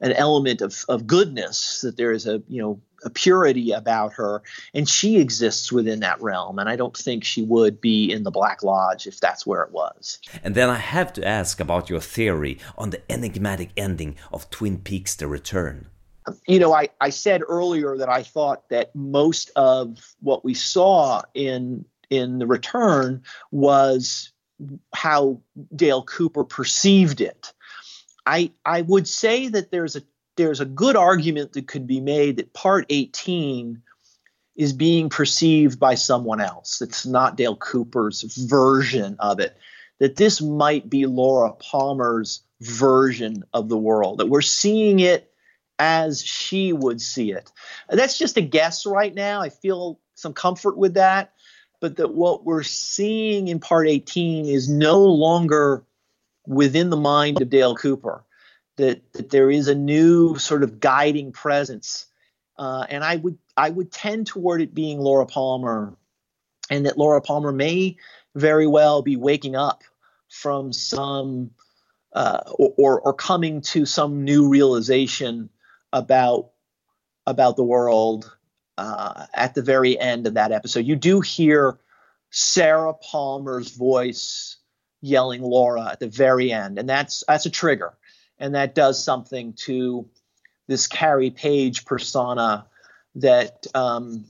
an 0.00 0.12
element 0.12 0.60
of 0.60 0.84
of 0.88 1.06
goodness. 1.06 1.80
That 1.82 1.96
there 1.96 2.12
is 2.12 2.26
a 2.26 2.42
you 2.48 2.60
know 2.62 2.80
a 3.04 3.10
purity 3.10 3.72
about 3.72 4.12
her, 4.14 4.42
and 4.74 4.88
she 4.88 5.18
exists 5.18 5.70
within 5.72 6.00
that 6.00 6.20
realm. 6.20 6.58
And 6.58 6.68
I 6.68 6.76
don't 6.76 6.96
think 6.96 7.24
she 7.24 7.42
would 7.42 7.80
be 7.80 8.10
in 8.10 8.22
the 8.24 8.30
Black 8.30 8.62
Lodge 8.62 9.06
if 9.06 9.20
that's 9.20 9.46
where 9.46 9.62
it 9.62 9.70
was. 9.70 10.18
And 10.42 10.54
then 10.54 10.68
I 10.68 10.76
have 10.76 11.12
to 11.14 11.26
ask 11.26 11.60
about 11.60 11.88
your 11.88 12.00
theory 12.00 12.58
on 12.76 12.90
the 12.90 13.02
enigmatic 13.10 13.70
ending 13.76 14.16
of 14.32 14.50
Twin 14.50 14.78
Peaks: 14.78 15.14
The 15.14 15.26
Return 15.26 15.88
you 16.46 16.58
know, 16.58 16.74
I, 16.74 16.88
I 17.00 17.10
said 17.10 17.42
earlier 17.46 17.96
that 17.96 18.08
I 18.08 18.22
thought 18.22 18.68
that 18.68 18.94
most 18.94 19.50
of 19.56 20.14
what 20.20 20.44
we 20.44 20.54
saw 20.54 21.22
in 21.34 21.84
in 22.10 22.38
the 22.38 22.46
return 22.46 23.22
was 23.50 24.32
how 24.92 25.40
Dale 25.74 26.02
Cooper 26.02 26.44
perceived 26.44 27.20
it. 27.20 27.52
I 28.26 28.52
I 28.64 28.82
would 28.82 29.08
say 29.08 29.48
that 29.48 29.70
there's 29.70 29.96
a 29.96 30.02
there's 30.36 30.60
a 30.60 30.66
good 30.66 30.96
argument 30.96 31.52
that 31.54 31.66
could 31.66 31.86
be 31.86 32.00
made 32.00 32.36
that 32.36 32.52
part 32.52 32.86
18 32.88 33.82
is 34.54 34.72
being 34.72 35.08
perceived 35.08 35.78
by 35.78 35.94
someone 35.94 36.40
else. 36.40 36.80
It's 36.80 37.06
not 37.06 37.36
Dale 37.36 37.56
Cooper's 37.56 38.22
version 38.22 39.16
of 39.18 39.40
it. 39.40 39.56
That 39.98 40.16
this 40.16 40.40
might 40.40 40.88
be 40.88 41.06
Laura 41.06 41.52
Palmer's 41.52 42.42
version 42.60 43.44
of 43.52 43.68
the 43.68 43.76
world. 43.76 44.18
That 44.18 44.28
we're 44.28 44.42
seeing 44.42 45.00
it 45.00 45.32
as 45.78 46.22
she 46.22 46.72
would 46.72 47.00
see 47.00 47.32
it. 47.32 47.50
That's 47.88 48.18
just 48.18 48.36
a 48.36 48.42
guess 48.42 48.84
right 48.84 49.14
now. 49.14 49.40
I 49.40 49.48
feel 49.48 50.00
some 50.14 50.34
comfort 50.34 50.76
with 50.76 50.94
that. 50.94 51.32
But 51.80 51.96
that 51.96 52.14
what 52.14 52.44
we're 52.44 52.64
seeing 52.64 53.48
in 53.48 53.60
part 53.60 53.88
18 53.88 54.46
is 54.46 54.68
no 54.68 55.00
longer 55.04 55.84
within 56.46 56.90
the 56.90 56.96
mind 56.96 57.40
of 57.40 57.50
Dale 57.50 57.76
Cooper. 57.76 58.24
That, 58.76 59.12
that 59.12 59.30
there 59.30 59.50
is 59.50 59.66
a 59.66 59.74
new 59.74 60.38
sort 60.38 60.62
of 60.62 60.78
guiding 60.78 61.32
presence. 61.32 62.06
Uh, 62.56 62.86
and 62.88 63.02
I 63.02 63.16
would 63.16 63.38
I 63.56 63.70
would 63.70 63.90
tend 63.90 64.28
toward 64.28 64.60
it 64.60 64.74
being 64.74 65.00
Laura 65.00 65.26
Palmer, 65.26 65.96
and 66.70 66.86
that 66.86 66.98
Laura 66.98 67.20
Palmer 67.20 67.52
may 67.52 67.96
very 68.34 68.66
well 68.66 69.02
be 69.02 69.16
waking 69.16 69.56
up 69.56 69.82
from 70.28 70.72
some 70.72 71.50
uh, 72.12 72.40
or, 72.56 73.00
or 73.00 73.12
coming 73.12 73.60
to 73.60 73.84
some 73.84 74.24
new 74.24 74.48
realization 74.48 75.50
about 75.92 76.50
about 77.26 77.56
the 77.56 77.64
world 77.64 78.34
uh, 78.78 79.26
at 79.34 79.54
the 79.54 79.62
very 79.62 79.98
end 79.98 80.26
of 80.26 80.34
that 80.34 80.52
episode. 80.52 80.86
You 80.86 80.96
do 80.96 81.20
hear 81.20 81.78
Sarah 82.30 82.94
Palmer's 82.94 83.76
voice 83.76 84.56
yelling 85.00 85.42
Laura 85.42 85.90
at 85.92 86.00
the 86.00 86.08
very 86.08 86.52
end, 86.52 86.78
and 86.78 86.88
that's 86.88 87.24
that's 87.26 87.44
a 87.44 87.50
trigger, 87.50 87.92
and 88.38 88.54
that 88.54 88.74
does 88.74 89.02
something 89.02 89.52
to 89.64 90.08
this 90.68 90.86
Carrie 90.86 91.30
Page 91.30 91.84
persona 91.84 92.66
that 93.16 93.66
um, 93.74 94.26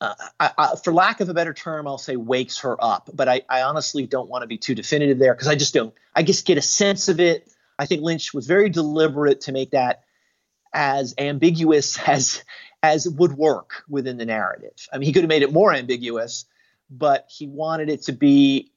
uh, 0.00 0.14
I, 0.40 0.50
I, 0.58 0.76
for 0.82 0.92
lack 0.92 1.20
of 1.20 1.28
a 1.28 1.34
better 1.34 1.54
term, 1.54 1.86
I'll 1.86 1.98
say 1.98 2.16
wakes 2.16 2.58
her 2.60 2.82
up. 2.82 3.10
But 3.14 3.28
I, 3.28 3.42
I 3.48 3.62
honestly 3.62 4.06
don't 4.06 4.28
want 4.28 4.42
to 4.42 4.48
be 4.48 4.58
too 4.58 4.74
definitive 4.74 5.18
there 5.18 5.34
because 5.34 5.48
I 5.48 5.54
just 5.54 5.72
don't. 5.72 5.94
I 6.16 6.24
just 6.24 6.46
get 6.46 6.58
a 6.58 6.62
sense 6.62 7.08
of 7.08 7.20
it. 7.20 7.48
I 7.78 7.86
think 7.86 8.02
Lynch 8.02 8.34
was 8.34 8.46
very 8.46 8.70
deliberate 8.70 9.42
to 9.42 9.52
make 9.52 9.70
that 9.70 10.02
as 10.72 11.14
ambiguous 11.18 11.98
as 12.06 12.42
as 12.82 13.06
it 13.06 13.14
would 13.14 13.32
work 13.32 13.84
within 13.88 14.16
the 14.16 14.24
narrative. 14.24 14.88
I 14.92 14.98
mean, 14.98 15.06
he 15.06 15.12
could 15.12 15.22
have 15.22 15.28
made 15.28 15.42
it 15.42 15.52
more 15.52 15.72
ambiguous, 15.72 16.46
but 16.90 17.26
he 17.28 17.46
wanted 17.46 17.90
it 17.90 18.02
to 18.02 18.12
be 18.12 18.72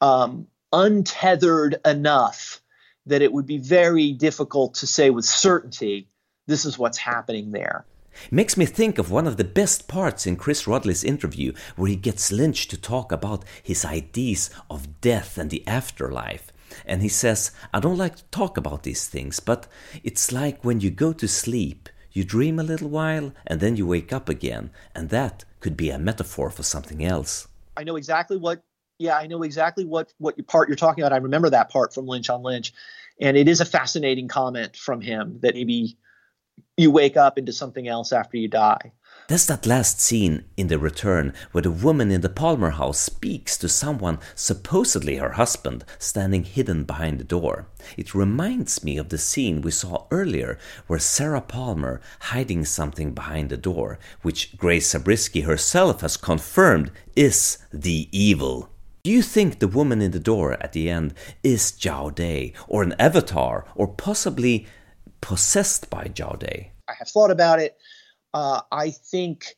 um, 0.00 0.46
untethered 0.72 1.80
enough 1.84 2.60
that 3.06 3.22
it 3.22 3.32
would 3.32 3.46
be 3.46 3.58
very 3.58 4.12
difficult 4.12 4.74
to 4.74 4.86
say 4.86 5.10
with 5.10 5.24
certainty 5.24 6.08
this 6.46 6.64
is 6.64 6.78
what's 6.78 6.98
happening 6.98 7.52
there. 7.52 7.84
Makes 8.30 8.56
me 8.56 8.66
think 8.66 8.98
of 8.98 9.10
one 9.10 9.26
of 9.26 9.36
the 9.36 9.44
best 9.44 9.88
parts 9.88 10.26
in 10.26 10.36
Chris 10.36 10.64
Rodley's 10.64 11.04
interview, 11.04 11.52
where 11.76 11.88
he 11.88 11.96
gets 11.96 12.32
Lynch 12.32 12.66
to 12.68 12.76
talk 12.76 13.12
about 13.12 13.44
his 13.62 13.84
ideas 13.84 14.50
of 14.68 15.00
death 15.00 15.38
and 15.38 15.50
the 15.50 15.66
afterlife. 15.66 16.52
And 16.84 17.02
he 17.02 17.08
says, 17.08 17.52
I 17.72 17.80
don't 17.80 17.98
like 17.98 18.16
to 18.16 18.24
talk 18.30 18.56
about 18.56 18.82
these 18.82 19.06
things, 19.06 19.40
but 19.40 19.66
it's 20.02 20.32
like 20.32 20.64
when 20.64 20.80
you 20.80 20.90
go 20.90 21.12
to 21.12 21.28
sleep, 21.28 21.88
you 22.12 22.24
dream 22.24 22.58
a 22.58 22.64
little 22.64 22.88
while, 22.88 23.32
and 23.46 23.60
then 23.60 23.76
you 23.76 23.86
wake 23.86 24.12
up 24.12 24.28
again, 24.28 24.70
and 24.94 25.08
that 25.10 25.44
could 25.60 25.76
be 25.76 25.90
a 25.90 25.98
metaphor 25.98 26.50
for 26.50 26.62
something 26.62 27.04
else. 27.04 27.48
I 27.76 27.84
know 27.84 27.96
exactly 27.96 28.36
what 28.36 28.62
yeah, 28.98 29.16
I 29.16 29.26
know 29.26 29.42
exactly 29.42 29.86
what 29.86 30.12
what 30.18 30.46
part 30.46 30.68
you're 30.68 30.76
talking 30.76 31.02
about. 31.02 31.14
I 31.14 31.18
remember 31.18 31.48
that 31.50 31.70
part 31.70 31.94
from 31.94 32.06
Lynch 32.06 32.28
on 32.28 32.42
Lynch, 32.42 32.74
and 33.20 33.36
it 33.36 33.48
is 33.48 33.60
a 33.60 33.64
fascinating 33.64 34.28
comment 34.28 34.76
from 34.76 35.00
him 35.00 35.38
that 35.40 35.54
maybe 35.54 35.96
you 36.76 36.90
wake 36.90 37.16
up 37.16 37.38
into 37.38 37.52
something 37.52 37.88
else 37.88 38.12
after 38.12 38.36
you 38.36 38.48
die. 38.48 38.92
There's 39.30 39.46
that 39.46 39.64
last 39.64 40.00
scene 40.00 40.42
in 40.56 40.66
The 40.66 40.76
Return 40.76 41.34
where 41.52 41.62
the 41.62 41.70
woman 41.70 42.10
in 42.10 42.20
the 42.20 42.28
Palmer 42.28 42.70
house 42.70 42.98
speaks 42.98 43.56
to 43.58 43.68
someone, 43.68 44.18
supposedly 44.34 45.18
her 45.18 45.34
husband, 45.34 45.84
standing 46.00 46.42
hidden 46.42 46.82
behind 46.82 47.20
the 47.20 47.24
door. 47.38 47.68
It 47.96 48.12
reminds 48.12 48.82
me 48.82 48.98
of 48.98 49.10
the 49.10 49.18
scene 49.18 49.62
we 49.62 49.70
saw 49.70 50.06
earlier 50.10 50.58
where 50.88 50.98
Sarah 50.98 51.40
Palmer 51.40 52.00
hiding 52.18 52.64
something 52.64 53.12
behind 53.12 53.50
the 53.50 53.56
door, 53.56 54.00
which 54.22 54.56
Grace 54.56 54.90
Zabriskie 54.90 55.42
herself 55.42 56.00
has 56.00 56.16
confirmed 56.16 56.90
is 57.14 57.58
the 57.72 58.08
evil. 58.10 58.68
Do 59.04 59.12
you 59.12 59.22
think 59.22 59.60
the 59.60 59.68
woman 59.68 60.02
in 60.02 60.10
the 60.10 60.18
door 60.18 60.54
at 60.54 60.72
the 60.72 60.90
end 60.90 61.14
is 61.44 61.70
Jowday, 61.70 62.52
or 62.66 62.82
an 62.82 62.96
avatar, 62.98 63.64
or 63.76 63.86
possibly 63.86 64.66
possessed 65.20 65.88
by 65.88 66.06
Jowday? 66.06 66.70
I 66.88 66.94
have 66.98 67.08
thought 67.08 67.30
about 67.30 67.60
it. 67.60 67.78
Uh, 68.32 68.60
I 68.70 68.90
think, 68.90 69.56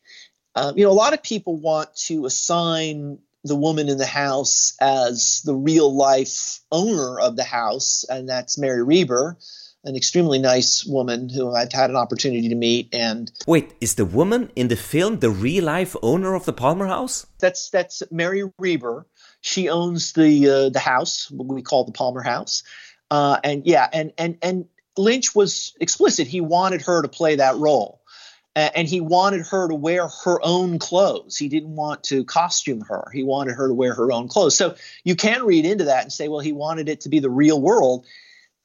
uh, 0.55 0.73
you 0.75 0.83
know, 0.83 0.91
a 0.91 0.93
lot 0.93 1.13
of 1.13 1.23
people 1.23 1.57
want 1.57 1.95
to 2.07 2.25
assign 2.25 3.19
the 3.43 3.55
woman 3.55 3.89
in 3.89 3.97
the 3.97 4.05
house 4.05 4.73
as 4.79 5.41
the 5.43 5.53
real 5.53 5.93
life 5.93 6.61
owner 6.71 7.19
of 7.19 7.35
the 7.35 7.43
house, 7.43 8.05
and 8.09 8.27
that's 8.27 8.57
Mary 8.57 8.83
Reber, 8.83 9.37
an 9.83 9.95
extremely 9.97 10.39
nice 10.39 10.85
woman 10.85 11.27
who 11.27 11.53
I've 11.53 11.73
had 11.73 11.89
an 11.89 11.97
opportunity 11.97 12.47
to 12.49 12.55
meet. 12.55 12.93
And 12.93 13.31
wait, 13.45 13.73
is 13.81 13.95
the 13.95 14.05
woman 14.05 14.49
in 14.55 14.69
the 14.69 14.77
film 14.77 15.19
the 15.19 15.29
real 15.29 15.65
life 15.65 15.95
owner 16.01 16.35
of 16.35 16.45
the 16.45 16.53
Palmer 16.53 16.87
house? 16.87 17.25
That's 17.39 17.69
that's 17.69 18.01
Mary 18.11 18.49
Reber. 18.57 19.05
She 19.41 19.67
owns 19.67 20.13
the 20.13 20.49
uh, 20.49 20.69
the 20.69 20.79
house, 20.79 21.29
what 21.29 21.47
we 21.47 21.61
call 21.61 21.83
the 21.83 21.91
Palmer 21.91 22.21
house, 22.21 22.63
uh, 23.11 23.39
and 23.43 23.65
yeah, 23.65 23.89
and 23.91 24.13
and 24.17 24.37
and 24.41 24.65
Lynch 24.97 25.35
was 25.35 25.73
explicit. 25.81 26.27
He 26.27 26.39
wanted 26.39 26.83
her 26.83 27.01
to 27.01 27.09
play 27.09 27.35
that 27.35 27.57
role 27.57 28.02
Uh, 28.55 28.69
and 28.75 28.87
he 28.87 29.01
wanted 29.01 29.47
her 29.47 29.67
to 29.67 29.73
wear 29.73 30.07
her 30.25 30.39
own 30.43 30.77
clothes. 30.77 31.37
He 31.37 31.49
didn't 31.49 31.75
want 31.75 32.03
to 32.05 32.23
costume 32.23 32.81
her. 32.81 33.09
He 33.11 33.23
wanted 33.23 33.55
her 33.55 33.67
to 33.67 33.73
wear 33.73 33.95
her 33.95 34.11
own 34.11 34.27
clothes. 34.27 34.55
So 34.55 34.75
you 35.03 35.15
can 35.15 35.43
read 35.43 35.65
into 35.65 35.85
that 35.85 36.03
and 36.03 36.13
say, 36.13 36.27
well, 36.27 36.39
he 36.39 36.53
wanted 36.53 36.87
it 36.87 37.01
to 37.01 37.09
be 37.09 37.19
the 37.19 37.31
real 37.31 37.59
world. 37.59 38.05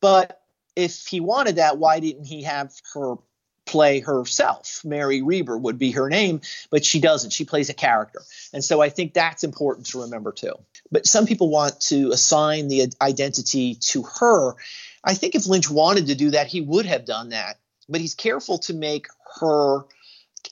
But 0.01 0.43
if 0.77 1.07
he 1.07 1.21
wanted 1.21 1.57
that, 1.57 1.79
why 1.79 2.01
didn't 2.01 2.25
he 2.25 2.43
have 2.43 2.73
her 2.95 3.17
play 3.65 4.01
herself? 4.01 4.83
Mary 4.85 5.23
Reber 5.23 5.57
would 5.57 5.79
be 5.79 5.93
her 5.93 6.09
name, 6.09 6.41
but 6.71 6.85
she 6.85 7.01
doesn't. 7.01 7.33
She 7.33 7.45
plays 7.45 7.71
a 7.71 7.75
character. 7.75 8.23
And 8.53 8.63
so 8.63 8.81
I 8.81 8.91
think 8.91 9.15
that's 9.15 9.43
important 9.43 9.87
to 9.89 10.03
remember 10.03 10.33
too. 10.33 10.55
But 10.93 11.07
some 11.07 11.27
people 11.27 11.51
want 11.51 11.81
to 11.83 12.11
assign 12.11 12.69
the 12.69 12.93
identity 13.01 13.75
to 13.75 14.03
her. 14.21 14.55
I 15.03 15.15
think 15.15 15.35
if 15.35 15.47
Lynch 15.47 15.71
wanted 15.71 16.07
to 16.09 16.15
do 16.15 16.31
that, 16.31 16.47
he 16.47 16.61
would 16.61 16.87
have 16.87 17.05
done 17.05 17.31
that. 17.31 17.59
But 17.89 18.03
he's 18.03 18.15
careful 18.15 18.59
to 18.59 18.75
make 18.75 19.07
her 19.41 19.85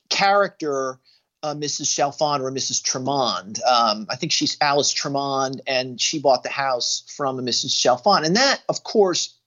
character 0.08 0.98
uh, 1.42 1.54
Mrs. 1.54 1.86
Chalfont 1.86 2.40
or 2.40 2.50
Mrs. 2.50 2.82
Tremond. 2.82 3.60
Um, 3.64 4.06
I 4.10 4.16
think 4.16 4.32
she's 4.32 4.56
Alice 4.60 4.92
Tremond, 4.92 5.60
and 5.66 6.00
she 6.00 6.18
bought 6.18 6.42
the 6.42 6.48
house 6.48 7.04
from 7.16 7.38
Mrs. 7.38 7.70
Chalfont. 7.70 8.24
And 8.24 8.36
that, 8.36 8.62
of 8.68 8.82
course, 8.82 9.38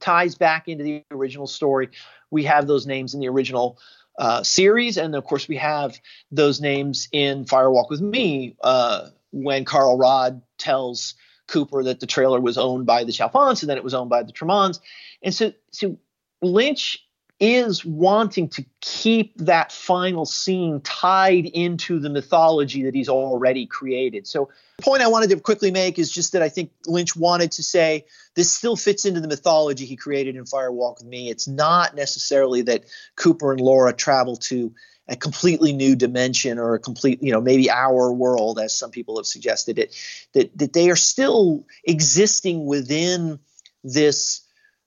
ties 0.00 0.34
back 0.34 0.66
into 0.66 0.82
the 0.82 1.04
original 1.10 1.46
story. 1.46 1.90
We 2.30 2.44
have 2.44 2.66
those 2.66 2.86
names 2.86 3.14
in 3.14 3.20
the 3.20 3.28
original 3.28 3.78
uh, 4.18 4.42
series, 4.42 4.96
and 4.96 5.14
of 5.14 5.24
course, 5.24 5.46
we 5.46 5.56
have 5.56 6.00
those 6.30 6.60
names 6.60 7.08
in 7.12 7.44
Fire 7.44 7.70
Walk 7.70 7.90
with 7.90 8.00
Me 8.00 8.56
uh, 8.62 9.08
when 9.30 9.64
Carl 9.64 9.98
Rodd 9.98 10.42
tells 10.58 11.14
Cooper 11.46 11.84
that 11.84 12.00
the 12.00 12.06
trailer 12.06 12.40
was 12.40 12.56
owned 12.56 12.86
by 12.86 13.04
the 13.04 13.12
Chalfonts 13.12 13.62
and 13.62 13.70
then 13.70 13.76
it 13.76 13.84
was 13.84 13.94
owned 13.94 14.10
by 14.10 14.22
the 14.22 14.32
Tremonds. 14.32 14.80
And 15.22 15.34
so, 15.34 15.52
so 15.72 15.98
Lynch 16.40 17.03
is 17.40 17.84
wanting 17.84 18.48
to 18.48 18.64
keep 18.80 19.36
that 19.38 19.72
final 19.72 20.24
scene 20.24 20.80
tied 20.82 21.46
into 21.46 21.98
the 21.98 22.08
mythology 22.08 22.84
that 22.84 22.94
he's 22.94 23.08
already 23.08 23.66
created. 23.66 24.26
So, 24.26 24.50
the 24.78 24.82
point 24.82 25.02
I 25.02 25.08
wanted 25.08 25.30
to 25.30 25.40
quickly 25.40 25.70
make 25.70 25.98
is 25.98 26.10
just 26.10 26.32
that 26.32 26.42
I 26.42 26.48
think 26.48 26.72
Lynch 26.86 27.16
wanted 27.16 27.52
to 27.52 27.62
say 27.62 28.06
this 28.34 28.52
still 28.52 28.76
fits 28.76 29.04
into 29.04 29.20
the 29.20 29.28
mythology 29.28 29.84
he 29.84 29.96
created 29.96 30.36
in 30.36 30.46
Fire 30.46 30.72
Walk 30.72 30.98
with 30.98 31.06
Me. 31.06 31.28
It's 31.30 31.46
not 31.46 31.94
necessarily 31.94 32.62
that 32.62 32.84
Cooper 33.16 33.52
and 33.52 33.60
Laura 33.60 33.92
travel 33.92 34.36
to 34.36 34.74
a 35.06 35.16
completely 35.16 35.72
new 35.72 35.96
dimension 35.96 36.58
or 36.58 36.74
a 36.74 36.78
complete, 36.78 37.22
you 37.22 37.30
know, 37.30 37.40
maybe 37.40 37.70
our 37.70 38.12
world, 38.12 38.58
as 38.58 38.74
some 38.74 38.90
people 38.90 39.16
have 39.16 39.26
suggested 39.26 39.78
it, 39.78 39.94
that, 40.32 40.56
that 40.56 40.72
they 40.72 40.90
are 40.90 40.96
still 40.96 41.66
existing 41.84 42.64
within 42.64 43.38
this 43.82 44.40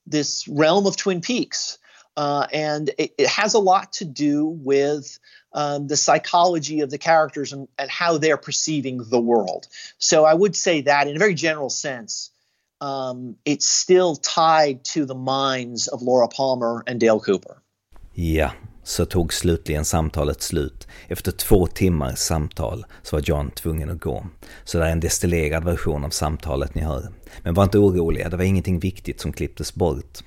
this 0.10 0.48
realm 0.48 0.88
of 0.88 0.96
Twin 0.96 1.20
Peaks 1.20 1.78
uh, 2.18 2.48
and 2.52 2.90
it, 2.98 3.14
it, 3.18 3.28
has 3.28 3.54
a 3.54 3.60
lot 3.60 3.94
to 3.94 4.06
do 4.06 4.46
with 4.46 5.20
um, 5.54 5.88
the 5.88 5.96
psychology 5.96 6.82
of 6.82 6.90
the 6.90 6.98
characters 6.98 7.54
and, 7.54 7.68
and, 7.78 7.92
how 7.92 8.18
they're 8.18 8.38
perceiving 8.38 8.98
the 9.10 9.20
world. 9.20 9.68
So 10.00 10.26
I 10.26 10.34
would 10.34 10.56
say 10.56 10.82
that 10.82 11.08
in 11.08 11.16
a 11.16 11.20
very 11.20 11.36
general 11.36 11.70
sense, 11.70 12.32
um, 12.82 13.36
it's 13.46 13.70
still 13.70 14.16
tied 14.16 14.84
to 14.94 15.06
the 15.06 15.16
minds 15.16 15.88
of 15.88 16.02
Laura 16.02 16.28
Palmer 16.28 16.84
and 16.88 17.00
Dale 17.00 17.20
Cooper. 17.20 17.62
Ja, 18.14 18.52
så 18.84 19.06
tog 19.06 19.34
slutligen 19.34 19.86
samtalet 19.86 20.42
slut. 20.42 20.88
Efter 21.08 21.32
två 21.32 21.68
timmars 21.68 22.20
samtal 22.20 22.86
så 23.04 23.16
var 23.16 23.24
John 23.24 23.52
tvungen 23.52 23.90
att 23.90 24.00
gå. 24.00 24.26
Så 24.64 24.78
det 24.78 24.86
är 24.86 24.92
en 24.92 25.00
destillerad 25.00 25.64
version 25.64 26.06
av 26.06 26.10
samtalet 26.10 26.76
ni 26.76 26.82
hör. 26.82 27.08
Men 27.44 27.54
var 27.54 27.64
inte 27.64 27.78
oroliga, 27.78 28.30
det 28.30 28.38
var 28.38 28.44
ingenting 28.44 28.80
viktigt 28.80 29.22
som 29.22 29.34
klipptes 29.34 29.74
bort. 29.74 30.20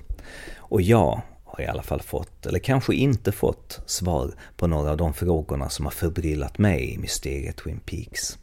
Och 0.57 0.81
ja, 0.81 1.23
har 1.51 1.63
i 1.63 1.67
alla 1.67 1.83
fall 1.83 2.01
fått, 2.01 2.45
eller 2.45 2.59
kanske 2.59 2.95
inte 2.95 3.31
fått, 3.31 3.79
svar 3.85 4.33
på 4.57 4.67
några 4.67 4.91
av 4.91 4.97
de 4.97 5.13
frågorna 5.13 5.69
som 5.69 5.85
har 5.85 5.91
förbryllat 5.91 6.57
mig 6.57 6.93
i 6.93 6.97
Mysteriet 6.97 7.57
Twin 7.57 7.79
Peaks. 7.79 8.37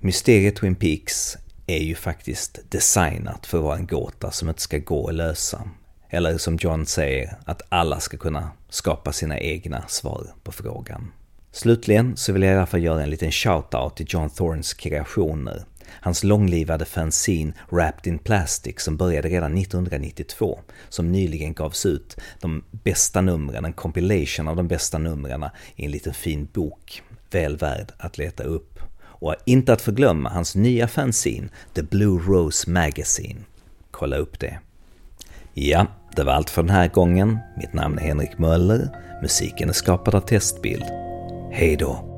Mysteriet 0.00 0.56
Twin 0.56 0.74
Peaks 0.74 1.36
är 1.66 1.78
ju 1.78 1.94
faktiskt 1.94 2.58
designat 2.70 3.46
för 3.46 3.58
att 3.58 3.64
vara 3.64 3.76
en 3.76 3.86
gåta 3.86 4.30
som 4.30 4.48
inte 4.48 4.60
ska 4.60 4.78
gå 4.78 5.08
att 5.08 5.14
lösa. 5.14 5.70
Eller 6.10 6.38
som 6.38 6.56
John 6.56 6.86
säger, 6.86 7.38
att 7.44 7.62
alla 7.68 8.00
ska 8.00 8.16
kunna 8.16 8.50
skapa 8.68 9.12
sina 9.12 9.38
egna 9.38 9.84
svar 9.88 10.26
på 10.42 10.52
frågan. 10.52 11.12
Slutligen 11.52 12.16
så 12.16 12.32
vill 12.32 12.42
jag 12.42 12.52
i 12.52 12.56
alla 12.56 12.66
fall 12.66 12.82
göra 12.82 13.02
en 13.02 13.10
liten 13.10 13.30
shout-out 13.30 13.94
till 13.94 14.06
John 14.08 14.30
Thorns 14.30 14.74
kreationer 14.74 15.64
Hans 16.00 16.24
långlivade 16.24 16.84
fanzine 16.84 17.52
Wrapped 17.70 18.06
in 18.06 18.18
Plastic 18.18 18.80
som 18.80 18.96
började 18.96 19.28
redan 19.28 19.58
1992, 19.58 20.60
som 20.88 21.12
nyligen 21.12 21.52
gavs 21.52 21.86
ut, 21.86 22.16
de 22.40 22.64
bästa 22.70 23.20
numren, 23.20 23.64
en 23.64 23.72
compilation 23.72 24.48
av 24.48 24.56
de 24.56 24.68
bästa 24.68 24.98
numren 24.98 25.44
i 25.76 25.84
en 25.84 25.90
liten 25.90 26.14
fin 26.14 26.48
bok, 26.52 27.02
väl 27.30 27.56
värd 27.56 27.92
att 27.98 28.18
leta 28.18 28.42
upp. 28.42 28.80
Och 29.02 29.34
inte 29.44 29.72
att 29.72 29.82
förglömma 29.82 30.28
hans 30.28 30.54
nya 30.54 30.88
fanzine, 30.88 31.48
The 31.74 31.82
Blue 31.82 32.20
Rose 32.26 32.70
Magazine. 32.70 33.40
Kolla 33.90 34.16
upp 34.16 34.40
det. 34.40 34.58
Ja, 35.54 35.86
det 36.16 36.24
var 36.24 36.32
allt 36.32 36.50
för 36.50 36.62
den 36.62 36.70
här 36.70 36.88
gången. 36.88 37.38
Mitt 37.56 37.72
namn 37.72 37.98
är 37.98 38.02
Henrik 38.02 38.38
Möller. 38.38 38.88
Musiken 39.22 39.68
är 39.68 39.72
skapad 39.72 40.14
av 40.14 40.20
Testbild. 40.20 40.84
Hej 41.52 41.76
då! 41.76 42.11